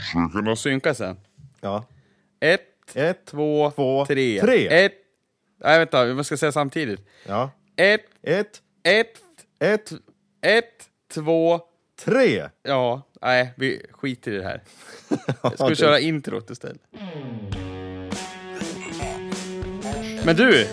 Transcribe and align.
Skulle 0.00 0.28
kunna 0.32 0.56
synka 0.56 0.94
sen. 0.94 1.16
Ja. 1.60 1.84
Ett, 2.40 2.60
Ett, 2.94 3.24
två, 3.24 3.70
två, 3.70 4.06
tre. 4.06 4.40
tre. 4.40 4.84
Ett... 4.84 4.92
Nej, 5.64 5.78
vänta, 5.78 6.04
vi 6.04 6.24
ska 6.24 6.36
säga 6.36 6.52
samtidigt. 6.52 7.00
Ja. 7.26 7.50
Ett, 7.76 8.04
Ett, 8.22 8.62
ett, 8.82 9.22
ett, 9.60 9.92
ett, 10.42 10.88
två... 11.14 11.60
tre. 12.04 12.48
Ja, 12.62 13.02
nej, 13.22 13.52
vi 13.56 13.86
skiter 13.92 14.32
i 14.32 14.36
det 14.36 14.44
här. 14.44 14.62
Ska 15.54 15.66
vi 15.66 15.76
köra 15.76 15.98
introt 16.00 16.50
istället? 16.50 16.80
Men 20.24 20.36
du! 20.36 20.66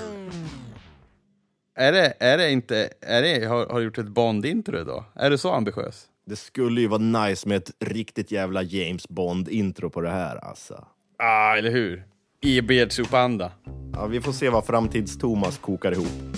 Är 1.75 1.91
det, 1.91 2.13
är 2.20 2.38
det 2.38 2.51
inte, 2.51 2.89
är 3.01 3.21
det, 3.21 3.45
har, 3.45 3.67
har 3.67 3.79
du 3.79 3.85
gjort 3.85 3.97
ett 3.97 4.07
Bond-intro 4.07 4.81
idag? 4.81 5.04
Är 5.15 5.29
du 5.29 5.38
så 5.38 5.51
ambitiös? 5.51 6.05
Det 6.26 6.36
skulle 6.36 6.82
ju 6.82 6.88
vara 6.88 7.28
nice 7.28 7.48
med 7.48 7.58
ett 7.58 7.71
riktigt 7.80 8.32
jävla 8.32 8.62
James 8.62 9.10
Bond-intro 9.10 9.90
på 9.90 10.02
det 10.02 10.10
här 10.10 10.36
alltså. 10.46 10.86
Ah, 11.18 11.55
eller 11.55 11.72
hur? 11.72 12.04
I 12.41 12.62
Beardsoup-anda. 12.62 13.52
Ja, 13.94 14.05
vi 14.05 14.22
får 14.22 14.31
se 14.31 14.50
vad 14.50 14.64
framtids-Thomas 14.64 15.59
kokar 15.62 15.91
ihop. 15.91 16.38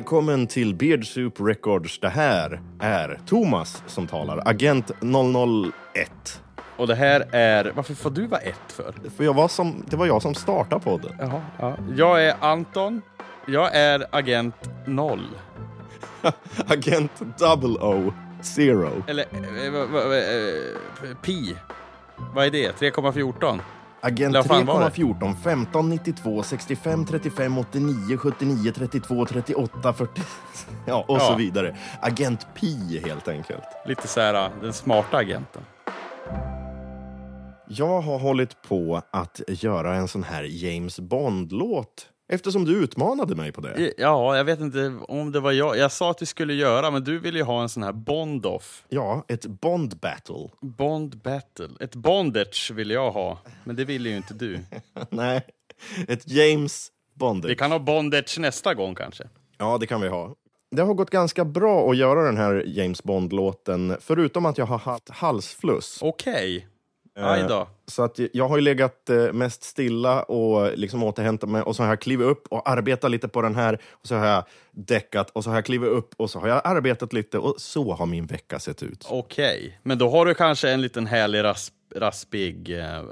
Välkommen 0.00 0.46
till 0.46 0.74
Beard 0.74 1.06
Soup 1.06 1.40
Records. 1.40 1.98
Det 2.00 2.08
här 2.08 2.60
är 2.80 3.20
Thomas 3.26 3.82
som 3.86 4.06
talar, 4.06 4.42
agent 4.48 4.90
001. 5.00 6.42
Och 6.76 6.86
det 6.86 6.94
här 6.94 7.24
är, 7.32 7.72
varför 7.76 7.94
får 7.94 8.10
du 8.10 8.26
vara 8.26 8.40
ett 8.40 8.72
för? 8.72 8.94
För 9.16 9.24
jag 9.24 9.34
var 9.34 9.48
som, 9.48 9.84
det 9.88 9.96
var 9.96 10.06
jag 10.06 10.22
som 10.22 10.34
startade 10.34 10.84
podden. 10.84 11.12
Jaha, 11.18 11.42
ja. 11.58 11.76
Jag 11.96 12.24
är 12.24 12.34
Anton, 12.40 13.02
jag 13.46 13.76
är 13.76 14.06
agent 14.10 14.54
0. 14.86 15.20
Agent 16.66 17.12
000. 17.20 17.30
Eller, 19.06 19.24
eh, 19.32 19.72
vad- 19.72 19.88
vad- 19.88 20.04
vad- 20.08 20.18
eh, 20.18 21.16
pi. 21.22 21.56
Vad 22.34 22.46
är 22.46 22.50
det? 22.50 22.72
3,14? 22.80 23.58
Agent 24.06 24.20
Eller 24.20 24.38
vad 24.38 24.46
fan 24.46 24.66
var 24.66 24.80
det? 24.80 24.88
3,14, 24.90 25.34
15, 25.44 25.88
92, 25.90 26.42
65, 26.42 27.04
35, 27.06 27.58
89, 27.58 28.16
79, 28.18 28.72
32, 28.74 29.26
38, 29.26 29.92
40... 29.92 30.22
Ja, 30.86 31.04
och 31.08 31.16
Ja. 31.16 31.20
så 31.20 31.34
vidare. 31.34 31.76
Agent 32.00 32.46
Pi, 32.54 33.02
helt 33.04 33.28
enkelt. 33.28 33.62
Lite 33.86 34.08
så 34.08 34.20
här, 34.20 34.50
den 34.62 34.72
smarta 34.72 35.16
agenten. 35.16 35.62
Jag 37.68 38.00
har 38.00 38.18
hållit 38.18 38.62
på 38.62 39.02
att 39.10 39.40
göra 39.48 39.94
en 39.94 40.08
sån 40.08 40.22
här 40.22 40.42
James 40.42 41.00
Bond-låt 41.00 42.06
eftersom 42.28 42.64
du 42.64 42.82
utmanade 42.84 43.34
mig 43.34 43.52
på 43.52 43.60
det. 43.60 43.92
Ja, 43.98 44.36
jag 44.36 44.44
vet 44.44 44.60
inte 44.60 44.94
om 45.08 45.32
det 45.32 45.40
var 45.40 45.52
jag. 45.52 45.78
Jag 45.78 45.92
sa 45.92 46.10
att 46.10 46.22
vi 46.22 46.26
skulle 46.26 46.54
göra, 46.54 46.90
men 46.90 47.04
du 47.04 47.18
ville 47.18 47.38
ju 47.38 47.44
ha 47.44 47.62
en 47.62 47.68
sån 47.68 47.82
här 47.82 47.92
Bond-off. 47.92 48.84
Ja, 48.88 49.24
ett 49.28 49.46
Bond-battle. 49.46 50.50
Bond 50.60 51.16
battle. 51.16 51.68
Ett 51.80 51.94
bondage 51.94 52.70
vill 52.74 52.90
jag 52.90 53.10
ha, 53.10 53.38
men 53.64 53.76
det 53.76 53.84
ville 53.84 54.08
ju 54.08 54.16
inte 54.16 54.34
du. 54.34 54.58
Nej, 55.10 55.42
ett 56.08 56.30
James 56.30 56.92
Bondage. 57.14 57.50
Vi 57.50 57.56
kan 57.56 57.72
ha 57.72 57.78
bondage 57.78 58.38
nästa 58.38 58.74
gång 58.74 58.94
kanske. 58.94 59.24
Ja, 59.58 59.78
det 59.78 59.86
kan 59.86 60.00
vi 60.00 60.08
ha. 60.08 60.34
Det 60.70 60.82
har 60.82 60.94
gått 60.94 61.10
ganska 61.10 61.44
bra 61.44 61.90
att 61.90 61.96
göra 61.96 62.22
den 62.22 62.36
här 62.36 62.64
James 62.66 63.02
Bond-låten, 63.02 63.96
förutom 64.00 64.46
att 64.46 64.58
jag 64.58 64.66
har 64.66 64.78
haft 64.78 65.08
halsfluss. 65.08 65.98
Okej. 66.02 66.34
Aj 66.34 66.75
då. 67.48 67.68
Så 67.86 68.02
att 68.02 68.20
jag 68.32 68.48
har 68.48 68.56
ju 68.56 68.62
legat 68.62 69.10
eh, 69.10 69.32
mest 69.32 69.62
stilla 69.64 70.22
och 70.22 70.78
liksom 70.78 71.02
återhämtat 71.02 71.50
mig 71.50 71.62
och 71.62 71.76
så 71.76 71.82
har 71.82 71.88
jag 71.88 72.00
klivit 72.00 72.26
upp 72.26 72.46
och 72.50 72.68
arbetat 72.68 73.10
lite 73.10 73.28
på 73.28 73.42
den 73.42 73.54
här 73.54 73.80
och 73.90 74.06
så 74.06 74.14
har 74.14 74.26
jag 74.26 74.44
däckat 74.70 75.30
och 75.30 75.44
så 75.44 75.50
har 75.50 75.56
jag 75.56 75.64
klivit 75.64 75.90
upp 75.90 76.14
och 76.16 76.30
så 76.30 76.40
har 76.40 76.48
jag 76.48 76.60
arbetat 76.64 77.12
lite 77.12 77.38
och 77.38 77.54
så 77.58 77.92
har 77.92 78.06
min 78.06 78.26
vecka 78.26 78.58
sett 78.58 78.82
ut. 78.82 79.06
Okej, 79.10 79.80
men 79.82 79.98
då 79.98 80.10
har 80.10 80.26
du 80.26 80.34
kanske 80.34 80.70
en 80.70 80.82
liten 80.82 81.06
härlig 81.06 81.42
rasp, 81.42 81.74
raspig 81.94 82.78
eh, 82.78 82.96
eh, 82.96 83.02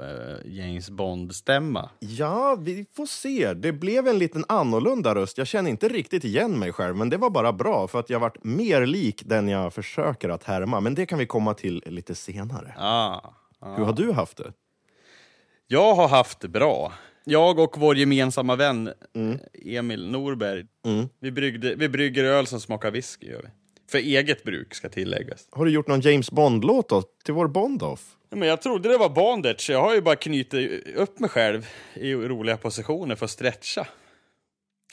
James 0.45 0.89
Bond-stämma. 0.89 1.89
Ja, 1.99 2.57
vi 2.59 2.85
får 2.95 3.05
se. 3.05 3.53
Det 3.53 3.71
blev 3.71 4.07
en 4.07 4.19
liten 4.19 4.45
annorlunda 4.47 5.15
röst. 5.15 5.37
Jag 5.37 5.47
känner 5.47 5.69
inte 5.69 5.89
riktigt 5.89 6.23
igen 6.23 6.59
mig 6.59 6.73
själv, 6.73 6.95
men 6.95 7.09
det 7.09 7.17
var 7.17 7.29
bara 7.29 7.53
bra 7.53 7.87
för 7.87 7.99
att 7.99 8.09
jag 8.09 8.19
varit 8.19 8.43
mer 8.43 8.85
lik 8.85 9.21
den 9.25 9.47
jag 9.47 9.73
försöker 9.73 10.29
att 10.29 10.43
härma. 10.43 10.79
Men 10.79 10.95
det 10.95 11.05
kan 11.05 11.19
vi 11.19 11.25
komma 11.25 11.53
till 11.53 11.83
lite 11.85 12.15
senare. 12.15 12.73
Ah. 12.77 13.19
Hur 13.77 13.83
har 13.85 13.93
du 13.93 14.11
haft 14.11 14.37
det? 14.37 14.53
Jag 15.67 15.95
har 15.95 16.07
haft 16.07 16.39
det 16.39 16.47
bra. 16.47 16.93
Jag 17.23 17.59
och 17.59 17.75
vår 17.77 17.97
gemensamma 17.97 18.55
vän 18.55 18.89
Emil 19.65 20.07
Norberg, 20.11 20.65
vi, 21.19 21.31
bryggde, 21.31 21.75
vi 21.75 21.89
brygger 21.89 22.23
öl 22.23 22.47
som 22.47 22.59
smakar 22.59 22.91
whisky. 22.91 23.27
Gör 23.27 23.41
vi. 23.41 23.49
För 23.91 23.97
eget 23.97 24.43
bruk 24.43 24.73
ska 24.75 24.89
tilläggas. 24.89 25.47
Har 25.51 25.65
du 25.65 25.71
gjort 25.71 25.87
någon 25.87 26.01
James 26.01 26.31
Bond-låt 26.31 26.89
då, 26.89 27.01
till 27.01 27.33
vår 27.33 27.47
Bond-off? 27.47 28.15
Men 28.29 28.47
jag 28.47 28.61
trodde 28.61 28.89
det 28.89 28.97
var 28.97 29.09
bondage, 29.09 29.69
jag 29.69 29.81
har 29.81 29.93
ju 29.95 30.01
bara 30.01 30.15
knutit 30.15 30.87
upp 30.95 31.19
mig 31.19 31.29
själv 31.29 31.67
i 31.93 32.13
roliga 32.13 32.57
positioner 32.57 33.15
för 33.15 33.25
att 33.25 33.31
stretcha. 33.31 33.87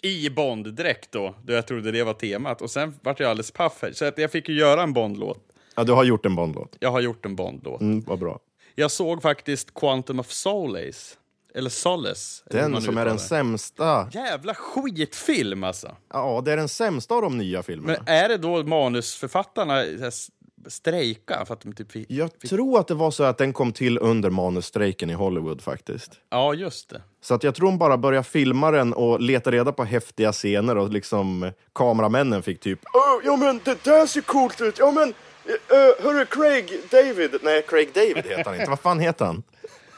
I 0.03 0.31
Bond-dräkt 0.31 1.13
då, 1.13 1.35
då 1.45 1.53
jag 1.53 1.67
trodde 1.67 1.91
det 1.91 2.05
var 2.05 2.15
temat. 2.15 2.63
Och 2.63 2.71
sen 2.71 2.95
vart 3.03 3.21
jag 3.21 3.31
alldeles 3.31 3.51
paff 3.51 3.79
här, 3.83 3.93
så 3.93 4.05
att 4.05 4.19
jag 4.19 4.31
fick 4.31 4.49
ju 4.49 4.55
göra 4.55 4.83
en 4.83 4.93
Bond-låt. 4.93 5.39
Ja, 5.77 5.85
du 5.85 5.93
har 5.93 6.05
gjort 6.05 6.27
en 6.27 6.35
Bond-låt. 6.37 6.77
Jag 6.81 6.91
har 6.91 7.01
gjort 7.01 7.27
en 7.27 7.37
Bond-låt. 7.37 7.81
Mm, 7.81 8.01
vad 8.01 8.19
bra. 8.19 8.41
Jag 8.75 8.91
såg 8.91 9.23
faktiskt 9.23 9.75
Quantum 9.75 10.21
of 10.21 10.31
Solace. 10.31 11.17
Eller 11.55 11.71
Solace. 11.71 12.43
eller 12.51 12.63
Den 12.63 12.83
som 12.83 12.99
är 12.99 13.05
den 13.05 13.19
sämsta... 13.19 14.09
Jävla 14.13 14.55
skitfilm 14.55 15.65
alltså. 15.65 15.97
Ja, 16.13 16.43
det 16.45 16.53
är 16.53 16.57
den 16.57 16.69
sämsta 16.69 17.15
av 17.15 17.23
de 17.23 17.39
nya 17.39 17.63
filmerna. 17.63 17.99
Men 18.07 18.15
är 18.15 18.29
det 18.29 18.37
då 18.37 18.63
manusförfattarna 18.63 19.83
s- 19.83 20.29
strejka 20.69 21.45
för 21.47 21.55
att 21.55 21.61
de 21.61 21.73
typ 21.73 21.93
fick... 21.93 22.11
Jag 22.11 22.39
tror 22.39 22.79
att 22.81 22.89
det 22.89 22.95
var 22.95 23.11
så 23.11 23.23
att 23.25 23.39
den 23.39 23.53
kom 23.53 23.73
till 23.73 23.99
under 23.99 24.31
manusstrejken 24.31 25.11
i 25.11 25.13
Hollywood 25.13 25.61
faktiskt. 25.63 26.13
Ja, 26.31 26.55
just 26.55 26.89
det. 26.89 27.03
Så 27.23 27.35
att 27.35 27.43
jag 27.45 27.55
tror 27.55 27.67
de 27.67 27.79
bara 27.79 27.99
började 27.99 28.25
filma 28.25 28.71
den 28.71 28.93
och 28.93 29.21
leta 29.21 29.51
reda 29.51 29.73
på 29.73 29.85
häftiga 29.85 30.33
scener 30.33 30.77
och 30.77 30.91
liksom 30.91 31.43
eh, 31.43 31.53
kameramännen 31.73 32.43
fick 32.43 32.61
typ 32.61 32.81
"Åh, 32.95 33.21
Ja 33.25 33.37
men 33.37 33.61
det 33.65 33.85
där 33.85 34.07
ser 34.07 34.21
coolt 34.21 34.61
ut! 34.61 34.79
Ja 34.79 34.91
men 34.91 35.15
uh, 35.47 36.05
hörru 36.05 36.27
Craig 36.27 36.81
David! 36.91 37.37
Nej, 37.43 37.63
Craig 37.63 37.89
David 37.95 38.17
heter 38.17 38.45
han 38.45 38.55
inte. 38.55 38.71
Vad 38.71 38.81
fan 38.81 39.01
heter 39.01 39.25
han? 39.25 39.43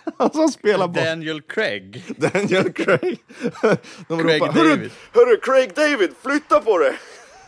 Han 0.19 0.31
som 0.31 0.49
spelar 0.49 0.89
Bond. 0.89 1.07
Daniel 1.07 1.43
Craig. 1.43 2.05
Daniel 2.17 2.73
Craig. 2.73 3.19
De 4.09 4.19
Craig 4.23 4.41
ropar, 4.43 4.53
hörru, 4.53 4.69
David." 4.69 4.91
hörru 5.13 5.37
Craig 5.37 5.75
David, 5.75 6.11
flytta 6.23 6.61
på 6.61 6.79
dig! 6.79 6.93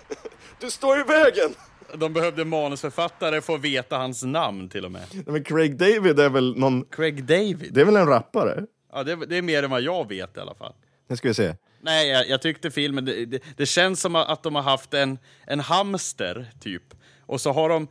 Du 0.60 0.70
står 0.70 1.00
i 1.00 1.02
vägen! 1.02 1.54
De 1.94 2.12
behövde 2.12 2.44
manusförfattare 2.44 3.40
få 3.40 3.56
veta 3.56 3.96
hans 3.96 4.22
namn 4.24 4.68
till 4.68 4.84
och 4.84 4.92
med. 4.92 5.02
Nej, 5.12 5.24
Men 5.26 5.44
Craig 5.44 5.76
David 5.76 6.20
är 6.20 6.30
väl 6.30 6.58
någon... 6.58 6.84
Craig 6.84 7.24
David. 7.24 7.68
Det 7.72 7.80
är 7.80 7.84
väl 7.84 7.96
en 7.96 8.06
rappare? 8.06 8.64
Ja, 8.92 9.02
det, 9.02 9.26
det 9.26 9.36
är 9.36 9.42
mer 9.42 9.62
än 9.62 9.70
vad 9.70 9.82
jag 9.82 10.08
vet 10.08 10.36
i 10.36 10.40
alla 10.40 10.54
fall. 10.54 10.72
Nu 11.08 11.16
ska 11.16 11.28
vi 11.28 11.34
se. 11.34 11.54
Nej, 11.80 12.08
jag, 12.08 12.28
jag 12.28 12.42
tyckte 12.42 12.70
filmen, 12.70 13.04
det, 13.04 13.26
det, 13.26 13.42
det 13.56 13.66
känns 13.66 14.00
som 14.00 14.16
att 14.16 14.42
de 14.42 14.54
har 14.54 14.62
haft 14.62 14.94
en, 14.94 15.18
en 15.46 15.60
hamster, 15.60 16.46
typ. 16.60 16.82
Och 17.26 17.40
så 17.40 17.52
har 17.52 17.68
de, 17.68 17.88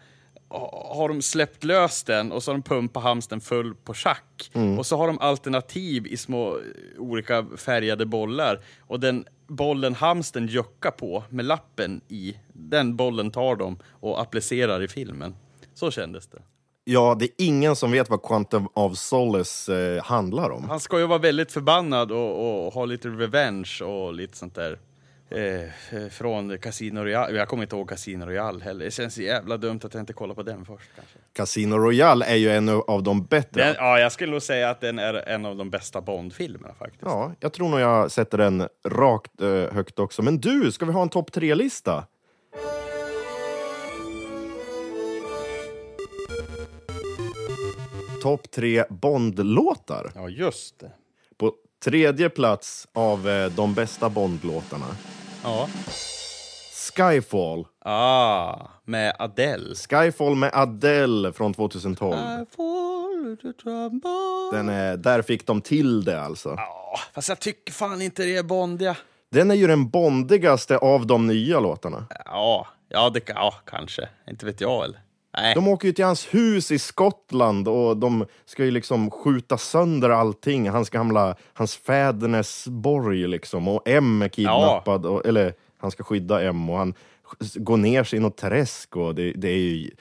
har 0.90 1.10
de 1.10 1.22
släppt 1.22 1.64
lös 1.64 2.04
den 2.04 2.32
och 2.32 2.44
så 2.44 2.52
har 2.52 2.58
de 2.58 2.64
pumpat 2.64 3.04
hamstern 3.04 3.42
full 3.42 3.76
på 3.76 3.94
schack. 3.94 4.52
Och 4.78 4.86
så 4.86 4.98
har 4.98 5.08
de 5.08 5.20
alternativ 5.20 6.08
i 6.08 6.18
små 6.18 6.60
olika 6.98 7.46
färgade 7.58 8.06
bollar. 8.06 8.60
Och 8.80 9.00
den 9.00 9.26
bollen 9.48 9.94
hamstern 9.96 10.48
juckar 10.48 10.92
på 10.92 11.24
med 11.30 11.46
lappen 11.46 12.02
i, 12.08 12.38
den 12.54 12.96
bollen 12.96 13.32
tar 13.32 13.56
de 13.56 13.78
och 13.90 14.22
applicerar 14.22 14.82
i 14.82 14.88
filmen. 14.88 15.36
Så 15.74 15.92
kändes 15.92 16.28
det. 16.28 16.42
Ja, 16.88 17.16
det 17.20 17.26
är 17.26 17.32
ingen 17.38 17.76
som 17.76 17.92
vet 17.92 18.10
vad 18.10 18.24
Quantum 18.24 18.68
of 18.74 18.98
Solace 18.98 19.76
eh, 19.76 20.04
handlar 20.04 20.50
om. 20.50 20.70
Han 20.70 20.80
ska 20.80 21.00
ju 21.00 21.08
vara 21.08 21.20
väldigt 21.20 21.52
förbannad 21.52 22.12
och, 22.12 22.66
och 22.66 22.74
ha 22.74 22.86
lite 22.86 23.08
revenge 23.10 23.82
och 23.84 24.14
lite 24.14 24.38
sånt 24.38 24.56
där. 24.56 24.80
Eh, 25.30 26.10
från 26.10 26.58
Casino 26.58 27.00
Royale. 27.00 27.38
Jag 27.38 27.48
kommer 27.48 27.64
inte 27.64 27.76
ihåg 27.76 27.90
Casino 27.90 28.26
Royale 28.26 28.64
heller. 28.64 28.86
Det 28.86 28.92
känns 28.92 29.18
jävla 29.18 29.58
dumt 29.58 29.80
att 29.84 29.94
jag 29.94 30.02
inte 30.02 30.14
kollar 30.14 30.36
på 30.36 30.44
den 30.44 30.66
först. 30.66 30.90
Kanske. 30.96 31.18
Casino 31.34 31.76
Royale 31.76 32.26
är 32.26 32.36
ju 32.36 32.50
en 32.50 32.70
av 32.70 33.04
de 33.04 33.26
bättre. 33.26 33.64
Den, 33.64 33.76
ja, 33.78 34.00
jag 34.00 34.12
skulle 34.12 34.32
nog 34.32 34.42
säga 34.42 34.70
att 34.70 34.82
den 34.82 35.00
är 35.00 35.14
en 35.14 35.46
av 35.46 35.56
de 35.56 35.70
bästa 35.70 36.02
Bond-filmerna 36.02 36.74
faktiskt. 36.74 37.04
Ja, 37.06 37.32
jag 37.40 37.54
tror 37.54 37.70
nog 37.70 37.80
jag 37.80 38.12
sätter 38.12 38.38
den 38.38 38.68
rakt 38.88 39.42
eh, 39.42 39.74
högt 39.74 40.00
också. 40.00 40.22
Men 40.22 40.38
du, 40.38 40.72
ska 40.72 40.86
vi 40.86 40.92
ha 40.92 41.02
en 41.02 41.10
topp 41.10 41.32
tre-lista? 41.32 42.08
Topp 48.22 48.52
tre 48.52 48.84
Bond-låtar. 48.90 50.12
Ja, 50.16 50.30
just 50.30 50.80
det. 50.80 50.92
På 51.38 51.54
tredje 51.84 52.30
plats 52.30 52.88
av 52.94 53.30
eh, 53.30 53.52
de 53.52 53.74
bästa 53.74 54.10
Bond-låtarna. 54.10 54.86
Ja. 55.46 55.68
Skyfall. 56.96 57.66
Ah, 57.80 58.68
med 58.86 59.16
Adele. 59.20 59.76
Skyfall 59.76 60.36
med 60.36 60.52
Adele 60.54 61.34
från 61.34 61.54
2012. 61.54 62.16
I 62.16 62.46
fall 62.56 64.02
Den 64.52 64.70
är, 64.70 64.98
där 64.98 65.22
fick 65.22 65.48
de 65.48 65.62
till 65.62 66.04
det 66.04 66.22
alltså. 66.22 66.54
Ja, 66.58 67.00
fast 67.14 67.30
jag 67.30 67.40
tycker 67.40 67.74
fan 67.74 68.02
inte 68.02 68.24
det 68.24 68.38
är 68.38 68.44
bondiga. 68.44 68.98
Den 69.32 69.52
är 69.52 69.56
ju 69.56 69.68
den 69.68 69.90
bondigaste 69.90 70.78
av 70.78 71.08
de 71.08 71.28
nya 71.28 71.60
låtarna. 71.60 72.06
Ja, 72.26 72.68
ja, 72.90 73.10
det, 73.10 73.30
ja 73.30 73.54
kanske. 73.66 74.10
Inte 74.30 74.46
vet 74.46 74.62
jag 74.62 74.84
eller? 74.84 75.00
Nej. 75.38 75.56
De 75.56 75.68
åker 75.68 75.88
ju 75.88 75.94
till 75.94 76.06
hans 76.06 76.34
hus 76.34 76.72
i 76.72 76.80
Skottland 76.80 77.68
och 77.68 77.98
de 77.98 78.26
ska 78.46 78.66
ju 78.66 78.72
liksom 78.72 79.12
skjuta 79.12 79.58
sönder 79.58 80.10
allting. 80.10 80.70
Hans 80.70 80.90
gamla, 80.90 81.36
hans 81.54 81.76
fädernes 81.76 82.68
borg 82.68 83.28
liksom. 83.28 83.68
Och 83.68 83.82
M 83.86 84.22
är 84.22 84.28
kidnappad, 84.28 85.06
och, 85.06 85.26
eller 85.26 85.54
han 85.78 85.92
ska 85.92 86.04
skydda 86.04 86.44
M 86.44 86.70
och 86.70 86.78
han 86.78 86.94
går 87.56 87.78
ner 87.78 88.04
sig 88.04 88.18
i 88.18 88.20
något 88.20 88.38
träsk 88.38 88.96
och 88.96 89.16
det, 89.16 89.32
det 89.32 89.50
är 89.50 89.58
ju 89.58 89.92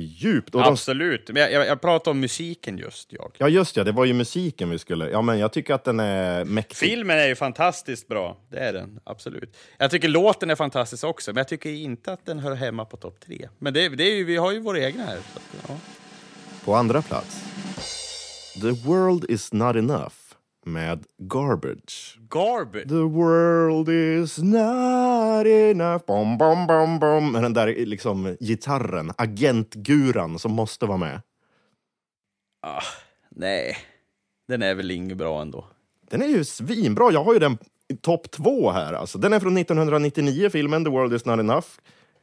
djupt. 0.00 0.54
Och 0.54 0.60
de, 0.60 0.72
Absolut, 0.72 1.28
men 1.28 1.42
jag, 1.42 1.52
jag, 1.52 1.66
jag 1.66 1.80
pratar 1.80 2.10
om 2.10 2.20
musiken 2.20 2.78
just 2.78 3.12
jag. 3.12 3.32
ja, 3.38 3.48
just 3.48 3.76
ja, 3.76 3.84
det 3.84 3.92
var 3.92 4.04
ju 4.04 4.12
musiken 4.12 4.70
vi 4.70 4.78
skulle... 4.78 5.10
Ja, 5.10 5.22
men 5.22 5.38
jag 5.38 5.52
tycker 5.52 5.74
att 5.74 5.84
den 5.84 6.00
är 6.00 6.44
mäktig. 6.44 6.76
Filmen 6.76 7.18
är 7.18 7.26
ju 7.26 7.34
fantastiskt 7.34 8.08
bra, 8.08 8.36
det 8.50 8.58
är 8.58 8.72
den. 8.72 9.00
Absolut. 9.04 9.56
Jag 9.78 9.90
tycker 9.90 10.08
låten 10.08 10.50
är 10.50 10.54
fantastisk 10.54 11.04
också, 11.04 11.30
men 11.30 11.36
jag 11.36 11.48
tycker 11.48 11.70
inte 11.70 12.12
att 12.12 12.26
den 12.26 12.38
hör 12.38 12.54
hemma 12.54 12.84
på 12.84 12.96
topp 12.96 13.20
tre. 13.26 13.48
Men 13.58 13.74
det, 13.74 13.88
det 13.88 14.04
är 14.04 14.14
ju, 14.14 14.24
vi 14.24 14.36
har 14.36 14.52
ju 14.52 14.60
våra 14.60 14.78
egna 14.78 15.04
här. 15.04 15.16
Att, 15.16 15.42
ja. 15.68 15.74
På 16.64 16.74
andra 16.74 17.02
plats. 17.02 17.44
The 18.60 18.70
world 18.70 19.24
is 19.30 19.52
not 19.52 19.76
enough 19.76 20.21
med 20.64 21.04
Garbage. 21.18 22.18
Garbage. 22.30 22.88
The 22.88 22.94
world 22.94 23.88
is 23.88 24.38
not 24.38 25.46
enough. 25.46 26.04
Bom, 26.06 26.38
bom, 26.38 26.66
bom, 26.66 26.98
bom. 26.98 27.32
Med 27.32 27.42
den 27.42 27.52
där 27.52 27.66
liksom 27.66 28.36
gitarren, 28.40 29.12
agentguran 29.18 30.38
som 30.38 30.52
måste 30.52 30.86
vara 30.86 30.98
med. 30.98 31.20
Ah, 32.66 32.82
nej, 33.30 33.76
den 34.48 34.62
är 34.62 34.74
väl 34.74 34.90
inget 34.90 35.16
bra 35.16 35.42
ändå. 35.42 35.64
Den 36.10 36.22
är 36.22 36.26
ju 36.26 36.44
svinbra. 36.44 37.10
Jag 37.12 37.24
har 37.24 37.32
ju 37.32 37.38
den 37.38 37.58
topp 38.00 38.30
två 38.30 38.70
här. 38.70 38.92
Alltså. 38.92 39.18
Den 39.18 39.32
är 39.32 39.40
från 39.40 39.56
1999, 39.56 40.50
filmen 40.50 40.84
The 40.84 40.90
world 40.90 41.14
is 41.14 41.24
not 41.24 41.38
enough. 41.38 41.66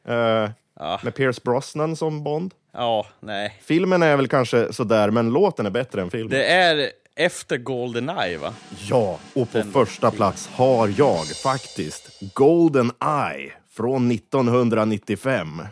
Eh, 0.06 0.50
Ja. 0.80 1.00
Med 1.02 1.14
Pierce 1.14 1.42
Brosnan 1.42 1.96
som 1.96 2.22
Bond. 2.24 2.54
Ja, 2.72 3.06
nej. 3.20 3.58
Filmen 3.62 4.02
är 4.02 4.16
väl 4.16 4.28
kanske 4.28 4.72
sådär, 4.72 5.10
men 5.10 5.30
låten 5.32 5.66
är 5.66 5.70
bättre 5.70 6.02
än 6.02 6.10
filmen. 6.10 6.30
Det 6.30 6.46
är 6.46 6.90
efter 7.20 7.56
Goldeneye, 7.56 8.38
va? 8.38 8.54
Ja, 8.88 9.18
och 9.34 9.52
på 9.52 9.62
första 9.62 10.10
plats 10.10 10.48
har 10.48 10.94
jag 10.98 11.26
faktiskt 11.26 12.20
Golden 12.34 12.90
Eye 13.04 13.52
från 13.70 14.10
1995. 14.10 15.62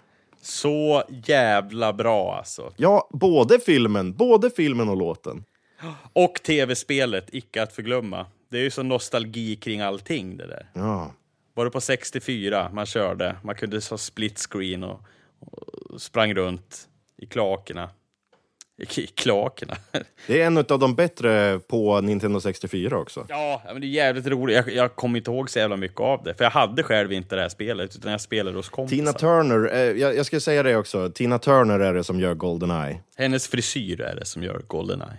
Så 0.41 1.05
jävla 1.25 1.93
bra 1.93 2.37
alltså. 2.37 2.73
Ja, 2.77 3.09
både 3.12 3.61
filmen, 3.61 4.12
både 4.12 4.50
filmen 4.50 4.89
och 4.89 4.97
låten. 4.97 5.45
Och 6.12 6.35
tv-spelet, 6.35 7.29
icke 7.33 7.62
att 7.62 7.73
förglömma. 7.73 8.27
Det 8.50 8.59
är 8.59 8.62
ju 8.62 8.71
så 8.71 8.83
nostalgi 8.83 9.56
kring 9.56 9.81
allting 9.81 10.37
det 10.37 10.47
där. 10.47 10.67
Ja. 10.73 11.12
Var 11.55 11.65
det 11.65 11.71
på 11.71 11.81
64 11.81 12.71
man 12.73 12.87
körde, 12.87 13.37
man 13.43 13.55
kunde 13.55 13.81
ha 13.91 13.99
split 13.99 14.39
screen 14.39 14.85
och, 14.85 15.00
och 15.41 16.00
sprang 16.00 16.35
runt 16.35 16.89
i 17.17 17.27
klakerna. 17.27 17.91
I, 18.96 19.06
klakerna? 19.06 19.76
Det 20.26 20.42
är 20.42 20.46
en 20.46 20.58
av 20.58 20.78
de 20.78 20.94
bättre 20.94 21.58
på 21.58 22.00
Nintendo 22.00 22.40
64 22.40 22.98
också. 22.98 23.26
ja, 23.28 23.62
men 23.66 23.80
det 23.80 23.86
är 23.86 23.88
jävligt 23.88 24.26
roligt. 24.26 24.56
Jag, 24.56 24.72
jag 24.72 24.96
kommer 24.96 25.19
inte 25.19 25.30
ihåg 25.30 25.50
så 25.50 25.58
jävla 25.58 25.76
mycket 25.76 26.00
av 26.00 26.22
det. 26.25 26.34
För 26.34 26.44
jag 26.44 26.50
hade 26.50 26.82
själv 26.82 27.12
inte 27.12 27.36
det 27.36 27.42
här 27.42 27.48
spelet, 27.48 27.96
utan 27.96 28.10
jag 28.12 28.20
spelade 28.20 28.56
hos 28.56 28.69
kompisar. 28.69 28.96
Tina 28.96 29.12
Turner, 29.12 29.75
eh, 29.75 29.80
jag, 29.80 30.16
jag 30.16 30.26
ska 30.26 30.40
säga 30.40 30.62
det 30.62 30.76
också, 30.76 31.10
Tina 31.10 31.38
Turner 31.38 31.80
är 31.80 31.94
det 31.94 32.04
som 32.04 32.20
gör 32.20 32.34
Golden 32.34 32.70
Eye. 32.70 33.00
Hennes 33.16 33.48
frisyr 33.48 34.00
är 34.00 34.16
det 34.16 34.25
som 34.25 34.42
gör 34.42 34.62
Goldeneye. 34.66 35.19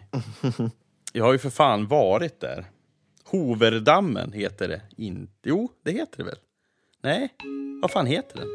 jag 1.13 1.25
har 1.25 1.31
ju 1.31 1.39
för 1.39 1.49
fan 1.49 1.87
varit 1.87 2.39
där. 2.39 2.65
Hoverdammen 3.23 4.31
heter 4.31 4.67
det 4.67 4.81
inte. 4.97 5.33
Jo, 5.43 5.69
det 5.85 5.91
heter 5.91 6.17
det 6.17 6.23
väl? 6.23 6.37
Nej, 7.03 7.29
vad 7.81 7.91
fan 7.91 8.05
heter 8.05 8.37
den? 8.37 8.47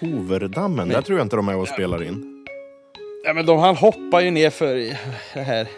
Hoverdammen, 0.00 0.88
där 0.88 1.02
tror 1.02 1.18
jag 1.18 1.24
inte 1.24 1.36
de 1.36 1.48
är 1.48 1.56
och 1.56 1.68
spelar 1.68 2.02
in. 2.02 2.29
Ja, 3.24 3.32
men 3.34 3.46
de, 3.46 3.58
han 3.58 3.76
hoppar 3.76 4.20
ju 4.20 4.30
ner 4.30 4.50
för 4.50 4.74
det 5.34 5.40
här 5.40 5.68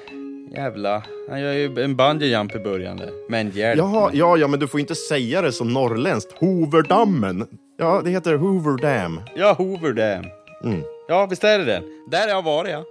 jävla... 0.50 1.02
Han 1.28 1.40
gör 1.40 1.52
ju 1.52 1.82
en 1.84 1.96
bungee 1.96 2.28
jump 2.28 2.54
i 2.54 2.58
början 2.58 2.96
där. 2.96 3.10
Men 3.28 3.50
hjälp 3.50 3.78
Jaha, 3.78 4.08
mig. 4.08 4.18
ja, 4.18 4.36
ja, 4.36 4.46
men 4.48 4.60
du 4.60 4.68
får 4.68 4.80
inte 4.80 4.94
säga 4.94 5.42
det 5.42 5.52
som 5.52 5.72
norrländskt. 5.72 6.32
Hoverdammen. 6.38 7.48
Ja, 7.78 8.00
det 8.04 8.10
heter 8.10 8.34
Hoover 8.34 8.78
Dam. 8.82 9.20
Ja, 9.36 9.52
Hoover 9.52 9.92
Dam. 9.92 10.24
Mm. 10.64 10.82
Ja, 11.08 11.26
visst 11.26 11.44
är 11.44 11.58
det 11.58 11.64
den. 11.64 11.82
Där 12.10 12.20
har 12.22 12.28
jag 12.28 12.42
varit, 12.42 12.70
ja. 12.70 12.84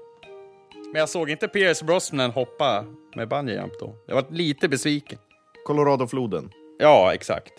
Men 0.92 1.00
jag 1.00 1.09
såg 1.09 1.30
inte 1.30 1.47
Pierce 1.47 1.83
Brosnan 1.86 2.31
hoppa 2.31 2.86
med 3.15 3.27
bungee 3.27 3.56
jump 3.56 3.74
då. 3.80 3.95
Jag 4.07 4.15
var 4.15 4.25
lite 4.30 4.68
besviken. 4.69 5.19
Coloradofloden. 5.65 6.50
Ja, 6.80 7.13
exakt. 7.13 7.54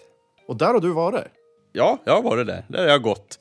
Och 0.49 0.56
där 0.56 0.67
har 0.67 0.81
du 0.81 0.93
varit? 0.93 1.25
Ja, 1.73 1.99
jag 2.05 2.15
har 2.15 2.23
varit 2.23 2.47
där. 2.47 2.65
Där 2.69 2.79
har 2.79 2.88
jag 2.88 3.03
gått. 3.03 3.38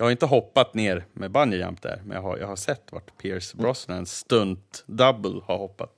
Jag 0.00 0.04
har 0.04 0.10
inte 0.10 0.26
hoppat 0.26 0.74
ner 0.74 1.04
med 1.12 1.30
bungee 1.30 1.76
där, 1.82 2.02
men 2.04 2.14
jag 2.16 2.22
har, 2.22 2.38
jag 2.38 2.46
har 2.46 2.56
sett 2.56 2.92
vart 2.92 3.18
Pierce 3.18 3.54
Brosnan 3.54 4.06
stunt 4.06 4.84
double 4.86 5.40
har 5.44 5.58
hoppat. 5.58 5.92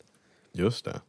Just 0.53 0.85
det. 0.85 1.01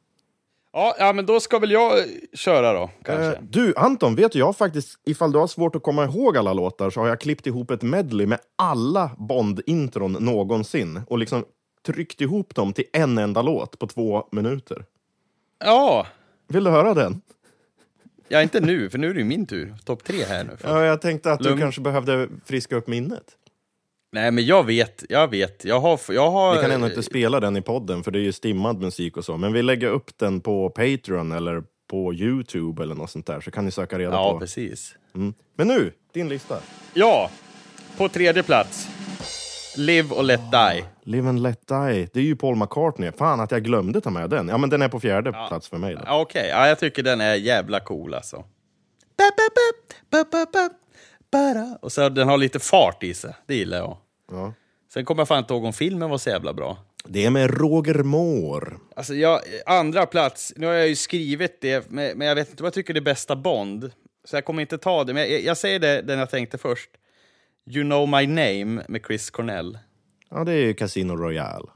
Ja, 0.73 0.95
ja, 0.99 1.13
men 1.13 1.25
då 1.25 1.39
ska 1.39 1.59
väl 1.59 1.71
jag 1.71 1.99
eh, 1.99 2.05
köra 2.33 2.73
då, 2.73 2.89
kanske. 3.03 3.25
Eh, 3.25 3.41
du, 3.41 3.73
Anton, 3.77 4.15
vet 4.15 4.31
du, 4.31 4.39
jag 4.39 4.45
har 4.45 4.53
faktiskt, 4.53 4.99
ifall 5.05 5.31
du 5.31 5.39
har 5.39 5.47
svårt 5.47 5.75
att 5.75 5.83
komma 5.83 6.03
ihåg 6.03 6.37
alla 6.37 6.53
låtar, 6.53 6.89
så 6.89 6.99
har 6.99 7.07
jag 7.07 7.19
klippt 7.21 7.47
ihop 7.47 7.71
ett 7.71 7.81
medley 7.81 8.27
med 8.27 8.39
alla 8.55 9.11
Bond-intron 9.17 10.11
någonsin 10.11 11.01
och 11.07 11.17
liksom 11.17 11.45
tryckt 11.85 12.21
ihop 12.21 12.55
dem 12.55 12.73
till 12.73 12.85
en 12.93 13.17
enda 13.17 13.41
låt 13.41 13.79
på 13.79 13.87
två 13.87 14.27
minuter. 14.31 14.85
Ja, 15.59 16.07
Vill 16.47 16.63
du 16.63 16.71
höra 16.71 16.93
den? 16.93 17.21
Ja, 18.27 18.41
inte 18.41 18.59
nu, 18.59 18.89
för 18.89 18.97
nu 18.97 19.09
är 19.09 19.13
det 19.13 19.19
ju 19.19 19.25
min 19.25 19.45
tur. 19.45 19.73
Topp 19.85 20.03
tre 20.03 20.23
här 20.23 20.43
nu. 20.43 20.57
Ja, 20.63 20.85
jag 20.85 21.01
tänkte 21.01 21.31
att 21.31 21.41
Lugn. 21.41 21.55
du 21.55 21.61
kanske 21.61 21.81
behövde 21.81 22.27
friska 22.45 22.75
upp 22.75 22.87
minnet. 22.87 23.23
Nej, 24.11 24.31
men 24.31 24.45
jag 24.45 24.63
vet, 24.65 25.03
jag 25.09 25.27
vet. 25.27 25.65
Jag 25.65 25.79
har... 25.79 25.99
Jag 26.09 26.31
har 26.31 26.55
Vi 26.55 26.61
kan 26.61 26.71
ändå 26.71 26.87
inte 26.87 27.03
spela 27.03 27.39
den 27.39 27.57
i 27.57 27.61
podden, 27.61 28.03
för 28.03 28.11
det 28.11 28.19
är 28.19 28.23
ju 28.23 28.31
stimmad 28.31 28.81
musik 28.81 29.17
och 29.17 29.25
så, 29.25 29.37
men 29.37 29.53
vi 29.53 29.61
lägger 29.61 29.87
upp 29.89 30.17
den 30.17 30.41
på 30.41 30.69
Patreon 30.69 31.31
eller 31.31 31.63
på 31.89 32.13
Youtube 32.13 32.83
eller 32.83 32.95
något 32.95 33.09
sånt 33.09 33.25
där, 33.25 33.41
så 33.41 33.51
kan 33.51 33.65
ni 33.65 33.71
söka 33.71 33.99
reda 33.99 34.11
Ja, 34.11 34.33
på. 34.33 34.39
precis. 34.39 34.95
Mm. 35.15 35.33
Men 35.55 35.67
nu, 35.67 35.91
din 36.13 36.29
lista. 36.29 36.57
Ja, 36.93 37.29
på 37.97 38.09
tredje 38.09 38.43
plats. 38.43 38.87
Live 39.77 40.15
och 40.15 40.23
Let 40.23 40.51
Die. 40.51 40.85
Live 41.03 41.29
and 41.29 41.39
Let 41.39 41.67
Die. 41.67 42.07
Det 42.13 42.19
är 42.19 42.23
ju 42.23 42.35
Paul 42.35 42.55
McCartney. 42.55 43.11
Fan 43.11 43.39
att 43.39 43.51
jag 43.51 43.63
glömde 43.63 44.01
ta 44.01 44.09
med 44.09 44.29
den. 44.29 44.47
Ja, 44.47 44.57
men 44.57 44.69
den 44.69 44.81
är 44.81 44.89
på 44.89 44.99
fjärde 44.99 45.31
plats 45.31 45.69
för 45.69 45.77
mig. 45.77 45.97
Ja, 46.05 46.21
Okej, 46.21 46.47
ja, 46.49 46.67
jag 46.67 46.79
tycker 46.79 47.03
den 47.03 47.21
är 47.21 47.35
jävla 47.35 47.79
cool 47.79 48.13
alltså. 48.13 48.43
Och 51.81 51.91
så 51.91 52.09
den 52.09 52.27
har 52.27 52.37
lite 52.37 52.59
fart 52.59 53.03
i 53.03 53.13
sig, 53.13 53.33
det 53.47 53.55
gillar 53.55 53.77
jag. 53.77 53.97
Ja. 54.31 54.53
Sen 54.93 55.05
kommer 55.05 55.21
jag 55.21 55.27
fan 55.27 55.39
inte 55.39 55.53
ihåg 55.53 55.65
om 55.65 55.73
filmen 55.73 56.09
var 56.09 56.17
så 56.17 56.29
jävla 56.29 56.53
bra. 56.53 56.77
Det 57.05 57.25
är 57.25 57.29
med 57.29 57.57
Roger 57.57 58.03
Moore. 58.03 58.73
Alltså, 58.95 59.13
jag, 59.13 59.41
andra 59.65 60.05
plats, 60.05 60.53
nu 60.55 60.67
har 60.67 60.73
jag 60.73 60.87
ju 60.87 60.95
skrivit 60.95 61.61
det, 61.61 61.89
men, 61.89 62.17
men 62.17 62.27
jag 62.27 62.35
vet 62.35 62.49
inte 62.49 62.63
vad 62.63 62.67
jag 62.67 62.73
tycker 62.73 62.97
är 62.97 63.01
bästa 63.01 63.35
Bond. 63.35 63.91
Så 64.25 64.35
jag 64.35 64.45
kommer 64.45 64.61
inte 64.61 64.77
ta 64.77 65.03
det, 65.03 65.13
men 65.13 65.31
jag, 65.31 65.41
jag 65.41 65.57
säger 65.57 65.79
det, 65.79 66.01
den 66.01 66.19
jag 66.19 66.29
tänkte 66.29 66.57
först. 66.57 66.89
You 67.65 67.83
know 67.83 68.07
my 68.07 68.27
name 68.27 68.83
med 68.87 69.01
Chris 69.07 69.29
Cornell. 69.29 69.77
Ja, 70.29 70.43
det 70.43 70.51
är 70.51 70.65
ju 70.65 70.73
Casino 70.73 71.15
Royale. 71.15 71.67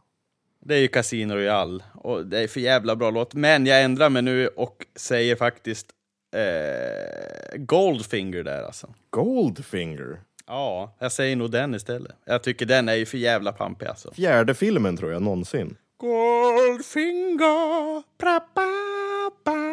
Det 0.65 0.75
är 0.75 0.79
ju 0.79 0.88
Casino 0.88 1.34
Royale, 1.34 1.84
och 1.94 2.25
det 2.25 2.39
är 2.39 2.48
för 2.48 2.60
jävla 2.60 2.96
bra 2.96 3.12
låt. 3.12 3.34
Men 3.34 3.65
jag 3.65 3.84
ändrar 3.84 4.10
mig 4.10 4.22
nu 4.22 4.48
och 4.48 4.86
säger 4.96 5.36
faktiskt 5.36 5.88
eh, 6.36 7.58
Goldfinger 7.58 8.44
där 8.44 8.63
alltså. 8.63 8.94
Goldfinger. 9.10 10.20
Ja, 10.48 10.96
jag 11.00 11.12
säger 11.12 11.36
nog 11.36 11.51
den 11.51 11.75
istället. 11.75 12.15
Jag 12.25 12.44
tycker 12.44 12.65
den 12.65 12.89
är 12.89 12.96
ju 12.96 13.06
för 13.06 13.17
jävla 13.17 13.51
pampig 13.51 13.86
alltså. 13.86 14.13
Fjärde 14.13 14.53
filmen 14.53 14.98
tror 14.98 15.12
jag 15.12 15.22
någonsin. 15.22 15.75
Goldfinger, 15.98 18.03
pra, 18.17 18.39
pa, 18.39 19.32
pa. 19.44 19.66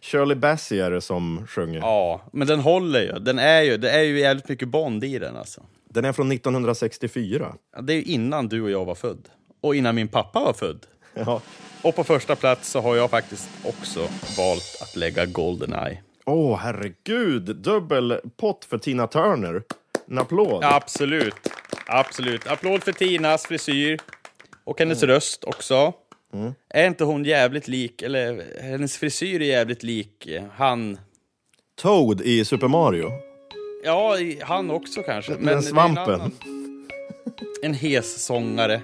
Shirley 0.00 0.36
Bassey 0.36 0.80
är 0.80 0.90
det 0.90 1.00
som 1.00 1.46
sjunger. 1.46 1.78
Ja, 1.80 2.20
men 2.32 2.48
den 2.48 2.60
håller 2.60 3.00
ju. 3.02 3.12
Den 3.18 3.38
är 3.38 3.62
ju. 3.62 3.76
Det 3.76 3.90
är 3.90 4.02
ju 4.02 4.20
jävligt 4.20 4.48
mycket 4.48 4.68
Bond 4.68 5.04
i 5.04 5.18
den 5.18 5.36
alltså. 5.36 5.62
Den 5.88 6.04
är 6.04 6.12
från 6.12 6.32
1964. 6.32 7.54
Ja, 7.76 7.80
Det 7.80 7.92
är 7.92 7.96
ju 7.96 8.02
innan 8.02 8.48
du 8.48 8.62
och 8.62 8.70
jag 8.70 8.84
var 8.84 8.94
född. 8.94 9.28
Och 9.60 9.74
innan 9.76 9.94
min 9.94 10.08
pappa 10.08 10.40
var 10.40 10.52
född. 10.52 10.86
Ja. 11.14 11.40
Och 11.82 11.94
på 11.96 12.04
första 12.04 12.36
plats 12.36 12.70
så 12.70 12.80
har 12.80 12.96
jag 12.96 13.10
faktiskt 13.10 13.48
också 13.64 14.00
valt 14.38 14.78
att 14.82 14.96
lägga 14.96 15.26
Goldeneye. 15.26 15.98
Åh, 16.26 16.56
herregud! 16.58 17.56
Dubbel 17.56 18.20
pott 18.36 18.64
för 18.64 18.78
Tina 18.78 19.06
Turner. 19.06 19.62
En 20.08 20.18
applåd. 20.18 20.58
Ja, 20.62 20.74
absolut. 20.74 21.34
Absolut. 21.86 22.46
Applåd 22.46 22.82
för 22.82 22.92
Tinas 22.92 23.46
frisyr. 23.46 23.98
Och 24.64 24.78
hennes 24.78 25.02
röst 25.02 25.44
också. 25.44 25.92
Är 26.68 26.86
inte 26.86 27.04
hon 27.04 27.24
jävligt 27.24 27.68
lik, 27.68 28.02
eller 28.02 28.44
hennes 28.62 28.96
frisyr 28.98 29.42
är 29.42 29.46
jävligt 29.46 29.82
lik 29.82 30.26
eh, 30.26 30.42
han... 30.56 30.98
Toad 31.82 32.20
i 32.20 32.44
Super 32.44 32.68
Mario. 32.68 33.10
Ja, 33.84 34.16
han 34.42 34.70
också 34.70 35.02
kanske. 35.02 35.32
Den 35.32 35.44
det 35.44 35.52
är 35.52 35.56
en 35.56 35.62
svampen. 35.62 36.14
annan- 36.20 36.32
En 37.62 37.74
hes 37.74 38.24
sångare. 38.24 38.80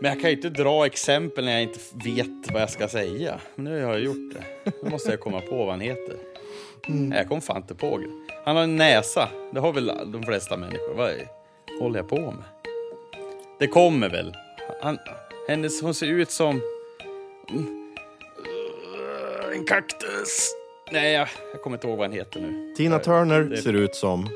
Men 0.00 0.10
jag 0.12 0.20
kan 0.20 0.30
ju 0.30 0.36
inte 0.36 0.50
dra 0.50 0.86
exempel 0.86 1.44
när 1.44 1.52
jag 1.52 1.62
inte 1.62 1.78
vet 2.04 2.52
vad 2.52 2.62
jag 2.62 2.70
ska 2.70 2.88
säga. 2.88 3.40
Nu 3.54 3.70
har 3.84 3.92
jag 3.92 4.00
gjort 4.00 4.34
det. 4.34 4.72
Nu 4.82 4.90
måste 4.90 5.10
jag 5.10 5.20
komma 5.20 5.40
på 5.40 5.56
vad 5.56 5.68
han 5.70 5.80
heter. 5.80 6.16
Nej, 6.88 7.18
Jag 7.18 7.28
kom 7.28 7.40
fan 7.40 7.56
inte 7.56 7.74
på 7.74 7.98
det. 7.98 8.06
Han 8.44 8.56
har 8.56 8.62
en 8.62 8.76
näsa. 8.76 9.28
Det 9.52 9.60
har 9.60 9.72
väl 9.72 9.86
de 10.12 10.22
flesta 10.22 10.56
människor. 10.56 10.94
Vad 10.94 11.10
håller 11.80 11.98
jag 11.98 12.08
på 12.08 12.16
med? 12.20 12.44
Det 13.58 13.66
kommer 13.66 14.08
väl. 14.08 14.34
Han, 14.82 14.98
hennes, 15.48 15.82
hon 15.82 15.94
ser 15.94 16.06
ut 16.06 16.30
som... 16.30 16.60
En 19.54 19.64
kaktus. 19.64 20.54
Nej, 20.92 21.12
jag, 21.12 21.28
jag 21.52 21.62
kommer 21.62 21.76
inte 21.76 21.86
ihåg 21.86 21.98
vad 21.98 22.06
han 22.06 22.16
heter 22.16 22.40
nu. 22.40 22.74
Tina 22.76 22.98
Turner 22.98 23.40
det- 23.40 23.56
ser 23.56 23.72
ut 23.72 23.94
som... 23.94 24.28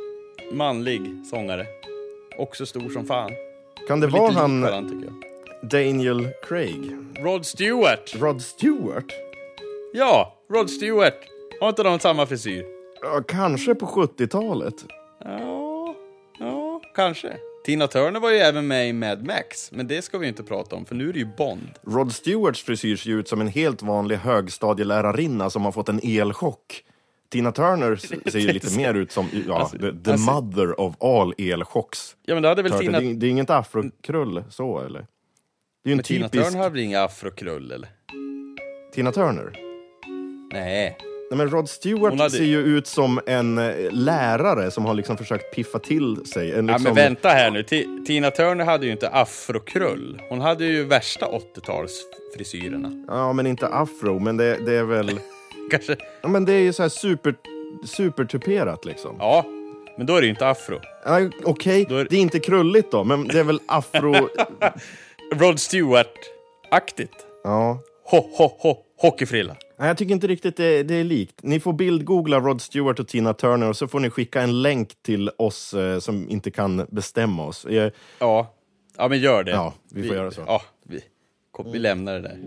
Manlig 0.52 1.00
sångare. 1.30 1.66
Också 2.38 2.66
stor 2.66 2.90
som 2.90 3.06
fan. 3.06 3.30
Kan 3.88 4.00
det 4.00 4.06
vara 4.06 4.32
han 4.32 4.62
jag. 5.04 5.70
Daniel 5.70 6.28
Craig? 6.48 6.96
Rod 7.18 7.46
Stewart! 7.46 8.14
Rod 8.14 8.42
Stewart? 8.42 9.12
Ja, 9.92 10.36
Rod 10.52 10.70
Stewart. 10.70 11.18
Har 11.60 11.68
inte 11.68 11.82
de 11.82 11.98
samma 11.98 12.26
frisyr? 12.26 12.64
Ja, 13.02 13.22
kanske 13.28 13.74
på 13.74 13.86
70-talet. 13.86 14.74
Ja, 15.24 15.94
ja, 16.38 16.80
kanske. 16.94 17.36
Tina 17.64 17.86
Turner 17.86 18.20
var 18.20 18.30
ju 18.30 18.36
även 18.36 18.66
med 18.66 18.88
i 18.88 18.92
Mad 18.92 19.26
Max, 19.26 19.72
men 19.72 19.86
det 19.88 20.02
ska 20.02 20.18
vi 20.18 20.24
ju 20.26 20.28
inte 20.28 20.42
prata 20.42 20.76
om, 20.76 20.84
för 20.86 20.94
nu 20.94 21.08
är 21.08 21.12
det 21.12 21.18
ju 21.18 21.28
Bond. 21.36 21.70
Rod 21.86 22.12
Stewarts 22.12 22.62
frisyr 22.62 22.96
ser 22.96 23.10
ut 23.10 23.28
som 23.28 23.40
en 23.40 23.48
helt 23.48 23.82
vanlig 23.82 24.16
högstadielärarinna 24.16 25.50
som 25.50 25.64
har 25.64 25.72
fått 25.72 25.88
en 25.88 26.00
elchock. 26.02 26.84
Tina 27.30 27.52
Turner 27.52 27.96
ser 28.30 28.38
ju 28.38 28.52
lite 28.52 28.76
mer 28.76 28.94
ut 28.94 29.12
som 29.12 29.26
ja, 29.48 29.58
Alltså, 29.58 29.78
the, 29.78 29.92
the 30.04 30.10
alltså- 30.12 30.32
mother 30.32 30.80
of 30.80 31.02
all 31.02 31.34
elchocks. 31.38 32.16
Ja, 32.26 32.34
men 32.34 32.42
då 32.42 32.48
hade 32.48 32.62
väl 32.62 32.72
Turner. 32.72 32.82
Tina, 32.84 33.00
Det, 33.00 33.06
är- 33.06 33.14
det 33.14 33.26
är 33.26 33.30
inget 33.30 33.50
afrokrull 33.50 34.44
så, 34.50 34.80
eller? 34.80 35.00
Det 35.84 35.88
är 35.88 35.90
ju 35.90 35.92
en 35.92 35.96
men 35.96 36.04
Tina 36.04 36.28
typisk... 36.28 36.44
Turner 36.50 36.58
hade 36.62 36.70
väl 36.74 36.80
inga 36.84 37.02
afrokrull, 37.02 37.72
eller? 37.72 37.88
Tina 38.94 39.12
Turner? 39.12 39.52
Nej. 40.52 40.96
Nej, 41.32 41.38
men 41.38 41.50
Rod 41.50 41.68
Stewart 41.68 42.18
hade- 42.18 42.30
ser 42.30 42.44
ju 42.44 42.58
ut 42.60 42.86
som 42.86 43.20
en 43.26 43.58
eh, 43.58 43.74
lärare 43.90 44.70
som 44.70 44.84
har 44.84 44.94
liksom 44.94 45.16
försökt 45.16 45.54
piffa 45.54 45.78
till 45.78 46.26
sig. 46.26 46.52
En 46.52 46.68
Ja, 46.68 46.72
liksom... 46.74 46.84
men 46.84 46.94
vänta 46.94 47.28
här 47.28 47.50
nu. 47.50 47.62
Ti- 47.62 48.04
Tina 48.06 48.30
Turner 48.30 48.64
hade 48.64 48.86
ju 48.86 48.92
inte 48.92 49.08
afrokrull. 49.08 50.22
Hon 50.28 50.40
hade 50.40 50.64
ju 50.64 50.84
värsta 50.84 51.26
80-talsfrisyrerna. 51.26 53.04
Ja, 53.08 53.32
men 53.32 53.46
inte 53.46 53.66
afro, 53.68 54.18
men 54.18 54.36
det, 54.36 54.56
det 54.66 54.72
är 54.74 54.84
väl... 54.84 55.20
Kanske. 55.70 55.96
Ja, 56.22 56.28
men 56.28 56.44
det 56.44 56.52
är 56.52 56.60
ju 56.60 56.72
så 56.72 56.82
här 56.82 56.88
super, 56.90 57.34
supertuperat 57.86 58.84
liksom. 58.84 59.16
Ja, 59.18 59.44
men 59.98 60.06
då 60.06 60.16
är 60.16 60.20
det 60.20 60.26
ju 60.26 60.30
inte 60.30 60.48
afro. 60.48 60.80
Ja, 61.04 61.20
Okej, 61.44 61.86
Då 61.88 61.96
är- 61.96 62.06
det 62.10 62.16
är 62.16 62.20
inte 62.20 62.38
krulligt 62.38 62.90
då, 62.90 63.04
men 63.04 63.28
det 63.28 63.38
är 63.40 63.44
väl 63.44 63.60
afro... 63.66 64.14
Rod 65.34 65.58
Stewart-aktigt. 65.60 67.14
ja. 67.44 67.78
Ho, 68.04 68.18
ho, 68.38 68.50
ho, 68.58 68.76
hockeyfrilla. 68.98 69.56
Nej, 69.82 69.88
jag 69.88 69.98
tycker 69.98 70.14
inte 70.14 70.26
riktigt 70.26 70.56
det, 70.56 70.82
det 70.82 70.94
är 70.94 71.04
likt. 71.04 71.42
Ni 71.42 71.60
får 71.60 71.72
bildgoogla 71.72 72.40
Rod 72.40 72.60
Stewart 72.60 72.98
och 72.98 73.08
Tina 73.08 73.34
Turner 73.34 73.68
och 73.68 73.76
så 73.76 73.88
får 73.88 74.00
ni 74.00 74.10
skicka 74.10 74.42
en 74.42 74.62
länk 74.62 74.94
till 75.02 75.30
oss 75.38 75.74
eh, 75.74 75.98
som 75.98 76.30
inte 76.30 76.50
kan 76.50 76.86
bestämma 76.90 77.46
oss. 77.46 77.64
Eh, 77.64 77.92
Ja, 78.18 78.54
ja 78.96 79.08
men 79.08 79.18
gör 79.20 79.44
det. 79.44 79.50
Ja, 79.50 79.74
vi 79.90 80.08
får 80.08 80.16
göra 80.16 80.30
så. 80.30 80.42
Ja, 80.46 80.62
vi, 80.84 81.00
kom, 81.50 81.72
vi 81.72 81.78
lämnar 81.78 82.14
det 82.14 82.20
där. 82.20 82.38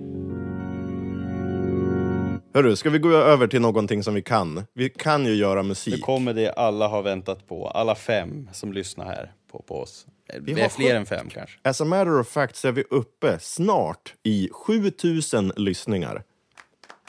hörru, 2.53 2.75
ska 2.75 2.89
vi 2.89 2.99
gå 2.99 3.11
över 3.11 3.47
till 3.47 3.61
någonting 3.61 4.03
som 4.03 4.13
vi 4.13 4.21
kan? 4.21 4.65
Vi 4.73 4.89
kan 4.89 5.25
ju 5.25 5.33
göra 5.33 5.61
Nu 5.61 5.67
musik. 5.67 6.01
kommer 6.01 6.33
det 6.33 6.51
alla 6.51 6.87
har 6.87 7.01
väntat 7.01 7.47
på. 7.47 7.67
Alla 7.67 7.95
fem 7.95 8.49
som 8.53 8.73
lyssnar 8.73 9.05
här 9.05 9.31
på, 9.51 9.61
på 9.67 9.79
oss. 9.81 10.05
Vi, 10.41 10.53
har 10.53 10.59
är 10.59 10.69
fler 10.69 10.95
än 10.95 11.05
fem 11.05 11.29
kanske. 11.29 11.59
As 11.63 11.81
a 11.81 11.85
matter 11.85 12.19
of 12.19 12.27
fact 12.27 12.55
så 12.55 12.67
är 12.67 12.71
vi 12.71 12.83
uppe 12.89 13.39
snart 13.39 14.13
i 14.23 14.49
7000 14.51 15.51
lyssningar. 15.55 16.23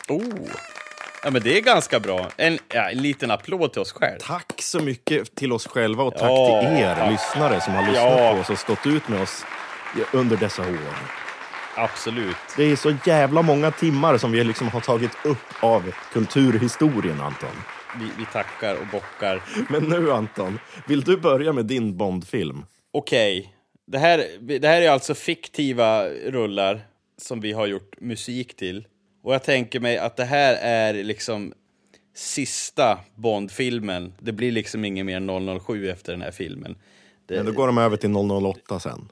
Oh! 0.09 0.49
Ja 1.23 1.31
men 1.31 1.43
det 1.43 1.57
är 1.59 1.61
ganska 1.61 2.01
bra. 2.01 2.31
En, 2.37 2.59
ja, 2.69 2.91
en 2.91 2.99
liten 3.03 3.31
applåd 3.31 3.73
till 3.73 3.83
oss 3.83 3.93
själva. 3.93 4.19
Tack 4.21 4.53
så 4.63 4.81
mycket 4.83 5.35
till 5.35 5.53
oss 5.53 5.67
själva 5.67 6.05
och 6.05 6.13
tack 6.15 6.31
Ja. 6.31 6.61
till 6.61 6.79
er 6.83 7.11
lyssnare 7.11 7.61
som 7.61 7.75
har 7.75 7.83
lyssnat 7.87 8.19
Ja. 8.21 8.33
på 8.35 8.41
oss 8.41 8.51
och 8.51 8.59
stått 8.59 8.87
ut 8.87 9.09
med 9.09 9.23
oss 9.23 9.45
under 10.13 10.37
dessa 10.37 10.63
år. 10.63 10.79
Absolut. 11.77 12.37
Det 12.57 12.65
är 12.65 12.77
så 12.77 12.95
jävla 13.07 13.43
många 13.43 13.71
timmar 13.71 14.19
som 14.19 14.33
vi 14.33 14.45
liksom 14.45 14.69
har 14.69 14.81
tagit 14.81 15.11
upp 15.25 15.39
av 15.63 15.93
kulturhistorien, 16.13 17.21
Anton. 17.21 17.51
Vi, 18.01 18.05
vi 18.19 18.27
tackar 18.33 18.75
och 18.75 18.87
bockar. 18.93 19.43
Men 19.69 19.83
nu, 19.85 20.13
Anton, 20.13 20.59
vill 20.87 21.01
du 21.01 21.17
börja 21.17 21.53
med 21.53 21.65
din 21.67 21.97
Bondfilm? 21.97 22.65
Okej. 22.93 23.53
Det, 23.87 23.99
här, 23.99 24.25
det 24.59 24.69
här 24.69 24.83
är 24.83 24.91
alltså 24.91 25.15
fiktiva 25.15 26.05
rullar 26.09 26.81
som 27.19 27.41
vi 27.41 27.53
har 27.53 27.67
gjort 27.67 28.01
musik 28.01 28.57
till. 28.57 28.87
Och 29.27 29.35
jag 29.35 29.43
tänker 29.43 29.81
mig 29.81 29.99
att 29.99 30.17
det 30.17 30.25
här 30.25 30.55
är 30.61 31.05
liksom 31.05 31.53
sista 32.15 32.99
Bond-filmen. 33.15 34.13
Det 34.19 34.33
blir 34.33 34.53
liksom 34.53 34.85
ingen 34.85 35.07
mer 35.07 35.59
007 35.61 35.91
efter 35.91 36.13
den 36.13 36.23
här 36.23 36.31
filmen. 36.31 36.77
Det, 37.29 37.37
Men 37.37 37.47
då 37.47 37.53
går 37.53 37.67
de 37.67 37.79
över 37.79 37.97
till 37.97 38.17
008 38.17 38.81
sen. 38.81 39.09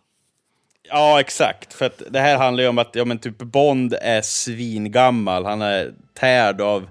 Ja, 0.89 1.21
exakt. 1.21 1.73
För 1.73 1.87
att 1.87 2.03
det 2.11 2.21
här 2.21 2.37
handlar 2.39 2.63
ju 2.63 2.69
om 2.69 2.79
att 2.79 2.95
ja, 2.95 3.05
men 3.05 3.19
typ 3.19 3.39
Bond 3.39 3.95
är 4.03 4.23
svingammal. 4.23 5.45
Han 5.45 5.63
är 5.63 5.95
tärd 6.15 6.61
av 6.61 6.89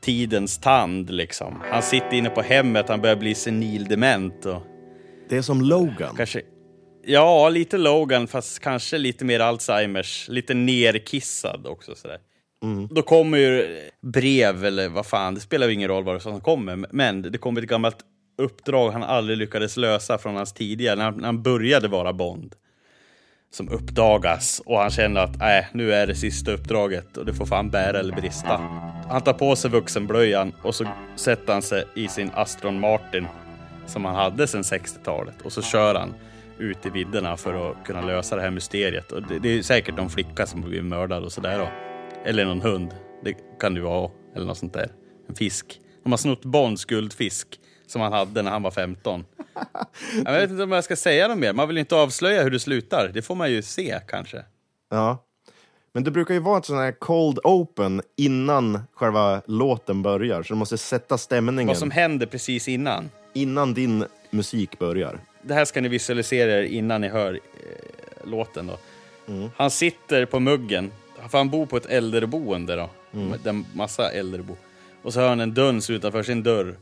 tidens 0.00 0.58
tand 0.58 1.10
liksom. 1.10 1.62
Han 1.70 1.82
sitter 1.82 2.14
inne 2.14 2.30
på 2.30 2.42
hemmet, 2.42 2.88
han 2.88 3.00
börjar 3.00 3.16
bli 3.16 3.34
senildement 3.34 4.46
och 4.46 4.62
Det 5.28 5.36
är 5.36 5.42
som 5.42 5.62
Logan. 5.62 6.16
kanske... 6.16 6.42
Ja, 7.04 7.48
lite 7.48 7.78
Logan, 7.78 8.26
fast 8.26 8.58
kanske 8.58 8.98
lite 8.98 9.24
mer 9.24 9.40
Alzheimers. 9.40 10.28
Lite 10.28 10.54
nerkissad 10.54 11.66
också 11.66 11.94
sådär. 11.94 12.18
Mm. 12.66 12.88
Då 12.90 13.02
kommer 13.02 13.38
ju 13.38 13.80
brev, 14.02 14.64
eller 14.64 14.88
vad 14.88 15.06
fan, 15.06 15.34
det 15.34 15.40
spelar 15.40 15.66
ju 15.66 15.72
ingen 15.72 15.88
roll 15.88 16.04
vad 16.04 16.14
det 16.14 16.18
är 16.18 16.20
som 16.20 16.40
kommer. 16.40 16.86
Men 16.90 17.22
det 17.22 17.38
kommer 17.38 17.62
ett 17.62 17.68
gammalt 17.68 17.96
uppdrag 18.38 18.90
han 18.90 19.02
aldrig 19.02 19.38
lyckades 19.38 19.76
lösa 19.76 20.18
från 20.18 20.36
hans 20.36 20.52
tidigare, 20.52 20.96
när 20.96 21.04
han, 21.04 21.14
när 21.16 21.26
han 21.26 21.42
började 21.42 21.88
vara 21.88 22.12
Bond 22.12 22.54
som 23.50 23.68
uppdagas 23.68 24.62
och 24.66 24.78
han 24.78 24.90
känner 24.90 25.20
att 25.20 25.36
äh, 25.36 25.64
nu 25.72 25.92
är 25.92 26.06
det 26.06 26.14
sista 26.14 26.52
uppdraget 26.52 27.16
och 27.16 27.26
det 27.26 27.34
får 27.34 27.46
fan 27.46 27.70
bära 27.70 27.98
eller 27.98 28.14
brista. 28.14 28.60
Han 29.08 29.20
tar 29.20 29.32
på 29.32 29.56
sig 29.56 29.70
vuxenblöjan 29.70 30.52
och 30.62 30.74
så 30.74 30.84
sätter 31.16 31.52
han 31.52 31.62
sig 31.62 31.84
i 31.94 32.08
sin 32.08 32.30
Astron 32.34 32.80
Martin 32.80 33.26
som 33.86 34.04
han 34.04 34.14
hade 34.14 34.46
sedan 34.46 34.62
60-talet 34.62 35.42
och 35.42 35.52
så 35.52 35.62
kör 35.62 35.94
han 35.94 36.14
ut 36.58 36.86
i 36.86 36.90
vidderna 36.90 37.36
för 37.36 37.70
att 37.70 37.86
kunna 37.86 38.00
lösa 38.00 38.36
det 38.36 38.42
här 38.42 38.50
mysteriet. 38.50 39.12
Och 39.12 39.22
det, 39.22 39.38
det 39.38 39.58
är 39.58 39.62
säkert 39.62 39.96
någon 39.96 40.10
flicka 40.10 40.46
som 40.46 40.60
blir 40.62 40.82
mördad 40.82 41.24
och 41.24 41.32
sådär. 41.32 41.68
Eller 42.26 42.44
någon 42.44 42.60
hund. 42.60 42.94
Det 43.24 43.36
kan 43.60 43.74
det 43.74 43.78
ju 43.80 43.84
vara. 43.84 44.10
Eller 44.36 44.46
något 44.46 44.58
sånt 44.58 44.72
där. 44.72 44.92
En 45.28 45.34
fisk. 45.34 45.80
De 46.02 46.12
har 46.12 46.16
snott 46.16 46.44
Bonds 46.44 46.84
guldfisk 46.84 47.60
som 47.86 48.00
han 48.00 48.12
hade 48.12 48.42
när 48.42 48.50
han 48.50 48.62
var 48.62 48.70
15. 48.70 49.24
Jag 50.24 50.32
vet 50.32 50.50
inte 50.50 50.62
om 50.62 50.72
jag 50.72 50.84
ska 50.84 50.96
säga 50.96 51.28
något 51.28 51.38
mer. 51.38 51.52
Man 51.52 51.68
vill 51.68 51.78
inte 51.78 51.96
avslöja 51.96 52.42
hur 52.42 52.50
det 52.50 52.58
slutar. 52.60 53.10
Det 53.14 53.22
får 53.22 53.34
man 53.34 53.50
ju 53.50 53.62
se 53.62 54.00
kanske. 54.08 54.44
Ja. 54.90 55.24
Men 55.92 56.04
det 56.04 56.10
brukar 56.10 56.34
ju 56.34 56.40
vara 56.40 56.58
ett 56.58 56.64
sån 56.64 56.78
här 56.78 56.92
cold 56.92 57.38
open 57.44 58.02
innan 58.16 58.80
själva 58.94 59.42
låten 59.46 60.02
börjar. 60.02 60.42
Så 60.42 60.54
du 60.54 60.58
måste 60.58 60.78
sätta 60.78 61.18
stämningen 61.18 61.68
Vad 61.68 61.78
som 61.78 61.90
händer 61.90 62.26
precis 62.26 62.68
innan. 62.68 63.10
innan 63.32 63.74
din 63.74 64.04
musik 64.30 64.78
börjar. 64.78 65.20
Det 65.42 65.54
här 65.54 65.64
ska 65.64 65.80
ni 65.80 65.88
visualisera 65.88 66.52
er 66.52 66.62
innan 66.62 67.00
ni 67.00 67.08
hör 67.08 67.32
eh, 67.34 68.28
låten. 68.30 68.66
Då. 68.66 68.78
Han 69.56 69.70
sitter 69.70 70.26
på 70.26 70.40
muggen, 70.40 70.90
för 71.28 71.38
han 71.38 71.50
bor 71.50 71.66
på 71.66 71.76
ett 71.76 71.86
äldreboende. 71.86 72.76
Då, 72.76 72.88
med 73.10 73.46
en 73.46 73.66
massa 73.74 74.10
äldrebo. 74.10 74.56
Och 75.02 75.12
så 75.12 75.20
hör 75.20 75.28
han 75.28 75.40
en 75.40 75.54
duns 75.54 75.90
utanför 75.90 76.22
sin 76.22 76.42
dörr. 76.42 76.76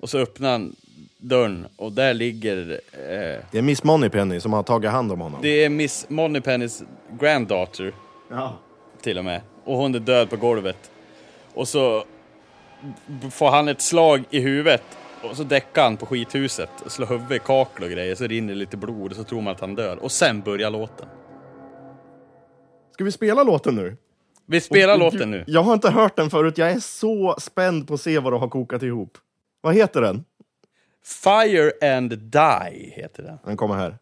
Och 0.00 0.10
så 0.10 0.18
öppnar 0.18 0.50
han 0.52 0.76
dörren 1.18 1.66
och 1.76 1.92
där 1.92 2.14
ligger... 2.14 2.80
Eh, 2.92 3.44
Det 3.50 3.58
är 3.58 3.62
Miss 3.62 3.84
Moneypenny 3.84 4.40
som 4.40 4.52
har 4.52 4.62
tagit 4.62 4.90
hand 4.90 5.12
om 5.12 5.20
honom. 5.20 5.38
det 5.42 5.64
är 5.64 5.68
Miss 5.68 6.06
Moneypennys 6.08 6.82
granddaughter 7.20 7.92
Ja. 8.30 8.58
till 9.02 9.18
och 9.18 9.24
med. 9.24 9.40
Och 9.64 9.76
hon 9.76 9.94
är 9.94 9.98
död 9.98 10.30
på 10.30 10.36
golvet. 10.36 10.90
Och 11.54 11.68
så 11.68 12.04
får 13.30 13.50
han 13.50 13.68
ett 13.68 13.80
slag 13.82 14.24
i 14.30 14.40
huvudet 14.40 14.82
och 15.30 15.36
så 15.36 15.42
däckar 15.44 15.82
han 15.82 15.96
på 15.96 16.06
skithuset 16.06 16.70
och 16.84 16.92
slår 16.92 17.06
huvudet 17.06 17.32
i 17.32 17.38
kakel 17.38 17.84
och 17.84 17.90
grejer. 17.90 18.14
Så 18.14 18.24
rinner 18.26 18.54
lite 18.54 18.76
blod 18.76 19.10
och 19.10 19.16
så 19.16 19.24
tror 19.24 19.40
man 19.42 19.52
att 19.54 19.60
han 19.60 19.74
dör. 19.74 19.96
Och 20.02 20.12
sen 20.12 20.40
börjar 20.40 20.70
låten. 20.70 21.06
Ska 22.92 23.04
vi 23.04 23.12
spela 23.12 23.42
låten 23.42 23.74
nu? 23.74 23.96
Vi 24.46 24.60
spelar 24.60 24.94
Och- 24.94 25.00
låten 25.00 25.30
nu. 25.30 25.44
Jag 25.46 25.62
har 25.62 25.74
inte 25.74 25.90
hört 25.90 26.16
den 26.16 26.30
förut. 26.30 26.58
Jag 26.58 26.70
är 26.70 26.80
så 26.80 27.34
spänd 27.40 27.88
på 27.88 27.94
att 27.94 28.00
se 28.00 28.18
vad 28.18 28.32
du 28.32 28.36
har 28.36 28.48
kokat 28.48 28.82
ihop. 28.82 29.18
Vad 29.60 29.74
heter 29.74 30.00
den? 30.00 30.24
Fire 31.24 31.94
and 31.96 32.18
Die 32.18 32.92
heter 32.96 33.22
den. 33.22 33.38
Den 33.44 33.56
kommer 33.56 33.74
här. 33.74 33.98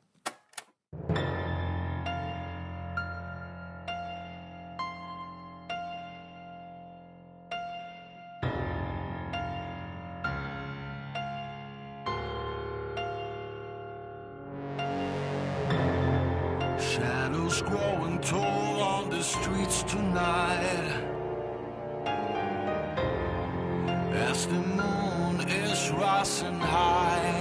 Shadows 16.78 17.62
growing 17.62 18.18
tall 18.22 18.69
on 18.80 19.10
the 19.10 19.22
streets 19.22 19.82
tonight. 19.82 20.64
As 24.12 24.46
the 24.46 24.54
moon 24.54 25.40
is 25.48 25.90
rising 25.90 26.58
high, 26.58 27.39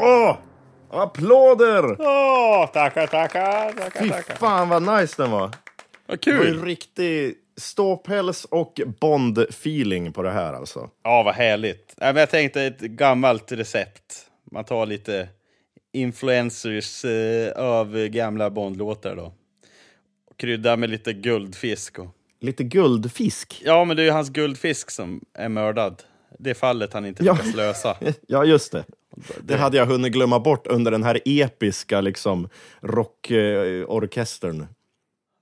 Åh! 0.00 0.36
Applåder! 0.90 1.96
Åh, 2.00 2.66
tackar, 2.72 3.06
tackar, 3.06 3.72
tackar, 3.72 4.00
Fy 4.02 4.08
tackar. 4.08 4.34
fan 4.34 4.68
vad 4.68 4.82
nice 5.00 5.22
den 5.22 5.30
var. 5.30 5.50
Vad 6.06 6.20
Det 6.20 6.32
var 6.32 6.44
ju 6.44 6.50
kul! 6.52 6.64
riktig 6.64 7.34
ståpäls 7.56 8.44
och 8.44 8.80
Bond-feeling 9.00 10.12
på 10.12 10.22
det 10.22 10.30
här 10.30 10.52
alltså. 10.52 10.90
Ja, 11.04 11.22
vad 11.22 11.34
härligt. 11.34 11.94
Nej, 11.96 12.12
men 12.12 12.20
jag 12.20 12.30
tänkte 12.30 12.62
ett 12.62 12.80
gammalt 12.80 13.52
recept. 13.52 14.26
Man 14.52 14.64
tar 14.64 14.86
lite 14.86 15.28
influencers 15.92 17.04
eh, 17.04 17.52
av 17.52 18.06
gamla 18.06 18.50
Bondlåtar 18.50 19.16
då. 19.16 19.32
Och 20.30 20.36
kryddar 20.36 20.76
med 20.76 20.90
lite 20.90 21.12
guldfisk. 21.12 21.98
Och... 21.98 22.06
Lite 22.40 22.64
guldfisk. 22.64 23.62
Ja, 23.64 23.84
men 23.84 23.96
det 23.96 24.02
är 24.02 24.04
ju 24.04 24.10
hans 24.10 24.28
guldfisk 24.30 24.90
som 24.90 25.24
är 25.34 25.48
mördad. 25.48 26.02
Det 26.38 26.54
fallet 26.54 26.92
han 26.92 27.06
inte 27.06 27.24
Ja. 27.24 27.32
lyckas 27.32 27.54
lösa. 27.54 27.96
Ja, 28.26 28.44
just 28.44 28.72
det. 28.72 28.84
Det 29.42 29.56
hade 29.56 29.76
jag 29.76 29.86
hunnit 29.86 30.12
glömma 30.12 30.40
bort 30.40 30.66
under 30.66 30.90
den 30.90 31.02
här 31.04 31.20
episka 31.24 32.00
liksom, 32.00 32.48
rockorkestern. 32.80 34.66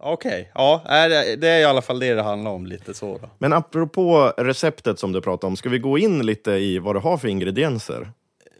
Okej, 0.02 0.50
ja, 0.54 0.82
nej, 0.88 1.36
det- 1.36 1.48
är 1.48 1.60
i 1.60 1.64
alla 1.64 1.82
fall 1.82 1.98
det 2.00 2.14
det 2.14 2.22
handlar 2.22 2.50
om, 2.50 2.66
lite 2.66 2.94
så 2.94 3.18
då. 3.22 3.30
Men 3.38 3.52
apropå 3.52 4.32
receptet 4.36 4.98
som 4.98 5.12
du 5.12 5.20
pratade 5.20 5.46
om, 5.50 5.56
ska 5.56 5.68
vi 5.68 5.78
gå 5.78 5.98
in 5.98 6.26
lite 6.26 6.50
i 6.52 6.78
vad 6.78 6.94
du 6.96 7.00
har 7.00 7.16
för 7.18 7.28
ingredienser? 7.28 8.10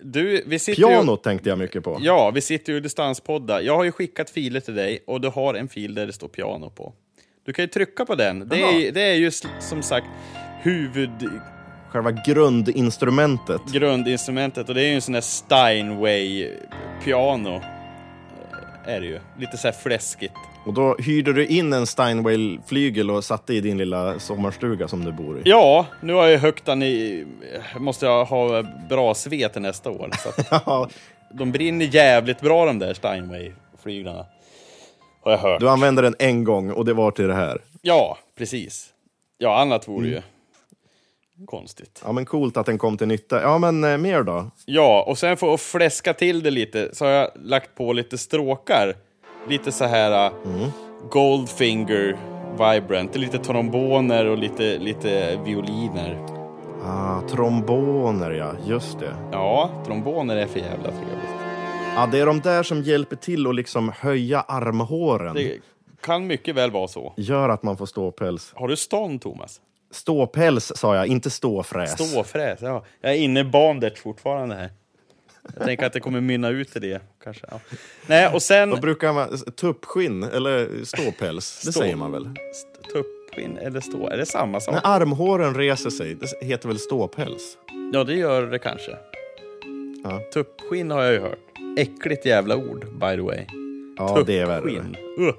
Du, 0.03 0.43
vi 0.47 0.59
sitter 0.59 0.83
Pianot 0.83 1.23
tänkte 1.25 1.49
jag 1.49 1.59
mycket 1.59 1.85
på. 1.85 1.97
Ju, 2.01 2.07
ja, 2.07 2.31
vi 2.35 2.41
sitter 2.41 2.73
ju 2.73 2.79
i 2.79 2.81
distanspodda. 2.81 3.63
Jag 3.63 3.77
har 3.77 3.85
ju 3.85 3.93
skickat 3.93 4.31
filer 4.31 4.61
till 4.61 4.75
dig 4.75 5.05
och 5.07 5.21
du 5.21 5.29
har 5.29 5.55
en 5.55 5.69
fil 5.69 5.95
där 5.95 6.07
det 6.07 6.13
står 6.13 6.29
piano 6.29 6.71
på. 6.71 6.93
Du 7.47 7.53
kan 7.53 7.63
ju 7.63 7.67
trycka 7.69 8.05
på 8.05 8.15
den. 8.15 8.49
Det 8.49 8.63
är, 8.63 8.93
det 8.93 9.01
är 9.03 9.15
ju 9.15 9.31
som 9.61 9.83
sagt 9.83 10.07
huvud... 10.63 11.11
Själva 11.91 12.11
grundinstrumentet. 12.11 13.61
grundinstrumentet 13.73 14.69
och 14.69 14.75
det 14.75 14.83
är 14.83 14.89
ju 14.89 14.95
en 14.95 15.03
sån 15.03 15.15
här 15.15 15.21
Steinway-piano. 15.21 17.55
eh, 17.55 17.63
Är 18.95 19.01
det 19.01 19.07
ju. 19.07 19.19
Lite 19.39 19.57
så 19.57 19.69
här 19.69 19.73
fläskigt. 19.73 20.35
Och 20.65 20.75
då 20.75 20.97
hyrde 20.99 21.33
du 21.33 21.47
in 21.47 21.73
en 21.73 21.87
Steinway-flygel 21.87 23.11
och 23.11 23.25
satte 23.25 23.55
i 23.55 23.61
din 23.61 23.79
lilla 23.79 24.19
sommarstuga 24.19 24.89
som 24.89 25.05
du 25.05 25.13
bor 25.13 25.39
i. 25.39 25.43
Ja, 25.45 25.87
nu 26.01 26.13
har 26.13 26.27
jag 26.27 26.39
högt 26.39 26.65
den 26.65 26.83
i... 26.83 27.27
Måste 27.79 28.07
jag 28.07 28.25
ha 28.25 28.63
bra 28.89 29.15
sved 29.15 29.53
till 29.53 29.63
nästa 29.63 29.91
år. 29.91 30.11
Ja, 30.51 30.89
de 31.33 31.53
brinner 31.53 31.85
jävligt 31.95 32.41
bra 32.41 32.67
de 32.67 32.79
där 32.79 32.95
Steinway-flyglarna. 32.95 34.27
Har 35.23 35.31
jag 35.33 35.39
hört. 35.39 35.61
du 35.61 35.69
använde 35.69 36.03
den 36.03 36.15
en 36.19 36.45
gång 36.45 36.71
och 36.71 36.85
det 36.85 36.95
var 36.95 37.11
till 37.11 37.29
det 37.29 37.35
här. 37.35 37.59
Ja, 37.83 38.19
precis. 38.39 38.89
Ja, 39.39 39.61
annat 39.61 39.89
vore 39.89 40.09
ju 40.09 40.23
konstigt. 41.47 42.03
Ja, 42.05 42.13
men 42.13 42.25
coolt 42.25 42.57
att 42.57 42.67
den 42.67 42.79
kom 42.79 42.97
till 42.97 43.09
nytta. 43.09 43.43
Ja, 43.43 43.59
men 43.59 43.85
eh, 43.85 43.99
mer 43.99 44.23
då? 44.23 44.51
Ja, 44.67 45.05
och 45.09 45.19
sen 45.19 45.37
för 45.37 45.55
att 45.55 45.61
fläska 45.61 46.15
till 46.15 46.43
det 46.43 46.51
lite 46.51 46.95
så 46.95 47.05
har 47.05 47.13
jag 47.13 47.31
lagt 47.35 47.75
på 47.75 47.93
lite 47.93 48.19
stråkar. 48.19 48.97
Lite 49.49 49.73
så 49.73 49.85
här 49.85 50.33
uh, 50.47 50.69
Goldfinger 51.11 52.19
Vibrant, 52.53 53.17
lite 53.17 53.39
tromboner 53.39 54.27
och 54.27 54.39
lite, 54.39 54.79
lite 54.79 55.37
violiner. 55.45 56.27
Ah, 56.85 57.21
tromboner, 57.29 58.31
ja. 58.31 58.53
Just 58.67 58.99
det. 58.99 59.15
Ja, 59.33 59.83
tromboner 59.87 60.37
är 60.37 60.47
för 60.47 60.61
jävla 60.61 60.91
trevligt. 60.91 61.39
Ja, 61.95 62.09
det 62.13 62.21
är 62.21 62.27
de 62.27 62.41
där 62.41 62.63
som 62.63 62.83
hjälper 62.83 63.17
till 63.17 63.47
att 63.47 63.55
liksom 63.55 63.93
höja 63.99 64.41
armhåren. 64.41 65.35
Det 65.35 65.61
kan 66.01 66.27
mycket 66.27 66.55
väl 66.55 66.71
vara 66.71 66.89
så. 66.89 67.15
Gör 67.17 67.49
att 67.49 67.63
man 67.63 67.77
får 67.77 67.87
ståpäls. 67.87 68.53
Har 68.57 68.69
du 68.69 68.77
stånd, 68.77 69.23
Thomas? 69.23 69.61
Ståpäls 69.91 70.73
sa 70.77 70.97
jag, 70.97 71.07
inte 71.07 71.31
ståfräs. 71.31 72.09
Ståfräs, 72.11 72.59
ja. 72.63 72.85
Jag 73.01 73.13
är 73.13 73.17
inne 73.17 73.41
i 73.41 73.45
bandet 73.45 73.99
fortfarande 73.99 74.55
här. 74.55 74.71
Jag 75.57 75.65
tänker 75.65 75.87
att 75.87 75.93
det 75.93 76.01
kommer 76.01 76.21
mynna 76.21 76.49
ut 76.49 76.77
i 76.77 76.79
det, 76.79 77.01
kanske. 77.25 77.47
Ja. 77.51 77.61
Nej, 78.07 78.29
och 78.35 78.43
sen... 78.43 78.71
Vad 78.71 78.81
brukar 78.81 79.13
man... 79.13 79.39
Tuppskinn, 79.57 80.23
eller 80.23 80.85
ståpäls, 80.85 81.63
det 81.65 81.73
Stå- 81.73 81.81
säger 81.81 81.97
man 81.97 82.13
väl? 82.13 82.29
Tuppskinn 82.93 83.59
eller 83.59 83.81
stå, 83.81 84.09
är 84.09 84.17
det 84.17 84.27
samma 84.27 84.61
sak? 84.61 84.75
När 84.75 84.81
armhåren 84.85 85.55
reser 85.55 85.91
sig, 85.91 86.15
det 86.15 86.47
heter 86.47 86.69
väl 86.69 86.79
ståpäls? 86.79 87.59
Ja, 87.93 88.05
det 88.05 88.15
gör 88.15 88.47
det 88.47 88.59
kanske. 88.59 88.97
Ja. 90.05 90.21
Tuppskinn 90.35 90.91
har 90.91 91.03
jag 91.03 91.13
ju 91.13 91.21
hört. 91.21 91.39
Äckligt 91.79 92.27
jävla 92.27 92.57
ord, 92.57 92.87
by 92.93 93.17
the 93.17 93.21
way. 93.21 93.47
Ja, 93.97 94.23
det 94.27 94.39
är 94.39 94.47
värre. 94.47 94.61
Tuppskinn. 94.61 94.97
Uh. 95.19 95.35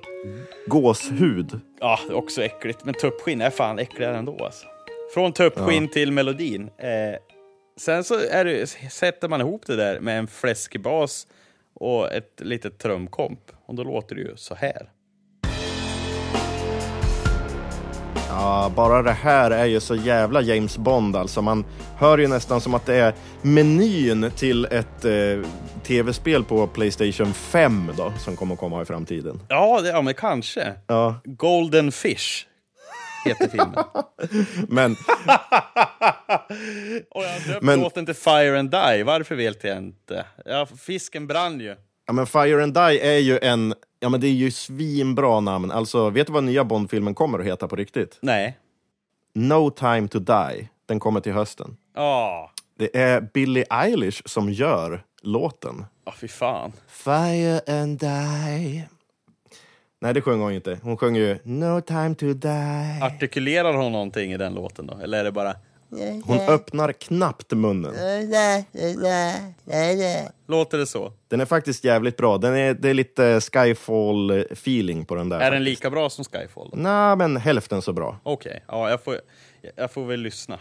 Gåshud. 0.67 1.59
Ja, 1.79 1.99
också 2.09 2.43
äckligt. 2.43 2.85
Men 2.85 2.93
tuppskinn 2.93 3.41
är 3.41 3.49
fan 3.49 3.79
äckligare 3.79 4.17
ändå 4.17 4.45
alltså. 4.45 4.67
Från 5.13 5.33
tuppskinn 5.33 5.87
till 5.87 6.11
melodin. 6.11 6.69
Eh, 6.77 7.19
sen 7.77 8.03
så 8.03 8.19
är 8.19 8.45
det, 8.45 8.67
sätter 8.91 9.29
man 9.29 9.41
ihop 9.41 9.65
det 9.65 9.75
där 9.75 9.99
med 9.99 10.19
en 10.19 10.27
fläskbas 10.27 11.27
och 11.73 12.13
ett 12.13 12.41
litet 12.41 12.77
trumkomp. 12.77 13.51
Och 13.65 13.75
då 13.75 13.83
låter 13.83 14.15
det 14.15 14.21
ju 14.21 14.35
så 14.35 14.55
här. 14.55 14.89
Ja, 18.29 18.71
bara 18.75 19.01
det 19.01 19.11
här 19.11 19.51
är 19.51 19.65
ju 19.65 19.79
så 19.79 19.95
jävla 19.95 20.41
James 20.41 20.77
Bond 20.77 21.15
alltså. 21.15 21.41
Man 21.41 21.65
hör 21.97 22.17
ju 22.17 22.27
nästan 22.27 22.61
som 22.61 22.73
att 22.73 22.85
det 22.85 22.95
är 22.95 23.13
menyn 23.41 24.31
till 24.35 24.65
ett 24.65 25.05
eh, 25.05 25.11
tv-spel 25.83 26.43
på 26.43 26.67
Playstation 26.67 27.33
5 27.33 27.91
då, 27.97 28.13
som 28.19 28.35
kommer 28.35 28.53
att 28.53 28.59
komma 28.59 28.81
i 28.81 28.85
framtiden. 28.85 29.41
Ja, 29.49 29.81
det, 29.81 29.89
ja 29.89 30.01
men 30.01 30.13
kanske. 30.13 30.73
Ja, 30.87 31.15
Golden 31.23 31.91
Fish 31.91 32.45
heter 33.25 33.47
filmen. 33.47 33.73
men 34.67 34.91
och 37.11 37.23
jag 37.23 37.29
har 37.29 37.47
döpt 37.53 37.61
Men- 37.63 37.79
låten 37.79 38.05
till 38.05 38.15
Fire 38.15 38.59
and 38.59 38.71
Die. 38.71 39.03
Varför 39.03 39.35
vet 39.35 39.63
jag 39.63 39.77
inte. 39.77 40.25
Ja, 40.45 40.67
fisken 40.79 41.27
brann 41.27 41.59
ju. 41.59 41.75
Ja, 42.07 42.13
men 42.13 42.27
Fire 42.27 42.63
and 42.63 42.73
Die 42.73 42.99
är 43.15 43.17
ju 43.19 43.39
en... 43.41 43.73
Ja, 43.99 44.09
men 44.09 44.21
det 44.21 44.27
är 44.27 44.31
ju 44.31 44.51
svinbra 44.51 45.39
namn. 45.39 45.71
Alltså, 45.71 46.09
vet 46.09 46.27
du 46.27 46.33
vad 46.33 46.43
nya 46.43 46.63
Bond-filmen 46.63 47.15
kommer 47.15 47.39
att 47.39 47.45
heta 47.45 47.67
på 47.67 47.75
riktigt? 47.75 48.17
Nej. 48.21 48.57
No 49.33 49.69
time 49.69 50.07
to 50.07 50.19
die. 50.19 50.69
Den 50.85 50.99
kommer 50.99 51.19
till 51.21 51.33
hösten. 51.33 51.77
Ja, 51.95 52.51
Det 52.77 52.97
är 52.97 53.21
Billie 53.33 53.65
Eilish 53.69 54.21
som 54.25 54.49
gör 54.51 55.03
låten. 55.21 55.85
oh, 56.05 56.13
fy 56.13 56.27
fan. 56.27 56.71
Fire 56.87 57.61
and 57.81 57.99
die. 57.99 58.87
Nej, 60.01 60.13
det 60.13 60.21
sjöng 60.21 60.39
hon 60.41 60.49
ju 60.49 60.55
inte. 60.55 60.79
Hon 60.83 60.97
sjöng 60.97 61.15
ju 61.15 61.37
No 61.43 61.81
time 61.81 62.15
to 62.15 62.25
die. 62.33 62.99
Artikulerar 63.03 63.73
hon 63.73 63.91
någonting 63.91 64.31
i 64.33 64.37
den 64.37 64.53
låten 64.53 64.87
då? 64.87 64.97
Eller 65.03 65.19
är 65.19 65.23
det 65.23 65.31
bara... 65.31 65.55
Hon 66.23 66.39
öppnar 66.39 66.91
knappt 66.91 67.51
munnen. 67.51 67.93
Låter 70.47 70.77
det 70.77 70.85
så? 70.85 71.13
Den 71.27 71.41
är 71.41 71.45
faktiskt 71.45 71.83
jävligt 71.83 72.17
bra. 72.17 72.37
Den 72.37 72.55
är, 72.55 72.73
det 72.73 72.89
är 72.89 72.93
lite 72.93 73.39
Skyfall-feeling 73.39 75.05
på 75.05 75.15
den 75.15 75.29
där. 75.29 75.39
Är 75.39 75.51
den 75.51 75.63
lika 75.63 75.89
bra 75.89 76.09
som 76.09 76.25
Skyfall? 76.25 76.69
Nej, 76.73 77.15
men 77.15 77.37
hälften 77.37 77.81
så 77.81 77.93
bra. 77.93 78.19
Okej, 78.23 78.63
ja, 78.67 78.89
jag 78.89 79.03
får, 79.03 79.19
jag 79.75 79.91
får 79.91 80.05
väl 80.05 80.19
lyssna. 80.19 80.59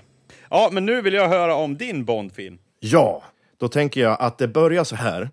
Ja, 0.50 0.68
men 0.72 0.86
nu 0.86 1.02
vill 1.02 1.14
jag 1.14 1.28
höra 1.28 1.54
om 1.54 1.76
din 1.76 2.04
Bondfilm. 2.04 2.58
Ja, 2.80 3.22
då 3.60 3.68
tänker 3.68 4.00
jag 4.00 4.16
att 4.20 4.38
det 4.38 4.48
börjar 4.48 4.84
så 4.84 4.96
här. 4.96 5.30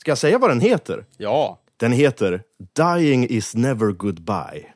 Ska 0.00 0.10
jag 0.10 0.18
säga 0.18 0.38
vad 0.38 0.50
den 0.50 0.60
heter? 0.60 1.04
Ja. 1.16 1.60
Den 1.76 1.92
heter 1.92 2.42
Dying 2.76 3.26
is 3.26 3.54
never 3.54 3.92
goodbye. 3.92 4.66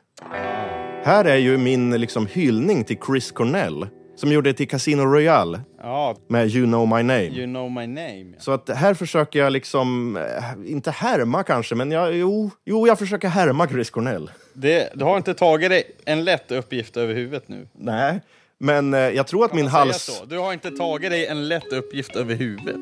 Här 1.03 1.25
är 1.25 1.35
ju 1.37 1.57
min 1.57 1.91
liksom 2.01 2.27
hyllning 2.27 2.83
till 2.83 2.97
Chris 3.07 3.31
Cornell 3.31 3.87
som 4.15 4.31
gjorde 4.31 4.49
det 4.49 4.53
till 4.53 4.67
Casino 4.67 5.01
Royale 5.01 5.61
Ja, 5.81 6.15
med 6.27 6.47
You 6.49 6.65
know 6.65 6.87
my 6.87 7.03
name. 7.03 7.21
You 7.23 7.45
know 7.45 7.71
my 7.71 7.87
name. 7.87 8.25
Så 8.39 8.51
att 8.51 8.69
här 8.69 8.93
försöker 8.93 9.39
jag 9.39 9.53
liksom, 9.53 10.17
eh, 10.17 10.71
inte 10.71 10.91
härma 10.91 11.43
kanske, 11.43 11.75
men 11.75 11.91
jag, 11.91 12.15
jo, 12.15 12.51
jo, 12.65 12.87
jag 12.87 12.99
försöker 12.99 13.27
härma 13.27 13.67
Chris 13.67 13.89
Cornell. 13.89 14.31
Det, 14.53 14.89
du 14.93 15.03
har 15.05 15.17
inte 15.17 15.33
tagit 15.33 15.69
dig 15.69 15.83
en 16.05 16.23
lätt 16.23 16.51
uppgift 16.51 16.97
över 16.97 17.13
huvudet 17.13 17.47
nu. 17.47 17.67
Nej, 17.73 18.19
men 18.57 18.93
eh, 18.93 18.99
jag 18.99 19.27
tror 19.27 19.45
att 19.45 19.53
min 19.53 19.65
Kan 19.65 19.71
man 19.73 19.79
hals... 19.87 20.03
så? 20.03 20.25
Du 20.25 20.37
har 20.39 20.53
inte 20.53 20.71
tagit 20.71 21.11
dig 21.11 21.25
en 21.25 21.47
lätt 21.47 21.73
uppgift 21.73 22.15
över 22.15 22.35
huvudet. 22.35 22.75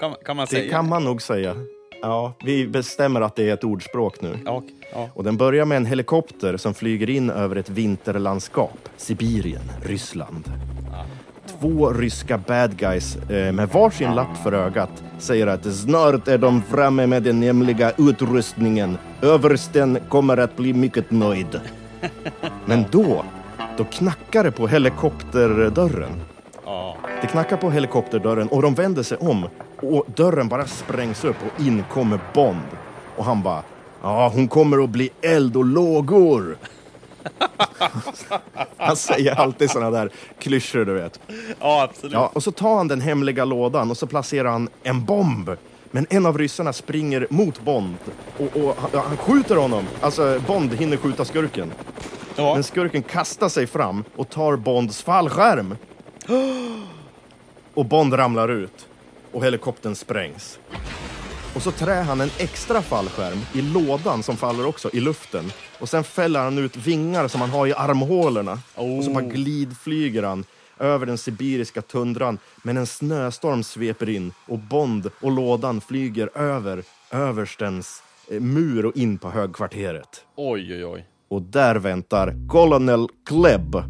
Kan, 0.00 0.14
kan 0.24 0.36
man 0.36 0.46
Det 0.50 0.56
säga? 0.56 0.70
kan 0.70 0.88
man 0.88 1.04
nog 1.04 1.22
säga. 1.22 1.56
Ja, 2.02 2.32
vi 2.44 2.66
bestämmer 2.66 3.20
att 3.20 3.36
det 3.36 3.48
är 3.48 3.54
ett 3.54 3.64
ordspråk 3.64 4.20
nu. 4.20 4.38
Ja, 4.44 4.62
ja. 4.92 5.08
Och 5.14 5.24
den 5.24 5.36
börjar 5.36 5.64
med 5.64 5.76
en 5.76 5.86
helikopter 5.86 6.56
som 6.56 6.74
flyger 6.74 7.10
in 7.10 7.30
över 7.30 7.56
ett 7.56 7.70
vinterlandskap. 7.70 8.88
Sibirien, 8.96 9.62
Ryssland. 9.82 10.52
Två 11.60 11.92
ryska 11.92 12.38
bad 12.38 12.76
guys 12.76 13.16
eh, 13.16 13.52
med 13.52 13.68
varsin 13.68 14.14
lapp 14.14 14.36
för 14.42 14.52
ögat 14.52 15.04
säger 15.18 15.46
att 15.46 15.74
snart 15.74 16.28
är 16.28 16.38
de 16.38 16.62
framme 16.62 17.06
med 17.06 17.22
den 17.22 17.42
hemliga 17.42 17.92
utrustningen. 17.98 18.98
Översten 19.22 19.98
kommer 20.08 20.36
att 20.36 20.56
bli 20.56 20.72
mycket 20.72 21.10
nöjd. 21.10 21.60
Men 22.66 22.84
då, 22.90 23.24
då 23.76 23.84
knackar 23.84 24.44
det 24.44 24.52
på 24.52 24.66
helikopterdörren. 24.66 26.22
Det 27.20 27.26
knackar 27.26 27.56
på 27.56 27.70
helikopterdörren 27.70 28.48
och 28.48 28.62
de 28.62 28.74
vänder 28.74 29.02
sig 29.02 29.18
om 29.18 29.46
och 29.82 30.04
dörren 30.16 30.48
bara 30.48 30.66
sprängs 30.66 31.24
upp 31.24 31.36
och 31.42 31.60
in 31.60 31.84
kommer 31.92 32.20
Bond. 32.34 32.68
Och 33.16 33.24
han 33.24 33.42
bara, 33.42 33.62
ja 34.02 34.28
hon 34.34 34.48
kommer 34.48 34.84
att 34.84 34.90
bli 34.90 35.10
eld 35.20 35.56
och 35.56 35.64
lågor. 35.64 36.56
han 38.76 38.96
säger 38.96 39.34
alltid 39.34 39.70
såna 39.70 39.90
där 39.90 40.10
klyschor 40.38 40.84
du 40.84 40.92
vet. 40.92 41.20
ja, 41.60 41.82
absolut. 41.82 42.12
Ja, 42.12 42.30
och 42.34 42.42
så 42.42 42.52
tar 42.52 42.76
han 42.76 42.88
den 42.88 43.00
hemliga 43.00 43.44
lådan 43.44 43.90
och 43.90 43.96
så 43.96 44.06
placerar 44.06 44.50
han 44.50 44.68
en 44.82 45.04
bomb. 45.04 45.50
Men 45.90 46.06
en 46.10 46.26
av 46.26 46.38
ryssarna 46.38 46.72
springer 46.72 47.26
mot 47.30 47.60
Bond 47.60 47.96
och, 48.38 48.56
och 48.56 48.76
han, 48.78 48.90
han 49.08 49.16
skjuter 49.16 49.56
honom. 49.56 49.84
Alltså 50.00 50.40
Bond 50.46 50.74
hinner 50.74 50.96
skjuta 50.96 51.24
skurken. 51.24 51.72
Ja. 52.36 52.54
Men 52.54 52.62
skurken 52.62 53.02
kastar 53.02 53.48
sig 53.48 53.66
fram 53.66 54.04
och 54.16 54.28
tar 54.28 54.56
Bonds 54.56 55.02
fallskärm. 55.02 55.76
Och 57.74 57.84
Bond 57.84 58.18
ramlar 58.18 58.48
ut. 58.48 58.86
Och 59.32 59.44
helikoptern 59.44 59.94
sprängs. 59.94 60.58
Och 61.54 61.62
så 61.62 61.70
trär 61.70 62.02
han 62.02 62.20
en 62.20 62.30
extra 62.38 62.82
fallskärm 62.82 63.38
i 63.54 63.62
lådan 63.62 64.22
som 64.22 64.36
faller 64.36 64.66
också 64.66 64.90
i 64.92 65.00
luften. 65.00 65.52
Och 65.80 65.88
sen 65.88 66.04
fäller 66.04 66.40
han 66.40 66.58
ut 66.58 66.76
vingar 66.76 67.28
som 67.28 67.40
han 67.40 67.50
har 67.50 67.66
i 67.66 67.72
armhålorna. 67.72 68.52
Och 68.74 69.04
så 69.04 69.10
bara 69.10 69.24
Oh. 69.24 69.28
glidflyger 69.30 70.22
han 70.22 70.44
över 70.78 71.06
den 71.06 71.18
sibiriska 71.18 71.82
tundran. 71.82 72.38
Men 72.62 72.76
en 72.76 72.86
snöstorm 72.86 73.62
sveper 73.62 74.08
in 74.08 74.32
och 74.46 74.58
Bond 74.58 75.10
och 75.20 75.30
lådan 75.30 75.80
flyger 75.80 76.38
över 76.38 76.82
överstens 77.10 78.02
eh, 78.30 78.40
mur 78.40 78.86
och 78.86 78.96
in 78.96 79.18
på 79.18 79.30
högkvarteret. 79.30 80.24
Oj, 80.36 80.74
oj, 80.74 80.84
oj. 80.84 81.06
Och 81.28 81.42
där 81.42 81.74
väntar 81.76 82.48
Colonel 82.48 83.06
Klebb. 83.26 83.82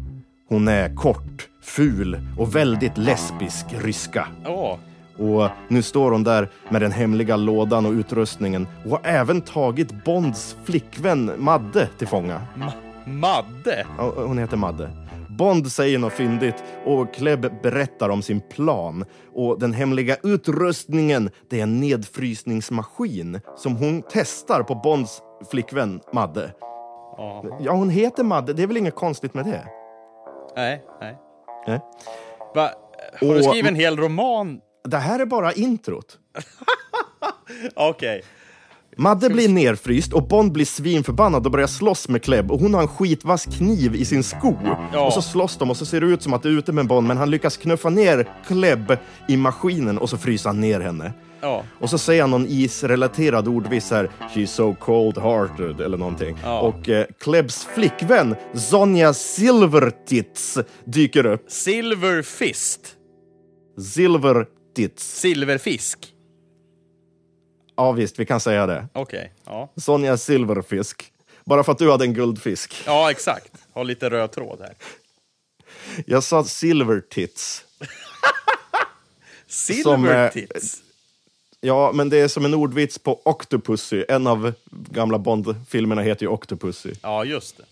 Hon 0.49 0.67
är 0.67 0.95
kort, 0.95 1.47
ful 1.63 2.19
och 2.37 2.55
väldigt 2.55 2.97
lesbisk 2.97 3.65
ryska. 3.71 4.27
Ja, 4.43 4.79
Och 5.17 5.47
nu 5.67 5.81
står 5.81 6.11
hon 6.11 6.23
där 6.23 6.49
med 6.69 6.81
den 6.81 6.91
hemliga 6.91 7.35
lådan 7.35 7.85
och 7.85 7.91
utrustningen 7.91 8.67
och 8.85 8.91
har 8.91 9.01
även 9.03 9.41
tagit 9.41 10.03
Bonds 10.05 10.55
flickvän 10.63 11.31
Madde 11.37 11.87
till 11.97 12.07
fånga. 12.07 12.41
Ma 12.55 12.71
Madde. 13.05 13.85
Ja, 13.97 14.13
Hon 14.15 14.37
heter 14.37 14.57
Madde. 14.57 14.89
Bond 15.29 15.71
säger 15.71 15.99
något 15.99 16.13
fyndigt 16.13 16.63
och 16.85 17.13
Klebb 17.13 17.61
berättar 17.63 18.09
om 18.09 18.21
sin 18.21 18.41
plan. 18.41 19.05
Och 19.35 19.59
den 19.59 19.73
hemliga 19.73 20.15
utrustningen, 20.23 21.29
det 21.49 21.59
är 21.59 21.63
en 21.63 21.79
nedfrysningsmaskin 21.79 23.39
som 23.57 23.75
hon 23.75 24.03
testar 24.09 24.63
på 24.63 24.75
Bonds 24.75 25.21
flickvän 25.51 25.99
Madde. 26.13 26.51
Ja. 27.17 27.45
Ja, 27.59 27.71
hon 27.71 27.89
heter 27.89 28.23
Madde. 28.23 28.53
Det 28.53 28.63
är 28.63 28.67
väl 28.67 28.77
inget 28.77 28.95
konstigt 28.95 29.33
med 29.33 29.45
det? 29.45 29.63
Nej, 30.55 30.83
nej. 31.01 31.17
Nej. 31.67 31.79
Va? 32.55 32.69
Har 33.21 33.27
du 33.33 33.37
Och- 33.39 33.45
skrivit 33.45 33.69
en 33.71 33.75
hel 33.75 33.97
roman? 33.97 34.59
Det 34.83 34.97
här 34.97 35.19
är 35.19 35.25
bara 35.25 35.53
introt. 35.53 36.17
Okej. 37.75 38.23
Madde 38.97 39.29
blir 39.29 39.49
nerfryst 39.49 40.13
och 40.13 40.27
Bond 40.27 40.51
blir 40.51 40.65
svinförbannad 40.65 41.45
och 41.45 41.51
börjar 41.51 41.67
slåss 41.67 42.09
med 42.09 42.23
Klebb 42.23 42.51
och 42.51 42.59
hon 42.59 42.73
har 42.73 42.81
en 42.81 42.87
skitvass 42.87 43.45
kniv 43.45 43.95
i 43.95 44.05
sin 44.05 44.23
sko. 44.23 44.55
Ja. 44.93 45.05
Och 45.05 45.13
så 45.13 45.21
slåss 45.21 45.57
de 45.57 45.69
och 45.69 45.77
så 45.77 45.85
ser 45.85 46.01
det 46.01 46.07
ut 46.07 46.23
som 46.23 46.33
att 46.33 46.43
det 46.43 46.49
är 46.49 46.57
ute 46.57 46.71
med 46.71 46.87
Bond 46.87 47.07
men 47.07 47.17
han 47.17 47.29
lyckas 47.29 47.57
knuffa 47.57 47.89
ner 47.89 48.29
Klebb 48.47 48.97
i 49.27 49.37
maskinen 49.37 49.97
och 49.97 50.09
så 50.09 50.17
fryser 50.17 50.49
han 50.49 50.61
ner 50.61 50.79
henne. 50.79 51.13
Ja. 51.41 51.63
Och 51.79 51.89
så 51.89 51.97
säger 51.97 52.21
han 52.21 52.31
någon 52.31 52.45
isrelaterad 52.49 53.47
ordvis 53.47 53.91
här, 53.91 54.09
She's 54.35 54.45
so 54.45 54.75
cold-hearted 54.79 55.81
eller 55.81 55.97
någonting. 55.97 56.37
Ja. 56.43 56.61
Och 56.61 56.89
eh, 56.89 57.05
flickvän, 57.75 58.35
Sonja 58.53 59.13
Silvertits, 59.13 60.57
dyker 60.85 61.25
upp. 61.25 61.51
Silver 63.77 64.45
Silvertits. 64.75 65.19
Silverfisk. 65.19 66.13
Ja 67.75 67.91
visst, 67.91 68.19
vi 68.19 68.25
kan 68.25 68.39
säga 68.39 68.65
det. 68.65 68.87
Okej. 68.93 69.33
Ja. 69.45 69.71
Sonja 69.75 70.17
Silverfisk. 70.17 71.11
Bara 71.45 71.63
för 71.63 71.71
att 71.71 71.77
du 71.77 71.91
hade 71.91 72.05
en 72.05 72.13
guldfisk. 72.13 72.83
ja, 72.85 73.11
exakt. 73.11 73.51
Har 73.73 73.83
lite 73.83 74.09
röd 74.09 74.31
tråd 74.31 74.59
här. 74.61 74.73
Jag 76.05 76.23
sa 76.23 76.43
Silvertits. 76.43 77.65
Silver 79.47 80.31
eh. 80.37 80.43
Ja, 81.61 81.91
men 81.93 82.09
det 82.09 82.17
är 82.17 82.27
som 82.27 82.45
en 82.45 82.53
ordvits 82.53 82.99
på 82.99 83.21
Octopussy. 83.25 84.05
En 84.09 84.27
av 84.27 84.53
gamla 84.71 85.19
Bond-filmerna 85.19 86.01
heter 86.01 86.23
ju 86.25 86.29
Octopussy. 86.29 86.93
Ja, 87.01 87.25
just 87.25 87.57
det. 87.57 87.63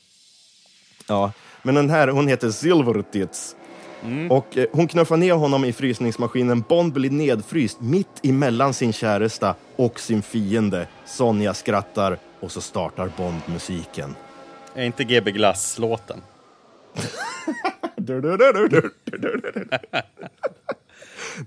Ja, 1.08 1.32
men 1.64 1.76
den 1.76 1.90
här, 1.90 2.08
hon 2.08 2.28
heter 2.28 2.52
Silvertits. 2.52 3.56
Och 4.30 4.58
eh, 4.58 4.66
hon 4.72 4.88
knuffar 4.88 5.18
ner 5.18 5.34
honom 5.34 5.66
i 5.66 5.74
frysningsmaskinen. 5.74 6.64
Bond 6.70 6.94
blir 6.94 7.10
nedfryst 7.10 7.82
mitt 7.82 8.26
emellan 8.26 8.74
sin 8.74 8.94
käresta 8.94 9.56
och 9.76 10.00
sin 10.00 10.22
fiende. 10.22 10.88
Sonja 11.06 11.54
skrattar 11.54 12.18
och 12.40 12.52
så 12.52 12.62
startar 12.62 13.12
Bond 13.18 13.42
musiken. 13.46 14.16
Är 14.74 14.84
inte 14.84 15.04
GB 15.04 15.32
Glass-låten? 15.32 16.22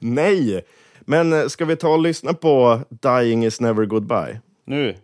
Nej, 0.01 0.65
men 1.01 1.33
eh, 1.33 1.47
ska 1.47 1.65
vi 1.65 1.77
ta 1.77 1.89
och 1.89 1.99
lyssna 2.03 2.35
på 2.35 2.81
Dying 2.89 3.45
is 3.45 3.61
never 3.61 3.85
goodbye? 3.85 4.41
Nu. 4.65 4.97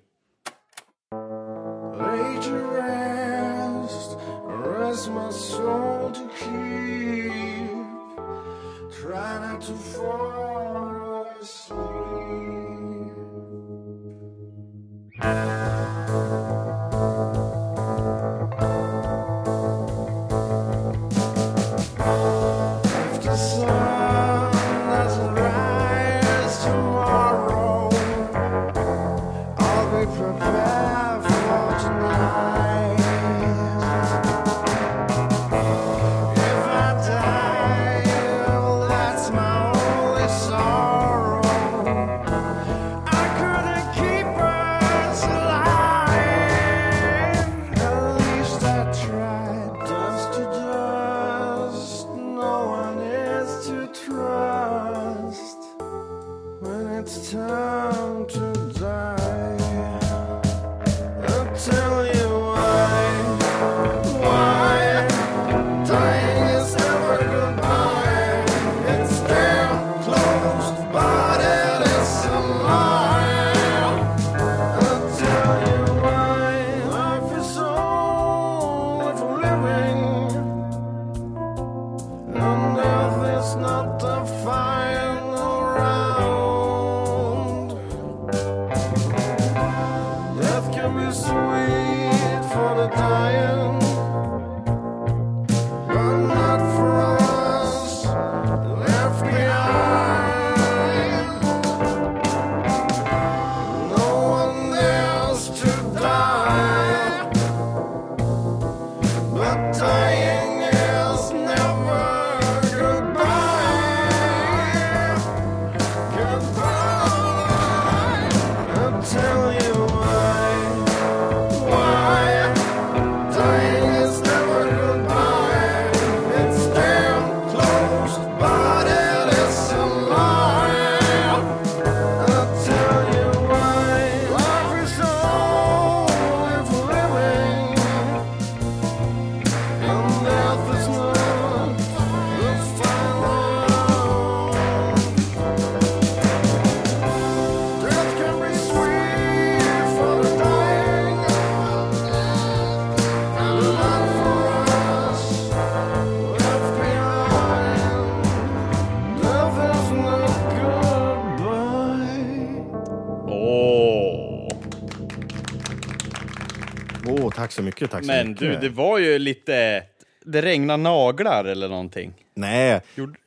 Åh, 167.09 167.31
tack 167.31 167.53
så 167.53 167.63
mycket, 167.63 167.91
tack 167.91 168.05
så 168.05 168.07
Men 168.07 168.29
mycket. 168.29 168.41
du, 168.61 168.69
det 168.69 168.75
var 168.75 168.99
ju 168.99 169.19
lite... 169.19 169.83
Det 170.25 170.43
regnar 170.43 170.77
naglar 170.77 171.45
eller 171.45 171.69
någonting. 171.69 172.13
Nej, 172.35 172.81
Gjorde- 172.95 173.19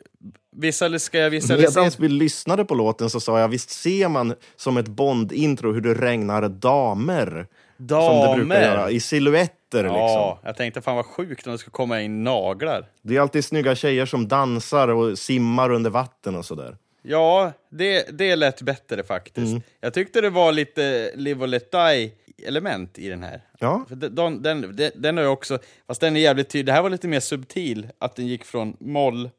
Visual, 0.56 1.00
ska 1.00 1.18
jag 1.18 1.30
visualisera? 1.30 1.84
medan 1.84 1.92
vi 2.00 2.08
lyssnade 2.08 2.66
på 2.66 2.76
låten 2.76 3.10
så 3.10 3.20
sa 3.20 3.40
jag, 3.40 3.48
visst 3.48 3.70
ser 3.70 4.08
man 4.10 4.36
som 4.56 4.78
ett 4.78 4.88
Bond-intro 4.88 5.74
hur 5.74 5.82
det 5.82 5.94
regnar 5.94 6.50
damer? 6.50 7.48
Som 7.78 7.88
det 7.88 8.36
brukar 8.36 8.38
Damer. 8.40 8.62
göra, 8.62 8.92
i 8.92 9.00
silhuetter 9.00 9.84
liksom. 9.84 9.98
Ja, 9.98 10.40
jag 10.44 10.58
tänkte 10.58 10.82
fan 10.82 10.96
vad 10.96 11.06
sjukt 11.06 11.46
om 11.48 11.52
det 11.52 11.58
skulle 11.60 11.72
komma 11.72 12.02
in 12.02 12.24
naglar. 12.24 12.86
Det 13.02 13.16
är 13.16 13.22
alltid 13.22 13.46
snygga 13.46 13.76
tjejer 13.76 14.06
som 14.06 14.28
dansar 14.28 14.88
och 14.88 15.20
simmar 15.20 15.72
under 15.72 15.90
vatten 15.90 16.36
och 16.36 16.46
sådär. 16.46 16.78
Ja, 17.04 17.52
det, 17.70 18.18
det 18.18 18.36
lät 18.36 18.62
bättre 18.62 19.04
faktiskt. 19.04 19.52
Mm. 19.52 19.62
Jag 19.82 19.94
tyckte 19.94 20.22
det 20.22 20.30
var 20.30 20.52
lite 20.52 21.12
Live 21.16 21.42
och 21.42 21.48
Let 21.48 21.72
Die 21.72 22.12
element 22.46 23.00
i 23.00 23.10
den 23.10 23.24
här. 23.24 23.42
Ja, 23.60 23.86
För 23.88 23.96
den, 23.96 24.16
den, 24.42 24.76
den, 24.76 24.92
den- 24.96 25.18
ju 25.18 25.28
också, 25.28 25.60
fast 25.88 26.02
den 26.02 26.16
är 26.16 26.20
jävligt 26.20 26.50
tydlig. 26.50 26.66
Det 26.66 26.72
här 26.74 26.82
var 26.82 26.90
lite 26.90 27.08
mer 27.08 27.20
subtil, 27.20 27.88
att 27.98 28.16
den 28.16 28.28
gick 28.28 28.46
från 28.46 28.78
moll 28.80 29.30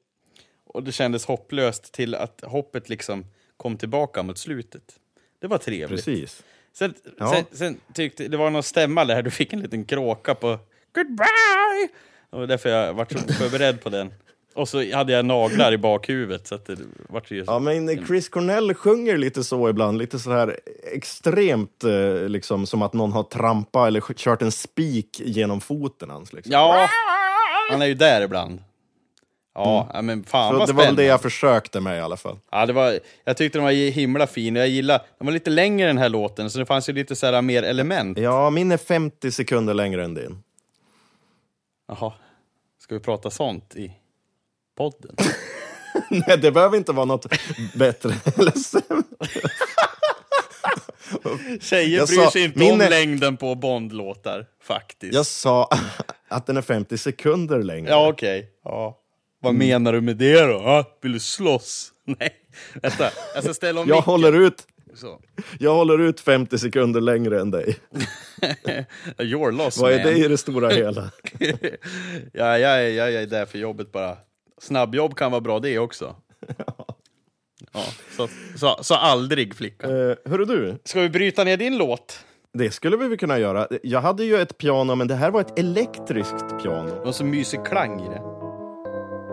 och 0.67 0.83
det 0.83 0.93
kändes 0.93 1.27
hopplöst 1.27 1.93
till 1.93 2.15
att 2.15 2.41
hoppet 2.47 2.89
liksom 2.89 3.25
kom 3.57 3.77
tillbaka 3.77 4.23
mot 4.23 4.39
slutet. 4.39 4.83
Det 5.41 5.47
var 5.47 5.59
trevligt. 5.59 6.05
precis. 6.05 6.43
Sen, 6.73 6.95
Ja. 7.19 7.35
sen, 7.35 7.45
sen 7.53 7.81
tyckte 7.95 8.29
det 8.29 8.37
var 8.37 8.51
någon 8.51 8.63
stämma 8.63 9.05
där, 9.05 9.23
du 9.23 9.31
fick 9.31 9.53
en 9.53 9.61
liten 9.61 9.85
kråka 9.85 10.35
på 10.35 10.59
Goodbye! 10.95 11.89
Och 12.31 12.49
därför 12.49 12.69
jag 12.69 12.95
var 12.95 13.07
så 13.11 13.19
förberedd 13.33 13.81
på 13.81 13.89
den. 13.89 14.15
Och 14.55 14.69
så 14.69 14.95
hade 14.95 15.13
jag 15.13 15.25
naglar 15.25 15.73
i 15.73 15.79
bakhuvudet, 15.79 16.47
så 16.47 16.55
att 16.55 16.67
det 16.67 16.77
vart 17.09 17.31
ju... 17.31 17.45
Ja, 17.47 17.59
men 17.59 18.07
Chris 18.07 18.29
Cornell 18.29 18.75
sjunger 18.75 19.17
lite 19.17 19.45
så 19.45 19.69
ibland, 19.69 19.99
lite 19.99 20.19
så 20.19 20.33
här 20.33 20.61
extremt 20.93 21.85
eh, 21.85 22.29
liksom 22.29 22.67
som 22.67 22.83
att 22.83 22.93
någon 22.93 23.13
har 23.13 23.23
trampat 23.23 23.87
eller 23.87 24.01
kört 24.01 24.43
en 24.43 24.53
spik 24.53 25.21
genom 25.25 25.61
foten 25.61 26.11
hans. 26.11 26.33
Liksom. 26.33 26.53
Ja, 26.53 26.89
han 27.71 27.83
är 27.83 27.87
ju 27.87 27.95
där 27.95 28.23
ibland. 28.23 28.63
Ja, 29.55 29.91
ja, 29.95 30.03
men 30.03 30.25
fan 30.25 30.55
Mm. 30.55 30.55
Så 30.55 30.59
vad 30.59 30.69
det 30.69 30.73
var 30.73 30.85
väl 30.85 30.97
det 30.97 31.05
jag 31.05 31.23
försökte 31.23 31.81
med 31.81 31.99
i 31.99 32.01
alla 32.01 32.17
fall. 32.17 32.39
Ja, 32.51 32.67
det 32.67 32.73
var, 32.73 32.99
jag 33.25 33.37
tyckte 33.37 33.59
den 33.59 33.65
var 33.65 33.91
himla 33.91 34.27
fin. 34.27 34.57
Jag 34.57 34.69
gillar, 34.69 34.99
den 35.19 35.27
var 35.27 35.33
lite 35.33 35.51
längre 35.51 35.87
den 35.87 35.99
här 35.99 36.09
låten, 36.09 36.51
så 36.51 36.59
det 36.59 36.67
fanns 36.67 36.89
ju 36.89 36.93
lite 36.93 37.17
så 37.17 37.27
här 37.27 37.43
mer 37.43 37.63
element. 37.63 38.19
Ja, 38.19 38.51
min 38.51 38.73
är 38.73 38.77
50 38.77 39.31
sekunder 39.33 39.75
längre 39.75 40.05
än 40.05 40.15
din. 40.15 40.43
Jaha, 41.89 42.13
ska 42.79 42.95
vi 42.95 43.01
prata 43.01 43.31
sånt 43.31 43.77
i 43.77 43.93
podden? 44.91 45.17
Nej, 46.27 46.39
det 46.39 46.53
behöver 46.53 46.77
inte 46.77 46.93
vara 46.93 47.05
något 47.07 47.27
bättre 47.75 48.15
eller 48.39 48.51
sämre. 48.51 49.03
Tjejer 51.61 51.99
Jag 51.99 52.09
bryr 52.09 52.17
sa, 52.17 52.31
sig 52.31 52.45
inte 52.45 52.59
min 52.59 52.73
om 52.73 52.79
längden 52.79 53.37
på 53.37 53.55
Bond-låtar, 53.55 54.47
faktiskt. 54.63 55.15
Jag 55.15 55.27
sa 55.27 55.69
att 56.29 56.47
den 56.47 56.57
är 56.57 56.63
50 56.63 56.99
sekunder 56.99 57.63
längre. 57.63 57.91
Ja, 57.91 58.09
okej. 58.09 58.51
Ja. 58.65 58.99
Vad 59.43 59.55
menar 59.55 59.93
du 59.93 60.01
med 60.01 60.17
det 60.17 60.41
då? 60.47 60.53
Ja, 60.53 60.99
vill 61.03 61.13
du 61.13 61.21
slåss? 61.21 61.93
Nej, 62.05 62.33
vänta. 62.83 63.11
Jag 63.35 63.45
ska 63.45 63.55
ställa 63.55 63.81
om 63.81 63.89
jag, 63.89 63.97
micken. 63.97 64.11
håller 64.11 64.33
ut, 64.33 64.67
Så. 64.95 65.21
jag 65.59 65.75
håller 65.75 65.99
ut 66.01 66.21
50 66.21 66.59
sekunder 66.59 67.01
längre 67.01 67.41
än 67.41 67.51
dig. 67.51 67.77
You're 69.19 69.51
lost, 69.53 69.79
Vad 69.79 69.93
är 69.93 70.05
man. 70.05 70.07
det 70.07 70.19
i 70.19 70.29
det 70.29 70.39
stora 70.39 70.69
hela? 70.71 71.11
ja, 72.33 72.59
jag, 72.59 72.85
är, 72.85 72.89
jag 72.89 73.15
är 73.15 73.27
där 73.27 73.47
för 73.47 73.59
jobbet 73.59 73.93
bara. 73.93 74.17
Snabbjobb 74.63 75.17
kan 75.17 75.31
vara 75.31 75.41
bra 75.41 75.59
det 75.59 75.79
också. 75.79 76.17
Ja, 77.75 77.85
så, 78.17 78.29
så, 78.57 78.77
så 78.83 78.95
aldrig 78.95 79.55
flicka. 79.55 79.89
Uh, 79.89 80.15
hörru 80.25 80.45
du, 80.45 80.79
Ska 80.85 81.01
vi 81.01 81.09
bryta 81.09 81.45
ner 81.45 81.57
din 81.57 81.79
låt? 81.79 82.25
det 82.53 82.71
skulle 82.71 82.97
vi 82.97 83.09
väl 83.09 83.19
kunna 83.19 83.39
göra. 83.39 83.69
Jag 83.83 84.01
hade 84.01 84.25
ju 84.25 84.37
ett 84.37 84.59
piano, 84.59 84.95
men 84.95 85.09
det 85.09 85.15
här 85.15 85.31
var 85.31 85.41
ett 85.41 85.59
elektriskt 85.59 86.63
piano. 86.63 86.91
Det 86.95 87.05
var 87.05 87.13
så 87.13 87.25
mysig 87.25 87.65
klang 87.65 88.01
i 88.01 88.09
det. 88.09 88.23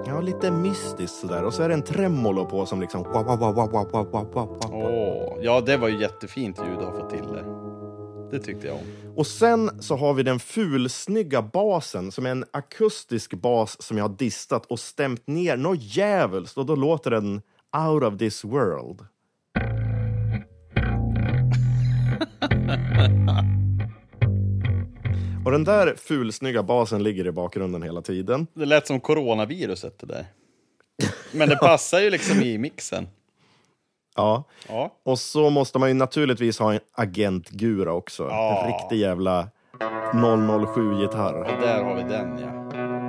Ja, 0.06 0.22
lite 0.22 0.52
mystiskt 0.52 1.16
sådär. 1.16 1.44
Och 1.44 1.54
så 1.54 1.64
är 1.64 1.68
det 1.70 1.74
en 1.74 1.84
tremolo 1.84 2.46
på 2.46 2.66
som 2.66 2.82
liksom... 2.82 3.06
Åh, 4.72 5.38
ja, 5.42 5.62
det 5.62 5.78
var 5.78 5.88
ju 5.88 6.02
jättefint 6.02 6.60
ljud 6.68 6.80
att 6.80 7.00
få 7.00 7.10
till 7.10 7.34
det. 7.34 7.44
Det 8.32 8.40
tyckte 8.40 8.68
jag 8.68 8.76
om. 8.76 8.82
Och 9.16 9.28
sen 9.28 9.82
så 9.82 9.96
har 9.96 10.14
vi 10.14 10.24
den 10.24 10.40
fulsnygga 10.40 11.42
basen 11.42 12.12
som 12.12 12.26
är 12.26 12.30
en 12.30 12.46
akustisk 12.52 13.34
bas 13.34 13.82
som 13.82 13.98
jag 13.98 14.04
har 14.04 14.16
distat 14.16 14.66
och 14.66 14.80
stämt 14.80 15.28
ner 15.28 15.58
något 15.58 15.82
djävulskt 15.82 16.58
och 16.58 16.66
då 16.66 16.76
låter 16.76 17.12
den 17.12 17.42
out 17.88 18.04
of 18.04 18.18
this 18.18 18.44
world. 18.44 19.00
och 25.46 25.52
den 25.52 25.64
där 25.64 25.96
fulsnygga 25.98 26.64
basen 26.64 27.04
ligger 27.04 27.28
i 27.28 27.32
bakgrunden 27.32 27.84
hela 27.84 28.02
tiden. 28.02 28.48
Det 28.54 28.66
lät 28.66 28.88
som 28.88 29.00
coronaviruset 29.00 30.00
det 30.00 30.06
där. 30.06 30.26
Men 31.32 31.50
det 31.50 31.56
passar 31.56 32.00
ju 32.00 32.10
liksom 32.10 32.42
i 32.42 32.58
mixen. 32.58 33.08
Ja. 34.20 34.44
Ja. 34.70 34.92
Och 35.04 35.20
så 35.20 35.50
måste 35.50 35.80
man 35.80 35.90
ju 35.90 35.94
naturligtvis 35.96 36.60
ha 36.60 36.74
en 36.74 36.80
agentgura 36.94 37.94
också. 37.94 38.24
Ja. 38.24 38.62
En 38.66 38.74
riktig 38.74 38.98
jävla 38.98 39.48
007-gitarr. 40.14 41.34
Och 41.34 41.62
där 41.62 41.84
har 41.84 41.96
vi 41.96 42.02
den 42.04 42.40
ja. 42.40 42.48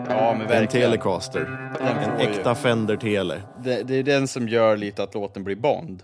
Ja 0.09 0.33
men 0.33 0.41
En 0.41 0.49
verkligen. 0.49 0.69
Telecaster. 0.91 1.73
Den 1.79 1.87
En 1.89 2.05
får 2.11 2.21
ju- 2.21 2.31
äkta 2.31 2.55
Fender 2.55 2.97
Tele. 2.97 3.43
Det, 3.65 3.83
det 3.83 3.95
är 3.95 4.03
den 4.03 4.29
som 4.29 4.49
gör 4.49 4.77
lite 4.77 5.03
att 5.03 5.15
låten 5.15 5.45
blir 5.45 5.57
Bond. 5.57 6.03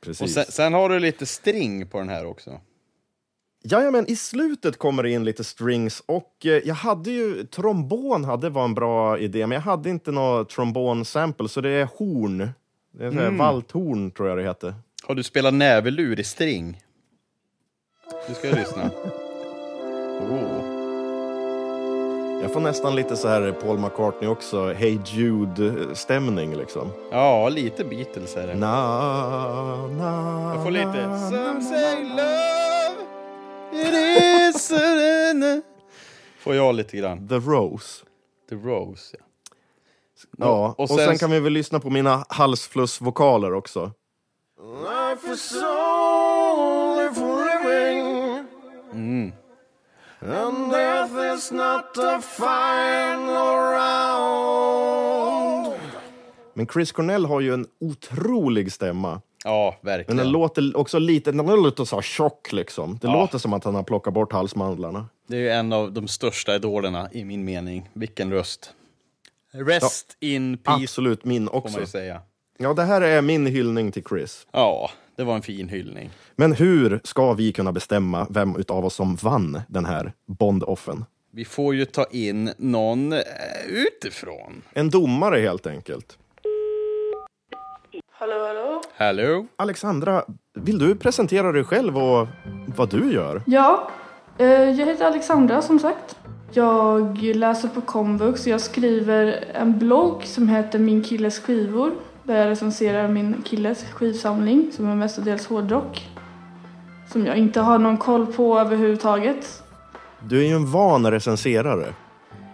Precis. 0.00 0.20
Och 0.22 0.30
sen, 0.30 0.44
sen 0.48 0.74
har 0.74 0.88
du 0.88 0.98
lite 0.98 1.26
string 1.26 1.86
på 1.86 1.98
den 1.98 2.08
här 2.08 2.26
också. 2.26 2.50
Jajamän, 3.64 4.06
i 4.08 4.16
slutet 4.16 4.78
kommer 4.78 5.02
det 5.02 5.10
in 5.10 5.24
lite 5.24 5.44
strings 5.44 6.02
och 6.06 6.46
eh, 6.46 6.50
jag 6.52 6.74
hade 6.74 7.10
ju, 7.10 7.44
trombon 7.46 8.24
hade 8.24 8.50
var 8.50 8.64
en 8.64 8.74
bra 8.74 9.18
idé, 9.18 9.46
men 9.46 9.54
jag 9.56 9.62
hade 9.62 9.90
inte 9.90 10.12
något 10.12 10.48
trombon-sample, 10.50 11.48
så 11.48 11.60
det 11.60 11.70
är 11.70 11.88
horn. 11.98 12.50
Det 12.98 13.04
är 13.04 13.10
mm. 13.10 13.38
valthorn 13.38 14.10
tror 14.10 14.28
jag 14.28 14.38
det 14.38 14.44
heter. 14.44 14.74
Har 15.02 15.14
du 15.14 15.22
spelat 15.22 15.54
näverlur 15.54 16.20
i 16.20 16.24
string? 16.24 16.80
Du 18.28 18.34
ska 18.34 18.50
lyssna. 18.50 18.90
Oh. 20.20 20.78
Jag 22.42 22.52
får 22.52 22.60
nästan 22.60 22.96
lite 22.96 23.16
så 23.16 23.28
här 23.28 23.52
Paul 23.52 23.78
McCartney 23.78 24.30
också, 24.30 24.72
Hey 24.72 24.98
Jude-stämning 25.06 26.56
liksom. 26.56 26.90
Ja, 27.10 27.48
lite 27.48 27.84
Beatles 27.84 28.36
är 28.36 28.46
det. 28.46 28.54
Na, 28.54 29.86
na, 29.86 30.52
Jag 30.54 30.62
får 30.64 30.70
lite... 30.70 31.06
na, 31.06 31.30
Some 31.30 31.60
say 31.60 32.04
love, 32.04 32.96
it 33.72 33.94
is... 34.54 34.72
a- 34.72 35.62
Får 36.38 36.54
jag 36.54 36.74
lite 36.74 36.96
grann. 36.96 37.28
The 37.28 37.34
Rose. 37.34 38.04
The 38.48 38.54
Rose, 38.54 39.16
ja. 39.18 39.24
Ja, 40.38 40.74
och 40.78 40.80
och, 40.80 40.88
sen- 40.88 40.98
sen, 40.98 41.18
kan 41.18 41.30
vi 41.30 41.40
väl 41.40 41.52
lyssna 41.52 41.80
på 41.80 41.90
mina 41.90 42.24
halsflussvokaler 42.28 43.54
också. 43.54 43.92
Life 44.60 45.32
is 45.34 45.52
only 45.54 47.14
for 47.14 47.44
living 47.44 48.44
Mm. 48.92 49.32
And 50.20 50.70
death 50.72 51.34
is 51.36 51.52
not 51.52 51.98
a 51.98 52.20
final 52.36 53.56
round 54.48 55.74
Men 56.54 56.66
Chris 56.66 56.92
Cornell 56.92 57.24
har 57.26 57.40
ju 57.40 57.54
en 57.54 57.66
otrolig 57.80 58.72
stämma. 58.72 59.20
Ja, 59.44 59.74
Men 59.80 59.92
verkligen. 59.92 60.16
den 60.16 60.30
låter 60.30 60.76
också 60.76 60.98
lite, 60.98 61.32
den 61.32 61.46
låter 61.62 61.84
så 61.84 62.02
tjock 62.02 62.52
liksom. 62.52 62.98
Det 63.02 63.06
Ja. 63.06 63.12
låter 63.12 63.38
som 63.38 63.52
att 63.52 63.64
han 63.64 63.74
har 63.74 63.82
plockat 63.82 64.14
bort 64.14 64.32
halsmandlarna. 64.32 65.06
Det 65.26 65.36
är 65.36 65.40
ju 65.40 65.50
en 65.50 65.72
av 65.72 65.92
de 65.92 66.08
största 66.08 66.54
idolerna 66.54 67.08
i 67.12 67.24
min 67.24 67.44
mening. 67.44 67.88
Vilken 67.92 68.32
röst. 68.32 68.72
Rest 69.52 70.16
in 70.20 70.58
peace, 70.58 70.82
Absolut 70.82 71.24
min 71.24 71.48
också. 71.48 71.80
Ja, 72.58 72.74
det 72.74 72.82
här 72.82 73.00
är 73.00 73.22
min 73.22 73.46
hyllning 73.46 73.92
till 73.92 74.04
Chris. 74.08 74.46
Ja, 74.52 74.90
det 75.16 75.24
var 75.24 75.34
en 75.34 75.42
fin 75.42 75.68
hyllning. 75.68 76.10
Men 76.36 76.52
hur 76.52 77.00
ska 77.04 77.32
vi 77.32 77.52
kunna 77.52 77.72
bestämma 77.72 78.26
vem 78.30 78.56
utav 78.56 78.84
oss 78.84 78.94
som 78.94 79.16
vann 79.16 79.60
den 79.68 79.84
här 79.84 80.12
Bond-offen? 80.26 81.04
Vi 81.32 81.44
får 81.44 81.74
ju 81.74 81.84
ta 81.84 82.04
in 82.04 82.52
någon 82.58 83.12
eh, 83.12 83.20
utifrån. 83.68 84.62
En 84.72 84.90
domare 84.90 85.40
helt 85.40 85.66
enkelt. 85.66 86.18
Hallå, 88.12 88.46
hallå? 88.46 88.82
Hello? 88.96 89.46
Alexandra, 89.56 90.24
vill 90.54 90.78
du 90.78 90.94
presentera 90.96 91.52
dig 91.52 91.64
själv 91.64 91.98
och 91.98 92.28
vad 92.76 92.90
du 92.90 93.12
gör? 93.12 93.42
Ja, 93.46 93.90
eh, 94.38 94.46
jag 94.46 94.86
heter 94.86 95.04
Alexandra 95.06 95.62
som 95.62 95.78
sagt. 95.78 96.16
Jag 96.52 97.22
läser 97.22 97.68
på 97.68 97.80
komvux 97.80 98.40
och 98.40 98.52
jag 98.52 98.60
skriver 98.60 99.44
en 99.54 99.78
blogg 99.78 100.24
som 100.24 100.48
heter 100.48 100.78
Min 100.78 101.02
killes 101.04 101.38
skivor. 101.38 101.92
Där 102.22 102.36
jag 102.36 102.48
recenserar 102.48 103.08
min 103.08 103.42
killes 103.44 103.84
skivsamling 103.92 104.72
som 104.72 104.88
är 104.88 104.94
mestadels 104.94 105.46
hårdrock. 105.46 106.08
Som 107.12 107.26
jag 107.26 107.36
inte 107.36 107.60
har 107.60 107.78
någon 107.78 107.96
koll 107.96 108.26
på 108.26 108.58
överhuvudtaget. 108.58 109.62
Du 110.20 110.38
är 110.38 110.48
ju 110.48 110.54
en 110.54 110.70
van 110.70 111.10
recenserare. 111.10 111.94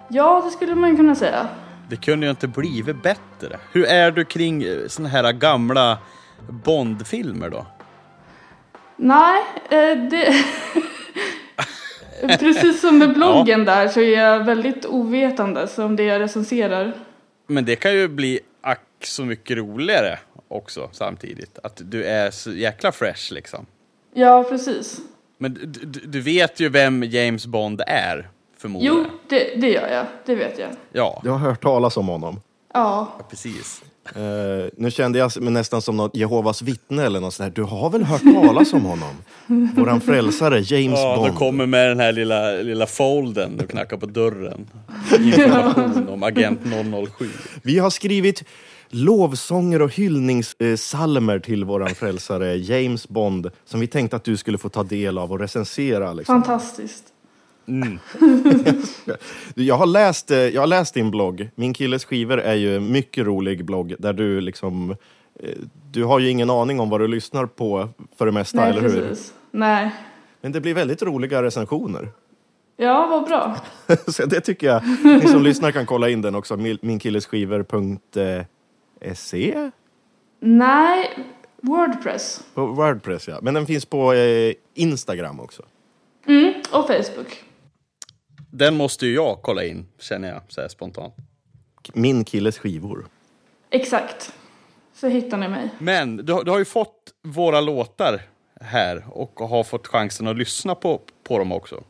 Ja, 0.09 0.43
det 0.45 0.51
skulle 0.51 0.75
man 0.75 0.97
kunna 0.97 1.15
säga. 1.15 1.49
Det 1.89 1.97
kunde 1.97 2.27
ju 2.27 2.31
inte 2.31 2.49
blivit 2.49 3.03
bättre. 3.03 3.59
Hur 3.73 3.85
är 3.85 4.11
du 4.11 4.25
kring 4.25 4.63
eh, 4.63 4.87
såna 4.89 5.09
här 5.09 5.33
gamla 5.33 5.99
Bond-filmer 6.49 7.51
då? 7.51 7.67
Nej, 8.97 9.43
eh, 9.69 9.99
det... 10.11 10.35
Precis 12.29 12.81
som 12.81 12.99
med 12.99 13.15
bloggen 13.15 13.65
där 13.65 13.89
så 13.89 14.01
är 14.01 14.19
jag 14.19 14.45
väldigt 14.45 14.87
ovetande 14.87 15.69
om 15.77 15.97
det 15.97 16.05
jag 16.05 16.21
recenserar. 16.21 16.93
Men 17.47 17.65
det 17.65 17.77
kan 17.77 17.93
ju 17.93 18.09
bli 18.09 18.41
ack 18.61 18.81
så 19.03 19.25
mycket 19.25 19.57
roligare 19.57 20.19
också 20.49 20.89
samtidigt. 20.93 21.59
Att 21.63 21.81
du 21.85 22.05
är 22.05 22.31
så 22.31 22.53
jäkla 22.53 22.93
fresh 22.93 23.33
liksom. 23.33 23.67
Ja, 24.15 24.45
precis. 24.49 25.01
Men 25.39 25.55
du, 25.55 26.01
du, 26.05 26.21
vet 26.21 26.61
ju 26.61 26.69
vem 26.69 27.03
James 27.03 27.47
Bond 27.47 27.83
är, 27.87 28.29
förmodligen. 28.59 28.97
Jo, 28.97 29.05
det, 29.29 29.61
det 29.61 29.71
gör 29.71 29.89
jag. 29.89 30.07
Det 30.27 30.35
vet 30.35 30.59
jag. 30.59 30.69
Ja, 30.93 31.23
Jag 31.25 31.33
har 31.33 31.39
hört 31.39 31.63
talas 31.63 31.97
om 31.97 32.09
honom. 32.09 32.41
Ja, 32.75 33.13
precis. 33.31 33.83
Eh, 34.17 34.69
nu 34.77 34.91
kände 34.91 35.19
jag 35.19 35.43
mig 35.43 35.53
nästan 35.53 35.83
som 35.83 35.97
något 35.97 36.17
Jehovas 36.17 36.63
vittne 36.63 37.05
eller 37.05 37.21
något 37.21 37.35
sånt 37.35 37.55
där. 37.55 37.63
Du 37.63 37.69
har 37.69 37.91
väl 37.91 38.03
hört 38.05 38.23
talas 38.23 38.73
om 38.73 38.85
honom? 38.85 39.15
Våran 39.77 40.01
frälsare, 40.01 40.61
James 40.61 40.99
Ja, 41.01 41.17
Bond. 41.17 41.29
de 41.33 41.37
kommer 41.37 41.67
med 41.67 41.89
den 41.89 42.01
här 42.01 42.13
lilla, 42.13 42.51
lilla 42.51 42.87
folden 42.87 43.61
och 43.61 43.71
knackar 43.71 43.97
på 43.97 44.07
dörren. 44.07 44.67
Information 45.19 46.09
om 46.09 46.23
Agent 46.23 46.61
007. 47.19 47.29
Vi 47.63 47.79
har 47.79 47.91
skrivit 47.91 48.45
lovsånger 48.89 49.83
och 49.83 49.95
hyllningssalmer 49.95 51.39
till 51.39 51.65
våran 51.65 51.95
frälsare 51.95 52.57
James 52.57 53.09
Bond 53.09 53.51
som 53.65 53.81
vi 53.81 53.87
tänkte 53.87 54.17
att 54.17 54.25
du 54.25 54.37
skulle 54.37 54.59
få 54.59 54.69
ta 54.69 54.83
del 54.83 55.19
av 55.19 55.33
och 55.33 55.39
recensera. 55.39 56.13
Liksom. 56.13 56.43
fantastiskt. 56.43 57.05
Jag 59.55 59.75
har, 59.75 59.87
läst, 59.87 60.31
eh, 60.31 60.39
jag 60.39 60.63
har 60.63 60.67
läst 60.67 60.95
din 60.95 61.11
blogg. 61.11 61.49
Min 61.55 61.75
killes 61.75 62.05
skivor 62.05 62.41
är 62.41 62.55
ju 62.55 62.77
en 62.77 62.93
mycket 62.93 63.27
rolig 63.27 63.65
blogg 63.65 63.95
där 63.99 64.13
du 64.13 64.41
liksom... 64.41 64.91
eh, 65.41 65.49
Du 65.91 66.05
har 66.05 66.19
ju 66.19 66.29
ingen 66.31 66.51
aning 66.51 66.81
om 66.81 66.91
vad 66.91 67.01
du 67.01 67.09
lyssnar 67.09 67.47
på 67.47 67.89
för 68.19 68.27
det 68.27 68.33
mesta, 68.33 68.61
Nej, 68.61 68.71
eller 68.71 68.81
hur? 68.83 69.09
precis. 69.09 69.35
Nej. 69.51 69.91
Men 70.41 70.53
det 70.53 70.61
blir 70.61 70.75
väldigt 70.75 71.03
roliga 71.03 71.43
recensioner. 71.43 72.09
Ja, 72.77 73.07
vad 73.11 73.25
bra. 73.25 73.57
Så 74.13 74.27
det 74.27 74.41
tycker 74.41 74.67
jag, 74.67 74.83
ni 75.05 75.29
som 75.29 75.43
lyssnar 75.43 75.71
kan 75.71 75.87
kolla 75.87 76.09
in 76.09 76.23
den 76.23 76.35
också. 76.35 76.57
Min- 76.57 76.79
Minkillesskivor.se 76.83 79.71
Nej, 80.41 81.11
Wordpress. 81.63 82.45
På 82.55 82.67
Wordpress, 82.67 83.29
ja. 83.29 83.39
Men 83.43 83.55
den 83.55 83.67
finns 83.67 83.85
på 83.85 84.13
eh, 84.13 84.55
Instagram 84.75 85.41
också. 85.41 85.63
Mm, 86.27 86.53
och 86.73 86.87
Facebook. 86.87 87.45
Den 88.57 88.77
måste 88.77 89.07
ju 89.07 89.15
jag 89.15 89.39
kolla 89.43 89.65
in, 89.65 89.87
känner 90.01 90.29
jag 90.29 90.41
så 90.49 90.61
här 90.61 90.69
spontant. 90.69 91.15
Min 91.93 92.25
killes 92.25 92.59
skivor. 92.59 93.07
Exakt. 93.71 94.33
Så 94.95 95.09
hittar 95.09 95.37
ni 95.39 95.49
mig. 95.49 95.69
Men 95.79 96.17
du, 96.17 96.33
har- 96.33 96.45
du 96.45 96.51
har 96.51 96.59
ju 96.59 96.65
fått 96.65 97.13
våra 97.23 97.61
låtar 97.61 98.23
här 98.61 99.05
och 99.11 99.41
har 99.41 99.65
fått 99.65 99.87
chansen 99.87 100.27
att 100.29 100.37
lyssna 100.37 100.75
på, 100.75 101.01
på 101.29 101.39
dem 101.39 101.53
också. 101.53 101.83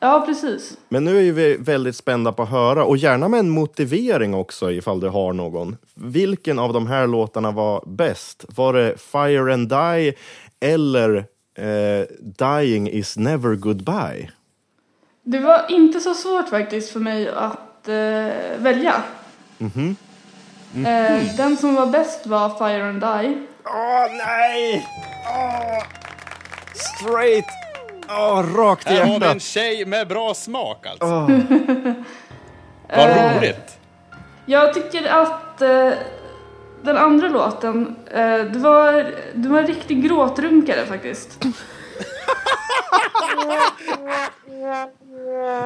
Ja, 0.00 0.22
precis. 0.26 0.78
Men 0.88 1.04
nu 1.04 1.16
är 1.18 1.22
ju 1.22 1.32
vi 1.32 1.56
väldigt 1.56 1.96
spända 1.96 2.32
på 2.32 2.42
att 2.42 2.48
höra, 2.50 2.84
och 2.84 2.96
gärna 2.96 3.28
med 3.28 3.40
en 3.40 3.50
motivering 3.50 4.34
också 4.34 4.72
ifall 4.72 5.00
du 5.00 5.08
har 5.08 5.32
någon. 5.32 5.76
Vilken 5.94 6.58
av 6.58 6.72
de 6.72 6.86
här 6.86 7.06
låtarna 7.06 7.50
var 7.50 7.84
bäst? 7.86 8.44
Var 8.48 8.72
det 8.72 9.00
Fire 9.00 9.54
and 9.54 9.68
Die 9.68 10.14
eller 10.60 11.16
eh, 11.58 12.06
Dying 12.20 12.88
is 12.88 13.16
never 13.16 13.54
goodbye? 13.54 14.30
Det 15.22 15.38
var 15.38 15.64
inte 15.68 16.00
så 16.00 16.14
svårt 16.14 16.48
faktiskt 16.48 16.92
för 16.92 17.00
mig 17.00 17.28
att 17.28 17.88
eh, 17.88 18.34
välja. 18.58 18.94
Eh, 20.74 21.36
den 21.36 21.56
som 21.56 21.74
var 21.74 21.86
bäst 21.86 22.26
var 22.26 22.48
Fire 22.58 22.88
and 22.88 23.00
Die. 23.00 23.46
Åh, 23.64 24.06
nej! 24.26 24.86
Åh, 25.26 25.84
straight! 26.74 27.44
Åh, 28.08 28.56
rakt 28.56 28.86
i 28.90 28.94
Här 28.94 29.00
har 29.00 29.06
vi 29.06 29.14
en 29.14 29.20
hjärtat. 29.20 29.42
tjej 29.42 29.86
med 29.86 30.08
bra 30.08 30.34
smak 30.34 30.86
alltså. 30.86 31.06
Åh. 31.06 31.30
Vad 32.96 33.08
Eh, 33.10 33.36
roligt! 33.38 33.78
Jag 34.46 34.74
tycker 34.74 35.08
att 35.08 35.62
eh, 35.62 35.90
den 36.82 36.96
andra 36.96 37.28
låten, 37.28 37.96
eh, 38.14 38.38
det, 38.38 38.58
var, 38.58 38.92
det 39.34 39.48
var 39.48 39.58
en 39.58 39.66
riktig 39.66 40.02
gråtrunkare 40.08 40.86
faktiskt. 40.86 41.44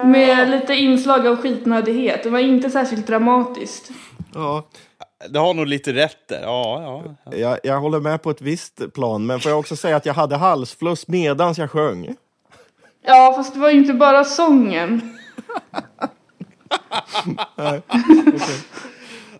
Med 0.05 0.51
lite 0.51 0.75
inslag 0.75 1.27
av 1.27 1.37
skitnödighet. 1.37 2.23
Det 2.23 2.31
var 2.31 2.39
inte 2.39 2.71
särskilt 2.71 3.07
dramatiskt. 3.07 3.91
Ja, 4.35 4.69
Det 5.29 5.39
har 5.39 5.55
nog 5.55 5.67
lite 5.67 5.93
rätt 5.93 6.29
där. 6.29 6.41
Ja, 6.43 6.83
ja. 6.83 7.15
ja. 7.25 7.37
jag, 7.37 7.59
jag 7.63 7.81
håller 7.81 8.01
med 8.01 8.23
på 8.23 8.31
ett 8.31 8.41
visst 8.41 8.95
plan, 8.95 9.27
men 9.27 9.41
får 9.41 9.51
jag 9.51 9.59
också 9.59 9.77
säga 9.77 9.97
att 9.97 10.07
jag 10.07 10.15
hade 10.15 10.37
halsfluss 10.37 11.09
medans 11.09 11.59
jag 11.59 11.71
sjöng? 11.71 12.15
Ja, 13.07 13.33
fast 13.37 13.55
det 13.55 13.61
var 13.61 13.71
ju 13.71 13.79
inte 13.79 13.95
bara 13.95 14.25
sången. 14.25 15.19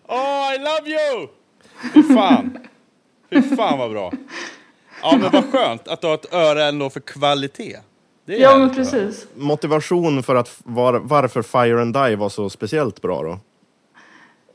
Oh, 0.07 0.53
I 0.53 0.57
love 0.57 0.89
you! 0.89 1.27
Fy 1.93 2.03
fan. 2.03 2.57
Fy 3.29 3.41
fan 3.41 3.79
vad 3.79 3.91
bra. 3.91 4.11
Ja, 5.01 5.17
men 5.21 5.31
vad 5.31 5.51
skönt 5.51 5.87
att 5.87 6.01
du 6.01 6.07
har 6.07 6.13
ett 6.13 6.33
öra 6.33 6.65
ändå 6.65 6.89
för 6.89 6.99
kvalitet. 6.99 7.77
Det 8.25 8.35
är 8.35 8.41
Ja, 8.41 8.57
men 8.57 8.75
precis. 8.75 9.27
Motivation 9.35 10.23
för 10.23 10.35
att 10.35 10.59
var, 10.63 10.93
varför 10.93 11.41
Fire 11.41 11.81
and 11.81 11.93
Die 11.93 12.15
var 12.15 12.29
så 12.29 12.49
speciellt 12.49 13.01
bra 13.01 13.23
då? 13.23 13.39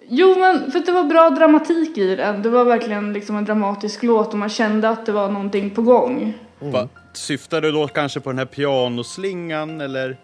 Jo, 0.08 0.34
men 0.38 0.70
för 0.72 0.78
att 0.78 0.86
det 0.86 0.92
var 0.92 1.04
bra 1.04 1.30
dramatik 1.30 1.98
i 1.98 2.16
den. 2.16 2.42
Det 2.42 2.50
var 2.50 2.64
verkligen 2.64 3.12
liksom 3.12 3.36
en 3.36 3.44
dramatisk 3.44 4.02
låt 4.02 4.32
och 4.32 4.38
man 4.38 4.48
kände 4.48 4.88
att 4.88 5.06
det 5.06 5.12
var 5.12 5.28
någonting 5.28 5.70
på 5.70 5.82
gång. 5.82 6.34
Va, 6.58 6.88
syftar 7.12 7.60
du 7.60 7.72
då 7.72 7.88
kanske 7.88 8.20
på 8.20 8.30
den 8.30 8.38
här 8.38 8.46
pianoslingan 8.46 9.80
eller? 9.80 10.16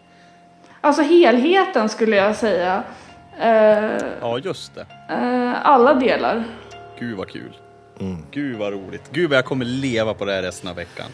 Alltså 0.80 1.02
helheten 1.02 1.88
skulle 1.88 2.16
jag 2.16 2.36
säga. 2.36 2.82
Eh, 3.40 4.06
Ja, 4.20 4.38
just 4.38 4.72
det. 4.74 4.86
eh, 5.14 5.66
alla 5.68 5.94
delar. 5.94 6.44
Gud 6.98 7.16
vad 7.16 7.28
kul. 7.28 7.52
Gud 8.30 8.56
vad 8.58 8.72
roligt. 8.72 9.02
Gud 9.12 9.30
vad 9.30 9.38
jag 9.38 9.44
kommer 9.44 9.64
leva 9.64 10.14
på 10.14 10.24
det 10.24 10.32
här 10.32 10.42
resten 10.42 10.70
av 10.70 10.76
veckan. 10.76 11.06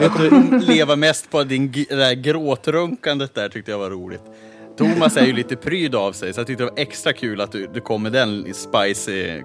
Jag 0.00 0.12
kommer 0.12 0.60
leva 0.60 0.96
mest 0.96 1.30
på 1.30 1.44
din, 1.44 1.72
det 1.72 1.94
där 1.96 2.14
gråtrunkandet 2.14 3.34
där 3.34 3.48
tyckte 3.48 3.70
jag 3.70 3.78
var 3.78 3.90
roligt. 3.90 4.22
Thomas 4.78 5.16
är 5.16 5.26
ju 5.26 5.32
lite 5.32 5.56
pryd 5.56 5.94
av 5.94 6.12
sig 6.12 6.32
så 6.32 6.40
jag 6.40 6.46
tyckte 6.46 6.64
det 6.64 6.70
var 6.70 6.78
extra 6.80 7.12
kul 7.12 7.40
att 7.40 7.52
du, 7.52 7.66
du 7.74 7.80
kom 7.80 8.02
med 8.02 8.12
den 8.12 8.54
spicy 8.54 9.42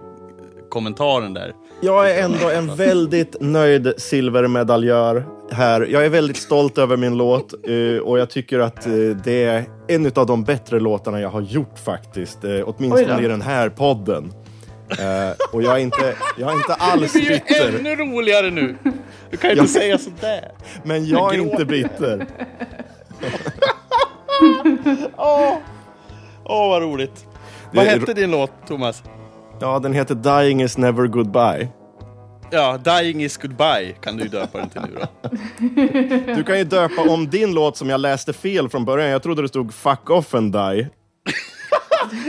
kommentaren 0.69 1.33
där. 1.33 1.53
Jag 1.81 2.11
är 2.11 2.23
ändå 2.23 2.49
en 2.49 2.75
väldigt 2.75 3.35
nöjd 3.41 3.93
silvermedaljör 3.97 5.25
här. 5.51 5.81
Jag 5.91 6.05
är 6.05 6.09
väldigt 6.09 6.37
stolt 6.37 6.77
över 6.77 6.97
min 6.97 7.17
låt 7.17 7.53
eh, 7.67 7.97
och 8.03 8.19
jag 8.19 8.29
tycker 8.29 8.59
att 8.59 8.85
eh, 8.87 8.93
det 9.23 9.43
är 9.43 9.65
en 9.87 10.11
av 10.15 10.25
de 10.25 10.43
bättre 10.43 10.79
låtarna 10.79 11.21
jag 11.21 11.29
har 11.29 11.41
gjort 11.41 11.79
faktiskt. 11.85 12.43
eh, 12.43 12.51
Åtminstone 12.65 13.23
i 13.23 13.27
den 13.27 13.41
här 13.41 13.69
podden. 13.69 14.31
Eh, 14.89 15.31
Och 15.51 15.63
jag 15.63 15.73
är 15.75 15.79
inte, 15.79 16.15
jag 16.37 16.51
är 16.51 16.55
inte 16.55 16.73
alls 16.79 17.13
Det 17.13 17.19
blir 17.19 17.31
ju 17.31 17.39
bitter. 17.39 17.79
ännu 17.79 17.95
roligare 17.95 18.49
nu! 18.51 18.75
Du 19.31 19.37
kan 19.37 19.49
ju 19.49 19.55
inte 19.59 19.71
säga 19.71 19.97
sådär. 19.97 20.51
Men 20.83 21.05
jag 21.05 21.35
är 21.35 21.39
inte 21.39 21.65
bitter. 21.65 22.27
Åh, 25.17 26.69
vad 26.69 26.81
roligt. 26.81 27.25
Vad 27.73 27.85
Det 27.85 27.91
är 27.91 27.99
hette 27.99 28.13
din 28.13 28.31
låt, 28.31 28.51
Thomas? 28.67 29.03
Ja, 29.59 29.79
den 29.79 29.93
heter 29.93 30.15
Dying 30.15 30.61
is 30.61 30.77
never 30.77 31.07
goodbye. 31.07 31.67
Ja, 32.51 32.77
Dying 32.77 33.23
is 33.23 33.37
goodbye 33.37 33.91
kan 34.01 34.17
du 34.17 34.23
ju 34.23 34.29
döpa 34.29 34.57
den 34.57 34.69
till 34.69 34.81
nu 34.81 34.99
då. 34.99 35.05
Du 36.35 36.43
kan 36.43 36.57
ju 36.57 36.63
döpa 36.63 37.01
om 37.01 37.29
din 37.29 37.53
låt 37.53 37.77
som 37.77 37.89
jag 37.89 37.99
läste 37.99 38.33
fel 38.33 38.69
från 38.69 38.85
början. 38.85 39.09
Jag 39.09 39.23
trodde 39.23 39.41
det 39.41 39.47
stod 39.47 39.73
Fuck 39.73 40.09
off 40.09 40.33
and 40.33 40.51
die. 40.53 40.87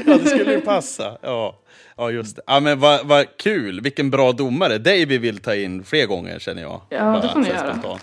Ja, 0.07 0.17
det 0.23 0.29
skulle 0.29 0.53
ju 0.53 0.61
passa. 0.61 1.19
Ja, 1.23 1.55
ja 1.97 2.11
just 2.11 2.37
det. 2.37 2.43
Ja, 2.47 2.61
men 2.61 2.81
vad, 2.81 3.07
vad 3.07 3.37
kul. 3.37 3.81
Vilken 3.81 4.11
bra 4.11 4.33
domare. 4.33 4.79
Dig 4.79 5.05
vi 5.05 5.19
vill 5.19 5.39
ta 5.39 5.55
in 5.55 5.85
fler 5.85 6.07
gånger 6.07 6.39
känner 6.39 6.63
jag. 6.63 6.83
Ja, 6.89 7.21
det 7.23 7.29
får 7.29 7.41
ni 7.41 7.49
göra. 7.49 7.99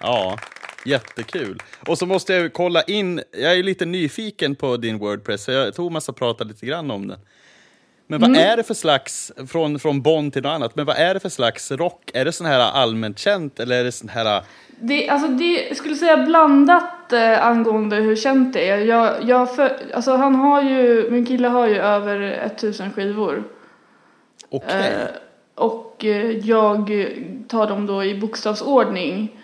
Ja, 0.00 0.38
jättekul. 0.84 1.62
Och 1.86 1.98
så 1.98 2.06
måste 2.06 2.34
jag 2.34 2.52
kolla 2.52 2.82
in, 2.82 3.22
jag 3.32 3.58
är 3.58 3.62
lite 3.62 3.86
nyfiken 3.86 4.54
på 4.54 4.76
din 4.76 4.98
Wordpress, 4.98 5.44
så 5.44 5.50
jag, 5.52 5.74
Thomas 5.74 6.06
har 6.06 6.14
pratat 6.14 6.46
lite 6.46 6.66
grann 6.66 6.90
om 6.90 7.08
den. 7.08 7.18
Men 8.06 8.22
Mm. 8.22 8.32
vad 8.32 8.42
är 8.42 8.56
det 8.56 8.62
för 8.62 8.74
slags, 8.74 9.32
från, 9.48 9.78
från 9.78 10.02
Bonn 10.02 10.30
till 10.30 10.42
något 10.42 10.50
annat, 10.50 10.76
men 10.76 10.86
vad 10.86 10.96
är 10.96 11.14
det 11.14 11.20
för 11.20 11.28
slags 11.28 11.70
rock? 11.70 12.10
Är 12.14 12.24
det 12.24 12.32
sån 12.32 12.46
här 12.46 12.60
allmänt 12.60 13.18
känt 13.18 13.60
eller 13.60 13.80
är 13.80 13.84
det 13.84 13.92
sån 13.92 14.08
här... 14.08 14.42
Det, 14.80 15.08
alltså 15.08 15.28
det 15.28 15.76
skulle 15.76 15.94
säga 15.94 16.16
blandat 16.16 17.12
eh, 17.12 17.46
angående 17.46 17.96
hur 17.96 18.16
känt 18.16 18.52
det 18.52 18.68
är. 18.68 18.78
Jag, 18.78 19.24
jag 19.24 19.54
för, 19.56 19.76
alltså 19.94 20.16
han 20.16 20.34
har 20.34 20.62
ju, 20.62 21.10
min 21.10 21.26
kille 21.26 21.48
har 21.48 21.66
ju 21.66 21.76
över 21.78 22.20
1000 22.20 22.92
skivor. 22.92 23.44
Okej. 24.48 24.92
Eh, 24.92 25.08
och 25.54 26.04
eh, 26.04 26.30
jag 26.38 27.06
tar 27.48 27.66
dem 27.66 27.86
då 27.86 28.04
i 28.04 28.18
bokstavsordning. 28.20 29.40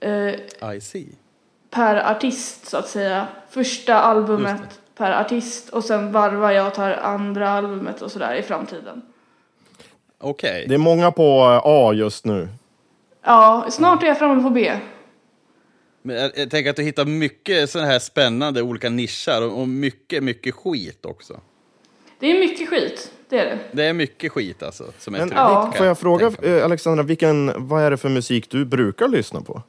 Eh, 0.00 0.70
I 0.74 0.80
see. 0.80 1.06
per 1.70 2.10
artist 2.10 2.66
så 2.68 2.76
att 2.76 2.88
säga. 2.88 3.26
Första 3.50 4.00
albumet 4.00 4.79
per 5.00 5.20
artist 5.20 5.68
och 5.68 5.84
sen 5.84 6.12
varvar 6.12 6.50
jag 6.50 6.66
och 6.66 6.74
tar 6.74 6.90
andra 6.90 7.50
albumet 7.50 8.02
och 8.02 8.12
sådär 8.12 8.34
i 8.34 8.42
framtiden. 8.42 9.02
Okej. 10.18 10.66
Det 10.68 10.74
är 10.74 10.78
många 10.78 11.10
på 11.10 11.22
eh, 11.22 11.60
A 11.64 11.92
just 11.94 12.24
nu. 12.24 12.48
Ja, 13.24 13.66
snart 13.70 14.02
är 14.02 14.06
jag 14.06 14.18
framme 14.18 14.42
på 14.42 14.50
B. 14.50 14.72
Men 16.02 16.16
jag, 16.16 16.30
jag 16.36 16.50
tänker 16.50 16.70
att 16.70 16.76
du 16.76 16.82
hittar 16.82 17.04
mycket 17.04 17.70
sådana 17.70 17.90
här 17.90 17.98
spännande 17.98 18.62
olika 18.62 18.90
nischer 18.90 19.42
och, 19.42 19.60
och 19.60 19.68
mycket, 19.68 20.22
mycket 20.22 20.54
skit 20.54 21.04
också. 21.06 21.40
Det 22.18 22.26
är 22.26 22.40
mycket 22.40 22.68
skit, 22.68 23.12
det 23.28 23.38
är 23.38 23.44
det. 23.44 23.58
Det 23.72 23.84
är 23.84 23.92
mycket 23.92 24.32
skit 24.32 24.62
alltså, 24.62 24.84
som 24.98 25.14
är 25.14 25.18
Men 25.18 25.28
tryckt. 25.28 25.38
Ja. 25.38 25.62
kan 25.62 25.72
får 25.72 25.86
jag 25.86 25.98
fråga, 25.98 26.30
tänka 26.30 26.48
mig. 26.48 26.58
eh, 26.58 26.64
Alexandra, 26.64 27.02
vilken, 27.04 27.52
vad 27.68 27.82
är 27.82 27.90
det 27.90 27.96
för 27.96 28.08
musik 28.08 28.50
du 28.50 28.64
brukar 28.64 29.08
lyssna 29.08 29.40
på? 29.40 29.62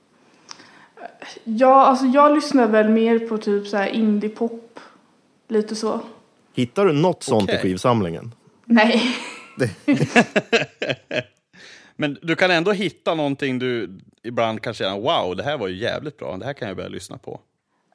Ja, 1.44 1.86
alltså 1.86 2.06
jag 2.06 2.36
lyssnar 2.36 2.68
väl 2.68 2.90
mer 2.90 3.20
på 3.20 3.38
typ 3.38 3.68
så 3.68 3.78
här 3.78 3.88
indie-pop. 3.88 4.80
Lite 5.52 5.76
så. 5.76 5.99
Hittar 6.54 6.86
du 6.86 6.93
något 6.93 7.24
sånt 7.24 7.49
i 7.49 7.54
Okej. 7.54 7.60
skivsamlingen? 7.62 8.36
Nej. 8.66 9.02
Men 11.95 12.18
du 12.22 12.36
kan 12.36 12.52
ändå 12.52 12.72
hitta 12.72 13.16
någonting 13.16 13.60
du 13.60 13.99
ibland 14.24 14.62
kan 14.62 14.74
känna, 14.74 14.97
wow, 14.97 15.36
det 15.36 15.43
här 15.43 15.58
var 15.58 15.68
ju 15.68 15.78
jävligt 15.78 16.18
bra, 16.18 16.38
det 16.38 16.45
här 16.45 16.54
kan 16.54 16.68
jag 16.68 16.78
börja 16.78 16.89
lyssna 16.89 17.18
på. 17.18 17.39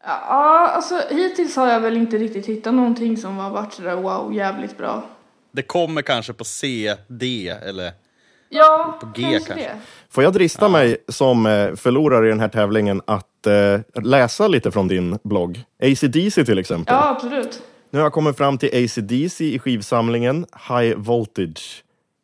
Ja, 0.04 0.68
alltså 0.68 1.00
hittills 1.10 1.56
har 1.56 1.68
jag 1.68 1.80
väl 1.80 1.96
inte 1.96 2.18
riktigt 2.18 2.46
hittat 2.46 2.74
någonting 2.74 3.16
som 3.16 3.36
har 3.36 3.50
varit 3.50 3.72
sådär 3.72 3.96
wow, 3.96 4.34
jävligt 4.34 4.78
bra. 4.78 5.04
Det 5.52 5.62
kommer 5.62 6.02
kanske 6.02 6.32
på 6.32 6.44
C, 6.44 6.94
D 7.08 7.48
eller... 7.48 7.92
Ja, 8.48 8.98
På 9.00 9.06
G 9.06 9.22
kanske, 9.22 9.48
kanske. 9.48 9.70
Får 10.10 10.24
jag 10.24 10.32
drista 10.32 10.68
mig 10.68 10.96
som 11.08 11.46
eh, 11.46 11.74
förlorare 11.74 12.26
i 12.26 12.28
den 12.28 12.40
här 12.40 12.48
tävlingen 12.48 13.02
att 13.06 13.35
eh, 13.46 13.80
läsa 14.02 14.48
lite 14.48 14.70
från 14.70 14.88
din 14.88 15.18
blogg? 15.22 15.64
AC/DC 15.82 16.44
till 16.44 16.58
exempel. 16.58 16.94
Ja, 16.94 17.08
absolut. 17.08 17.62
Nu 17.90 17.98
har 17.98 18.04
jag 18.04 18.12
kommit 18.12 18.36
fram 18.36 18.58
till 18.58 18.84
AC/DC 18.84 19.44
i 19.44 19.58
skivsamlingen 19.58 20.46
High 20.68 20.96
Voltage. 20.96 21.82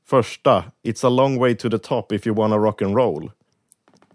Första, 0.08 0.64
It's 0.86 1.06
a 1.06 1.08
long 1.08 1.38
way 1.38 1.54
to 1.56 1.70
the 1.70 1.78
top 1.78 2.12
if 2.12 2.26
you 2.26 2.36
wanna 2.36 2.56
rock 2.56 2.82
and 2.82 2.96
roll. 2.96 3.30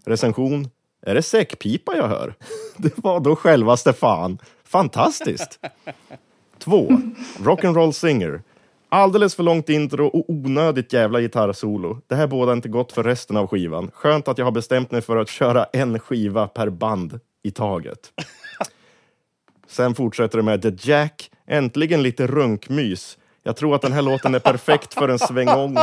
Recension, 0.05 0.69
är 1.05 1.15
det 1.15 1.21
säckpipa 1.21 1.95
jag 1.95 2.07
hör? 2.07 2.33
Det 2.77 2.93
var 2.97 3.19
då 3.19 3.35
självaste 3.35 3.93
fan. 3.93 4.37
Fantastiskt! 4.63 5.59
Två, 6.59 6.87
Rock'n'roll 7.39 7.91
singer. 7.91 8.41
Alldeles 8.89 9.35
för 9.35 9.43
långt 9.43 9.69
intro 9.69 10.07
och 10.07 10.29
onödigt 10.29 10.93
jävla 10.93 11.21
gitarrsolo. 11.21 12.01
Det 12.07 12.15
här 12.15 12.27
båda 12.27 12.53
inte 12.53 12.69
gott 12.69 12.91
för 12.91 13.03
resten 13.03 13.37
av 13.37 13.47
skivan. 13.47 13.91
Skönt 13.93 14.27
att 14.27 14.37
jag 14.37 14.45
har 14.45 14.51
bestämt 14.51 14.91
mig 14.91 15.01
för 15.01 15.17
att 15.17 15.29
köra 15.29 15.65
en 15.73 15.99
skiva 15.99 16.47
per 16.47 16.69
band 16.69 17.19
i 17.43 17.51
taget. 17.51 17.99
Sen 19.67 19.95
fortsätter 19.95 20.37
det 20.37 20.43
med 20.43 20.61
The 20.61 20.91
Jack, 20.91 21.31
äntligen 21.47 22.03
lite 22.03 22.27
runkmys. 22.27 23.17
Jag 23.43 23.55
tror 23.55 23.75
att 23.75 23.81
den 23.81 23.93
här 23.93 24.01
låten 24.01 24.35
är 24.35 24.39
perfekt 24.39 24.93
för 24.93 25.09
en 25.09 25.19
svängom. 25.19 25.79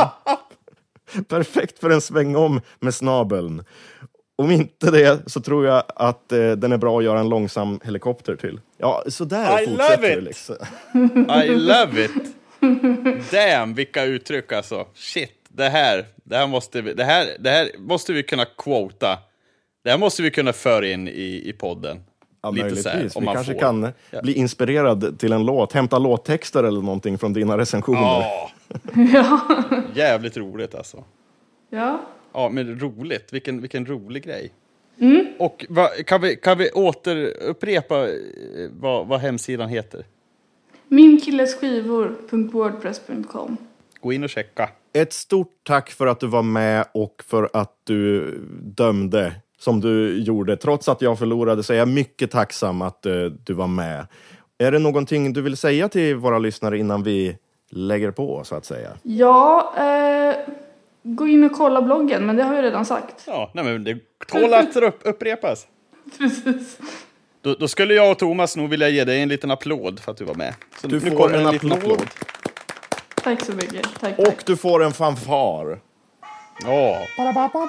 perfekt 1.27 1.79
för 1.79 1.89
en 1.89 2.01
svängom 2.01 2.61
med 2.79 2.93
snabeln. 2.93 3.63
Om 4.35 4.51
inte 4.51 4.91
det 4.91 5.19
så 5.25 5.41
tror 5.41 5.65
jag 5.65 5.83
att 5.95 6.31
eh, 6.31 6.51
den 6.51 6.71
är 6.71 6.77
bra 6.77 6.97
att 6.97 7.03
göra 7.03 7.19
en 7.19 7.29
långsam 7.29 7.79
helikopter 7.83 8.35
till. 8.35 8.59
Ja, 8.77 9.03
så 9.07 9.25
där 9.25 9.63
I 9.63 9.67
fortsätter 9.67 10.15
det 10.15 10.21
liksom. 10.21 10.55
I 11.43 11.47
love 11.47 12.05
it! 12.05 12.35
Damn, 13.31 13.73
vilka 13.73 14.03
uttryck 14.03 14.51
alltså. 14.51 14.87
Shit, 14.93 15.31
det 15.49 15.69
här, 15.69 16.05
det 16.23 16.37
här, 16.37 16.47
måste, 16.47 16.81
vi, 16.81 16.93
det 16.93 17.03
här, 17.03 17.27
det 17.39 17.49
här 17.49 17.69
måste 17.77 18.13
vi 18.13 18.23
kunna 18.23 18.45
quota. 18.45 19.17
Det 19.83 19.89
här 19.91 19.97
måste 19.97 20.21
vi 20.21 20.31
kunna 20.31 20.53
föra 20.53 20.87
in 20.87 21.07
i, 21.07 21.41
i 21.45 21.53
podden. 21.53 22.03
Ja, 22.41 22.51
Lite 22.51 22.75
så 22.75 22.89
här, 22.89 22.95
möjligtvis. 22.95 23.15
om 23.15 23.21
Vi 23.21 23.25
man 23.25 23.35
kanske 23.35 23.53
får. 23.53 23.59
kan 23.59 23.91
bli 24.23 24.33
inspirerad 24.33 25.19
till 25.19 25.31
en 25.33 25.45
låt, 25.45 25.73
hämta 25.73 25.97
låttexter 25.99 26.63
eller 26.63 26.81
någonting 26.81 27.17
från 27.17 27.33
dina 27.33 27.57
recensioner. 27.57 27.99
Ja, 28.01 28.51
Ja. 29.13 29.39
jävligt 29.95 30.37
roligt 30.37 30.75
alltså. 30.75 31.03
ja. 31.69 32.01
Ja, 32.33 32.49
men 32.49 32.79
roligt. 32.79 33.33
Vilken, 33.33 33.61
vilken 33.61 33.85
rolig 33.85 34.23
grej. 34.23 34.51
Mm. 34.99 35.27
Och 35.39 35.65
vad, 35.69 36.05
kan, 36.05 36.21
vi, 36.21 36.35
kan 36.35 36.57
vi 36.57 36.71
återupprepa 36.71 38.03
eh, 38.03 38.13
vad, 38.71 39.07
vad 39.07 39.19
hemsidan 39.19 39.69
heter? 39.69 40.05
Minkillesskivor.wordpress.com 40.87 43.57
Gå 44.01 44.13
in 44.13 44.23
och 44.23 44.29
checka. 44.29 44.69
Ett 44.93 45.13
stort 45.13 45.51
tack 45.63 45.91
för 45.91 46.07
att 46.07 46.19
du 46.19 46.27
var 46.27 46.43
med 46.43 46.85
och 46.91 47.23
för 47.27 47.49
att 47.53 47.73
du 47.83 48.31
dömde 48.61 49.33
som 49.59 49.81
du 49.81 50.23
gjorde. 50.23 50.57
Trots 50.57 50.89
att 50.89 51.01
jag 51.01 51.19
förlorade 51.19 51.63
så 51.63 51.73
är 51.73 51.77
jag 51.77 51.87
mycket 51.87 52.31
tacksam 52.31 52.81
att 52.81 53.05
eh, 53.05 53.23
du 53.23 53.53
var 53.53 53.67
med. 53.67 54.07
Är 54.57 54.71
det 54.71 54.79
någonting 54.79 55.33
du 55.33 55.41
vill 55.41 55.57
säga 55.57 55.89
till 55.89 56.15
våra 56.15 56.39
lyssnare 56.39 56.77
innan 56.77 57.03
vi 57.03 57.37
lägger 57.69 58.11
på, 58.11 58.43
så 58.43 58.55
att 58.55 58.65
säga? 58.65 58.89
Ja, 59.03 59.73
eh, 59.77 60.35
gå 61.03 61.27
in 61.27 61.43
och 61.43 61.51
kolla 61.51 61.81
bloggen, 61.81 62.25
men 62.25 62.35
det 62.35 62.43
har 62.43 62.55
jag 62.55 62.63
redan 62.63 62.85
sagt. 62.85 63.23
Ja, 63.27 63.51
nej, 63.53 63.65
men 63.65 63.83
det 63.83 63.97
tål 64.27 64.53
att 64.53 64.75
upp, 64.75 64.99
upprepas. 65.03 65.67
Precis. 66.17 66.77
Då, 67.45 67.55
då 67.59 67.67
skulle 67.67 67.93
jag 67.93 68.11
och 68.11 68.19
Thomas 68.19 68.57
nog 68.57 68.69
vilja 68.69 68.89
ge 68.89 69.03
dig 69.03 69.21
en 69.21 69.29
liten 69.29 69.51
applåd 69.51 69.99
för 69.99 70.11
att 70.11 70.17
du 70.17 70.23
var 70.25 70.35
med. 70.35 70.53
Så 70.81 70.87
Du 70.87 70.99
nu 70.99 71.09
får 71.09 71.17
kommer 71.17 71.37
en 71.37 71.51
liten 71.51 71.71
applåd. 71.71 72.07
Tack 73.15 73.41
så 73.45 73.51
mycket. 73.51 73.87
Tack, 73.99 74.19
Och 74.19 74.25
tack. 74.25 74.45
du 74.45 74.57
får 74.57 74.83
en 74.83 74.93
fanfar 74.93 75.79
Ja, 76.63 77.01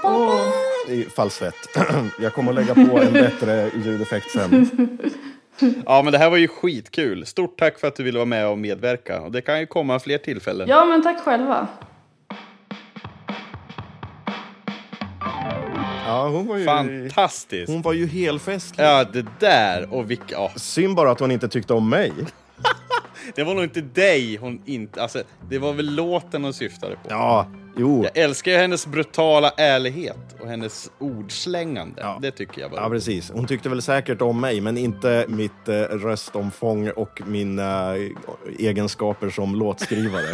Åh, 0.03 0.41
i 0.89 1.05
falsett. 1.17 1.55
Jag 2.21 2.33
kommer 2.33 2.51
att 2.51 2.55
lägga 2.55 2.75
på 2.75 2.99
en 2.99 3.13
bättre 3.13 3.71
ljudeffekt 3.85 4.31
sen. 4.31 4.69
ja, 5.87 6.03
men 6.03 6.13
det 6.13 6.19
här 6.19 6.31
var 6.31 6.37
ju 6.37 6.49
skitkul. 6.49 7.27
Stort 7.27 7.59
tack 7.59 7.79
för 7.79 7.89
att 7.89 7.97
du 7.97 8.03
ville 8.03 8.19
vara 8.19 8.27
med 8.27 8.49
och 8.49 8.59
medverka. 8.59 9.21
Och 9.21 9.33
det 9.33 9.41
kan 9.41 9.61
ju 9.61 9.67
komma 9.67 9.99
fler 9.99 10.19
tillfällen. 10.19 10.69
Ja, 10.69 10.85
men 10.85 11.03
tack 11.03 11.21
själva. 11.21 11.69
Ja, 16.07 16.29
hon 16.29 16.47
var 16.47 16.57
ju, 16.57 16.65
Fantastiskt! 16.65 17.73
hon 17.73 17.83
var 17.83 17.93
ju 17.93 18.07
helfestlig. 18.07 18.85
Ja, 18.85 19.05
det 19.13 19.27
där 19.41 19.95
och 19.95 20.11
vilka... 20.11 20.35
Ja, 20.35 20.53
Synd 20.57 20.97
bara 20.97 21.11
att 21.11 21.21
hon 21.21 21.31
inte 21.31 21.49
tyckte 21.49 21.75
om 21.75 21.89
mig. 21.91 22.13
det 23.35 23.45
var 23.45 23.55
nog 23.55 23.65
inte 23.65 23.81
dig 23.81 24.37
hon 24.37 24.63
inte... 24.65 25.03
Alltså, 25.03 25.23
det 25.49 25.59
var 25.59 25.73
väl 25.73 25.95
låten 25.95 26.45
hon 26.45 26.55
syftade 26.55 26.95
på. 26.97 27.01
Ja, 27.09 27.47
jo. 27.77 28.05
Jag 28.05 28.25
älskar 28.25 28.53
ju 28.53 28.59
hennes 28.59 28.87
brutala 28.87 29.51
ärlighet 29.57 30.37
och 30.41 30.49
hennes 30.49 30.91
ordslängande. 30.99 32.03
Ja. 32.03 32.19
Det 32.23 32.31
tycker 32.31 32.61
jag 32.61 32.69
var 32.69 32.79
Ja, 32.79 32.89
precis. 32.91 33.31
Hon 33.31 33.47
tyckte 33.47 33.69
väl 33.69 33.83
säkert 33.83 34.23
om 34.23 34.41
mig, 34.41 34.61
men 34.61 34.79
inte 34.79 35.25
mitt 35.29 35.69
eh, 35.69 35.75
röstomfång 35.81 36.91
och 36.91 37.23
mina 37.27 37.97
eh, 37.97 38.11
egenskaper 38.59 39.31
som 39.31 39.55
låtskrivare. 39.55 40.27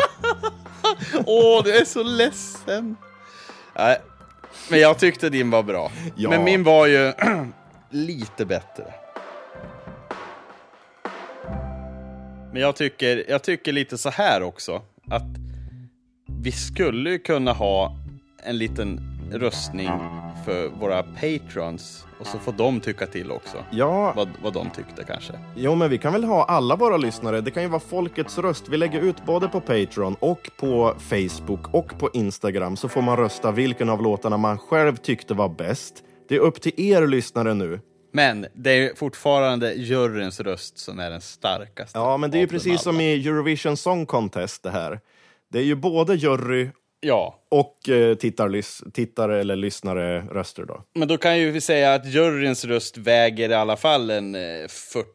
Åh, 1.27 1.65
du 1.65 1.77
är 1.77 1.85
så 1.85 2.03
ledsen! 2.03 2.97
Nej, 3.77 3.99
men 4.71 4.81
jag 4.81 4.99
tyckte 4.99 5.29
din 5.31 5.51
var 5.51 5.63
bra. 5.63 5.93
Ja. 6.17 6.31
Men 6.31 6.45
min 6.45 6.63
var 6.63 6.87
ju 6.87 7.13
lite 7.91 8.47
bättre. 8.47 8.85
Men 12.53 12.63
jag 12.63 12.77
tycker, 12.77 13.25
jag 13.29 13.43
tycker 13.43 13.73
lite 13.73 13.99
så 13.99 14.11
här 14.11 14.43
också, 14.43 14.83
att 15.09 15.27
vi 16.27 16.53
skulle 16.53 17.19
kunna 17.19 17.53
ha 17.53 17.97
en 18.45 18.59
liten 18.59 19.12
röstning 19.33 19.91
för 20.45 20.69
våra 20.69 21.03
patrons 21.03 22.07
och 22.21 22.27
så 22.27 22.39
får 22.39 22.53
de 22.53 22.81
tycka 22.81 23.07
till 23.07 23.31
också. 23.31 23.57
Ja, 23.71 24.13
Vad, 24.17 24.29
vad 24.43 24.53
de 24.53 24.71
tyckte 24.71 25.05
kanske. 25.05 25.33
jo, 25.57 25.75
men 25.75 25.91
vi 25.91 25.99
kan 25.99 26.13
väl 26.13 26.25
ha 26.25 26.45
alla 26.45 26.77
våra 26.77 26.97
lyssnare. 26.97 27.41
Det 27.41 27.51
kan 27.51 27.63
ju 27.63 27.69
vara 27.69 27.81
folkets 27.81 28.39
röst. 28.39 28.69
Vi 28.69 28.77
lägger 28.77 29.01
ut 29.01 29.25
både 29.27 29.49
på 29.49 29.61
Patreon 29.61 30.17
och 30.21 30.51
på 30.57 30.95
Facebook 30.99 31.75
och 31.75 31.99
på 31.99 32.11
Instagram 32.13 32.77
så 32.77 32.89
får 32.89 33.03
man 33.03 33.17
rösta 33.17 33.53
vilken 33.53 33.89
av 33.89 34.03
låtarna 34.03 34.37
man 34.37 34.59
själv 34.59 34.97
tyckte 34.97 35.35
var 35.35 35.49
bäst. 35.49 35.95
Det 36.29 36.35
är 36.35 36.41
upp 36.41 36.61
till 36.63 36.73
er 36.77 37.07
lyssnare 37.07 37.55
nu. 37.55 37.81
Men 38.15 38.47
det 38.55 38.71
är 38.71 38.95
fortfarande 38.95 39.73
juryns 39.75 40.41
röst 40.41 40.79
som 40.79 40.99
är 40.99 41.11
den 41.11 41.21
starkaste. 41.21 41.99
Ja, 41.99 42.17
men 42.17 42.31
det 42.31 42.39
är 42.39 42.41
ju 42.41 42.47
precis 42.49 42.83
som 42.83 43.01
i 43.01 43.27
Eurovision 43.29 43.77
Song 43.77 44.07
Contest 44.07 44.63
det 44.63 44.71
här. 44.71 45.01
Det 45.53 45.59
är 45.59 45.63
ju 45.63 45.75
både 45.75 46.15
jury 46.15 46.71
Ja, 47.05 47.39
och 47.49 47.89
eh, 47.89 48.15
tittarlys- 48.17 48.91
tittare 48.93 49.41
eller 49.41 49.57
lyssnare 49.57 50.21
röster 50.21 50.65
då. 50.65 50.83
men 50.95 51.09
då 51.09 51.17
kan 51.19 51.39
ju 51.39 51.51
vi 51.51 51.61
säga 51.61 51.95
att 51.95 52.07
juryns 52.07 52.65
röst 52.65 52.97
väger 52.97 53.51
i 53.51 53.55
alla 53.55 53.77
fall 53.77 54.11
en 54.11 54.35
eh, 54.35 54.41
40. 54.69 55.07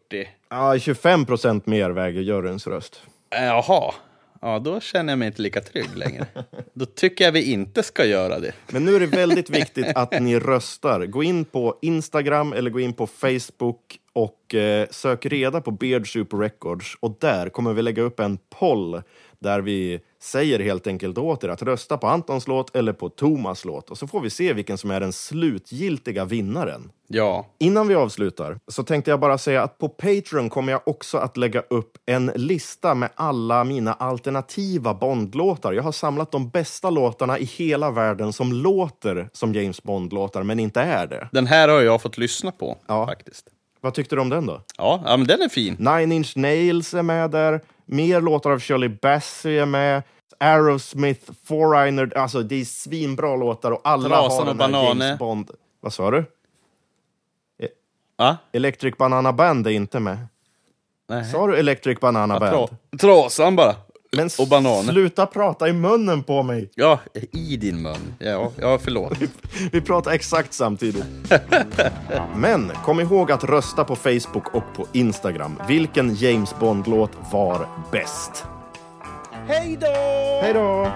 Ja, 0.50 0.80
25 0.80 1.26
procent 1.26 1.66
mer 1.66 1.90
väger 1.90 2.22
juryns 2.22 2.68
röst. 2.68 3.02
Eh, 3.36 3.44
Jaha, 3.44 3.94
ja 4.42 4.60
då 4.60 4.80
känner 4.80 5.12
jag 5.12 5.20
mig 5.20 5.26
inte 5.28 5.42
lika 5.42 5.62
trygg 5.62 5.96
längre. 5.96 6.26
då 6.74 6.86
tycker 6.86 7.26
jag 7.26 7.32
vi 7.32 7.52
inte 7.52 7.84
ska 7.84 8.06
göra 8.06 8.40
det. 8.40 8.52
Men 8.72 8.86
nu 8.86 8.96
är 8.96 9.00
det 9.00 9.06
väldigt 9.06 9.50
viktigt 9.50 9.88
att 9.96 10.20
ni 10.20 10.40
röstar. 10.40 11.06
Gå 11.06 11.24
in 11.24 11.46
på 11.46 11.78
Instagram 11.82 12.54
eller 12.54 12.70
gå 12.70 12.80
in 12.80 12.94
på 12.94 13.08
Facebook 13.08 14.00
och 14.14 14.56
eh, 14.56 14.88
sök 14.92 15.26
reda 15.26 15.62
på 15.62 15.72
Beard 15.72 16.08
Records 16.34 16.98
och 17.00 17.18
där 17.20 17.50
kommer 17.50 17.74
vi 17.74 17.82
lägga 17.82 18.02
upp 18.02 18.20
en 18.20 18.38
poll 18.60 19.02
där 19.42 19.62
vi 19.62 20.00
säger 20.22 20.60
helt 20.60 20.88
enkelt 20.88 21.18
åt 21.18 21.44
er 21.44 21.50
att 21.50 21.62
rösta 21.62 21.98
på 21.98 22.08
Antons 22.08 22.48
låt 22.48 22.76
eller 22.76 22.94
på 22.94 23.10
Thomas 23.10 23.66
låt 23.66 23.90
och 23.90 23.98
så 23.98 24.08
får 24.08 24.22
vi 24.22 24.30
se 24.30 24.54
vilken 24.54 24.78
som 24.78 24.92
är 24.92 25.00
den 25.00 25.14
slutgiltiga 25.14 26.26
vinnaren. 26.26 26.92
Ja. 27.08 27.46
Innan 27.60 27.88
vi 27.88 27.96
avslutar 27.96 28.60
så 28.68 28.84
tänkte 28.84 29.12
jag 29.12 29.20
bara 29.20 29.38
säga 29.38 29.64
att 29.64 29.78
på 29.78 29.90
Patreon 29.90 30.50
kommer 30.50 30.72
jag 30.72 30.82
också 30.86 31.18
att 31.18 31.38
lägga 31.38 31.60
upp 31.70 31.98
en 32.06 32.32
lista 32.36 32.96
med 32.96 33.10
alla 33.16 33.64
mina 33.64 33.94
alternativa 33.94 34.94
Bond-låtar. 34.94 35.74
Jag 35.74 35.84
har 35.84 35.92
samlat 35.92 36.32
de 36.32 36.50
bästa 36.50 36.90
låtarna 36.90 37.40
i 37.40 37.44
hela 37.44 37.92
världen 37.92 38.34
som 38.34 38.54
låter 38.54 39.30
som 39.34 39.54
James 39.54 39.84
Bond-låtar 39.84 40.44
men 40.44 40.60
inte 40.60 40.82
är 40.82 41.08
det. 41.08 41.30
Den 41.32 41.48
här 41.48 41.68
har 41.70 41.82
jag 41.82 42.02
fått 42.02 42.18
lyssna 42.18 42.52
på, 42.52 42.78
Ja. 42.88 43.06
faktiskt. 43.08 43.48
Vad 43.82 43.94
tyckte 43.94 44.16
du 44.16 44.22
om 44.22 44.30
den 44.30 44.46
då? 44.46 44.62
Ja, 44.78 45.02
men 45.06 45.28
den 45.28 45.42
är 45.42 45.50
fin. 45.50 45.76
Nine 45.80 46.12
Inch 46.12 46.38
Nails 46.38 46.94
är 46.94 47.04
med 47.04 47.32
där, 47.32 47.62
mer 47.88 48.22
låtar 48.22 48.52
av 48.52 48.60
Shirley 48.60 48.90
Bassey 48.90 49.58
är 49.58 49.66
med, 49.66 50.04
Aerosmith, 50.38 51.32
Foreigner, 51.44 52.18
alltså 52.18 52.44
det 52.44 52.56
är 52.62 52.66
svinbra 52.66 53.36
låtar 53.36 53.72
och 53.72 53.82
alla 53.84 54.10
Trasan 54.10 54.48
har 54.48 54.54
den 54.54 54.62
här 54.62 54.72
Banane. 54.72 55.06
James 55.06 55.20
Bond. 55.20 55.52
Vad 55.80 55.94
sa 55.94 56.12
du? 56.12 56.26
Va? 58.18 58.38
Electric 58.52 58.98
Banana 58.98 59.34
Band 59.34 59.68
är 59.68 59.72
inte 59.72 60.00
med. 60.00 60.18
Nej. 61.10 61.26
Sa 61.26 61.48
du 61.48 61.58
Electric 61.58 62.00
Banana 62.00 62.40
Band? 62.40 62.52
Tra 62.52 62.78
trasan 63.00 63.56
bara. 63.56 63.76
Men 64.18 64.30
och 64.40 64.48
bananer. 64.48 64.94
sluta 64.94 65.26
prata 65.26 65.70
i 65.70 65.74
munnen 65.74 66.24
på 66.24 66.44
mig! 66.44 66.70
Ja, 66.76 67.00
i 67.32 67.58
din 67.58 67.82
mun. 67.82 68.14
Ja, 68.20 68.52
ja 68.60 68.78
förlåt. 68.78 69.18
Vi 69.72 69.82
pratar 69.82 70.12
exakt 70.12 70.54
samtidigt. 70.54 71.06
Men 72.36 72.72
kom 72.86 73.00
ihåg 73.00 73.32
att 73.32 73.44
rösta 73.44 73.84
på 73.84 73.96
Facebook 73.96 74.56
och 74.56 74.64
på 74.76 74.88
Instagram. 74.94 75.62
Vilken 75.68 76.16
James 76.16 76.60
Bond-låt 76.60 77.12
var 77.32 77.68
bäst? 77.92 78.46
Hej 79.48 79.78
då! 79.82 79.88
Hej 80.42 80.54
då! 80.54 80.92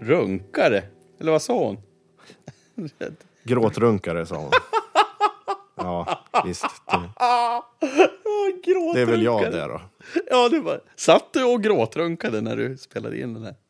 Runkare? 0.00 0.82
Eller 1.20 1.32
vad 1.32 1.42
sa 1.42 1.64
hon? 1.64 1.78
Gråtrunkare, 3.44 4.26
sa 4.26 4.36
hon. 4.36 4.50
Ja, 5.76 6.24
visst. 6.44 6.66
Det, 8.64 8.74
det 8.94 9.00
är 9.00 9.06
väl 9.06 9.22
jag 9.22 9.52
det 9.52 9.68
då. 9.68 9.80
Ja, 10.30 10.48
det 10.48 10.60
var... 10.60 10.80
Satt 10.96 11.32
du 11.32 11.44
och 11.44 11.62
gråtrunkade 11.62 12.40
när 12.40 12.56
du 12.56 12.76
spelade 12.76 13.20
in 13.20 13.34
den 13.34 13.42
här? 13.42 13.54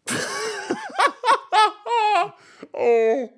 Åh. 2.72 3.30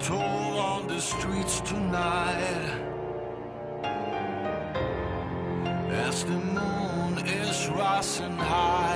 Tall 0.00 0.58
on 0.58 0.86
the 0.86 1.00
streets 1.00 1.60
tonight. 1.60 2.70
As 5.90 6.24
the 6.24 6.38
moon 6.56 7.18
is 7.26 7.68
rising 7.68 8.36
high, 8.36 8.89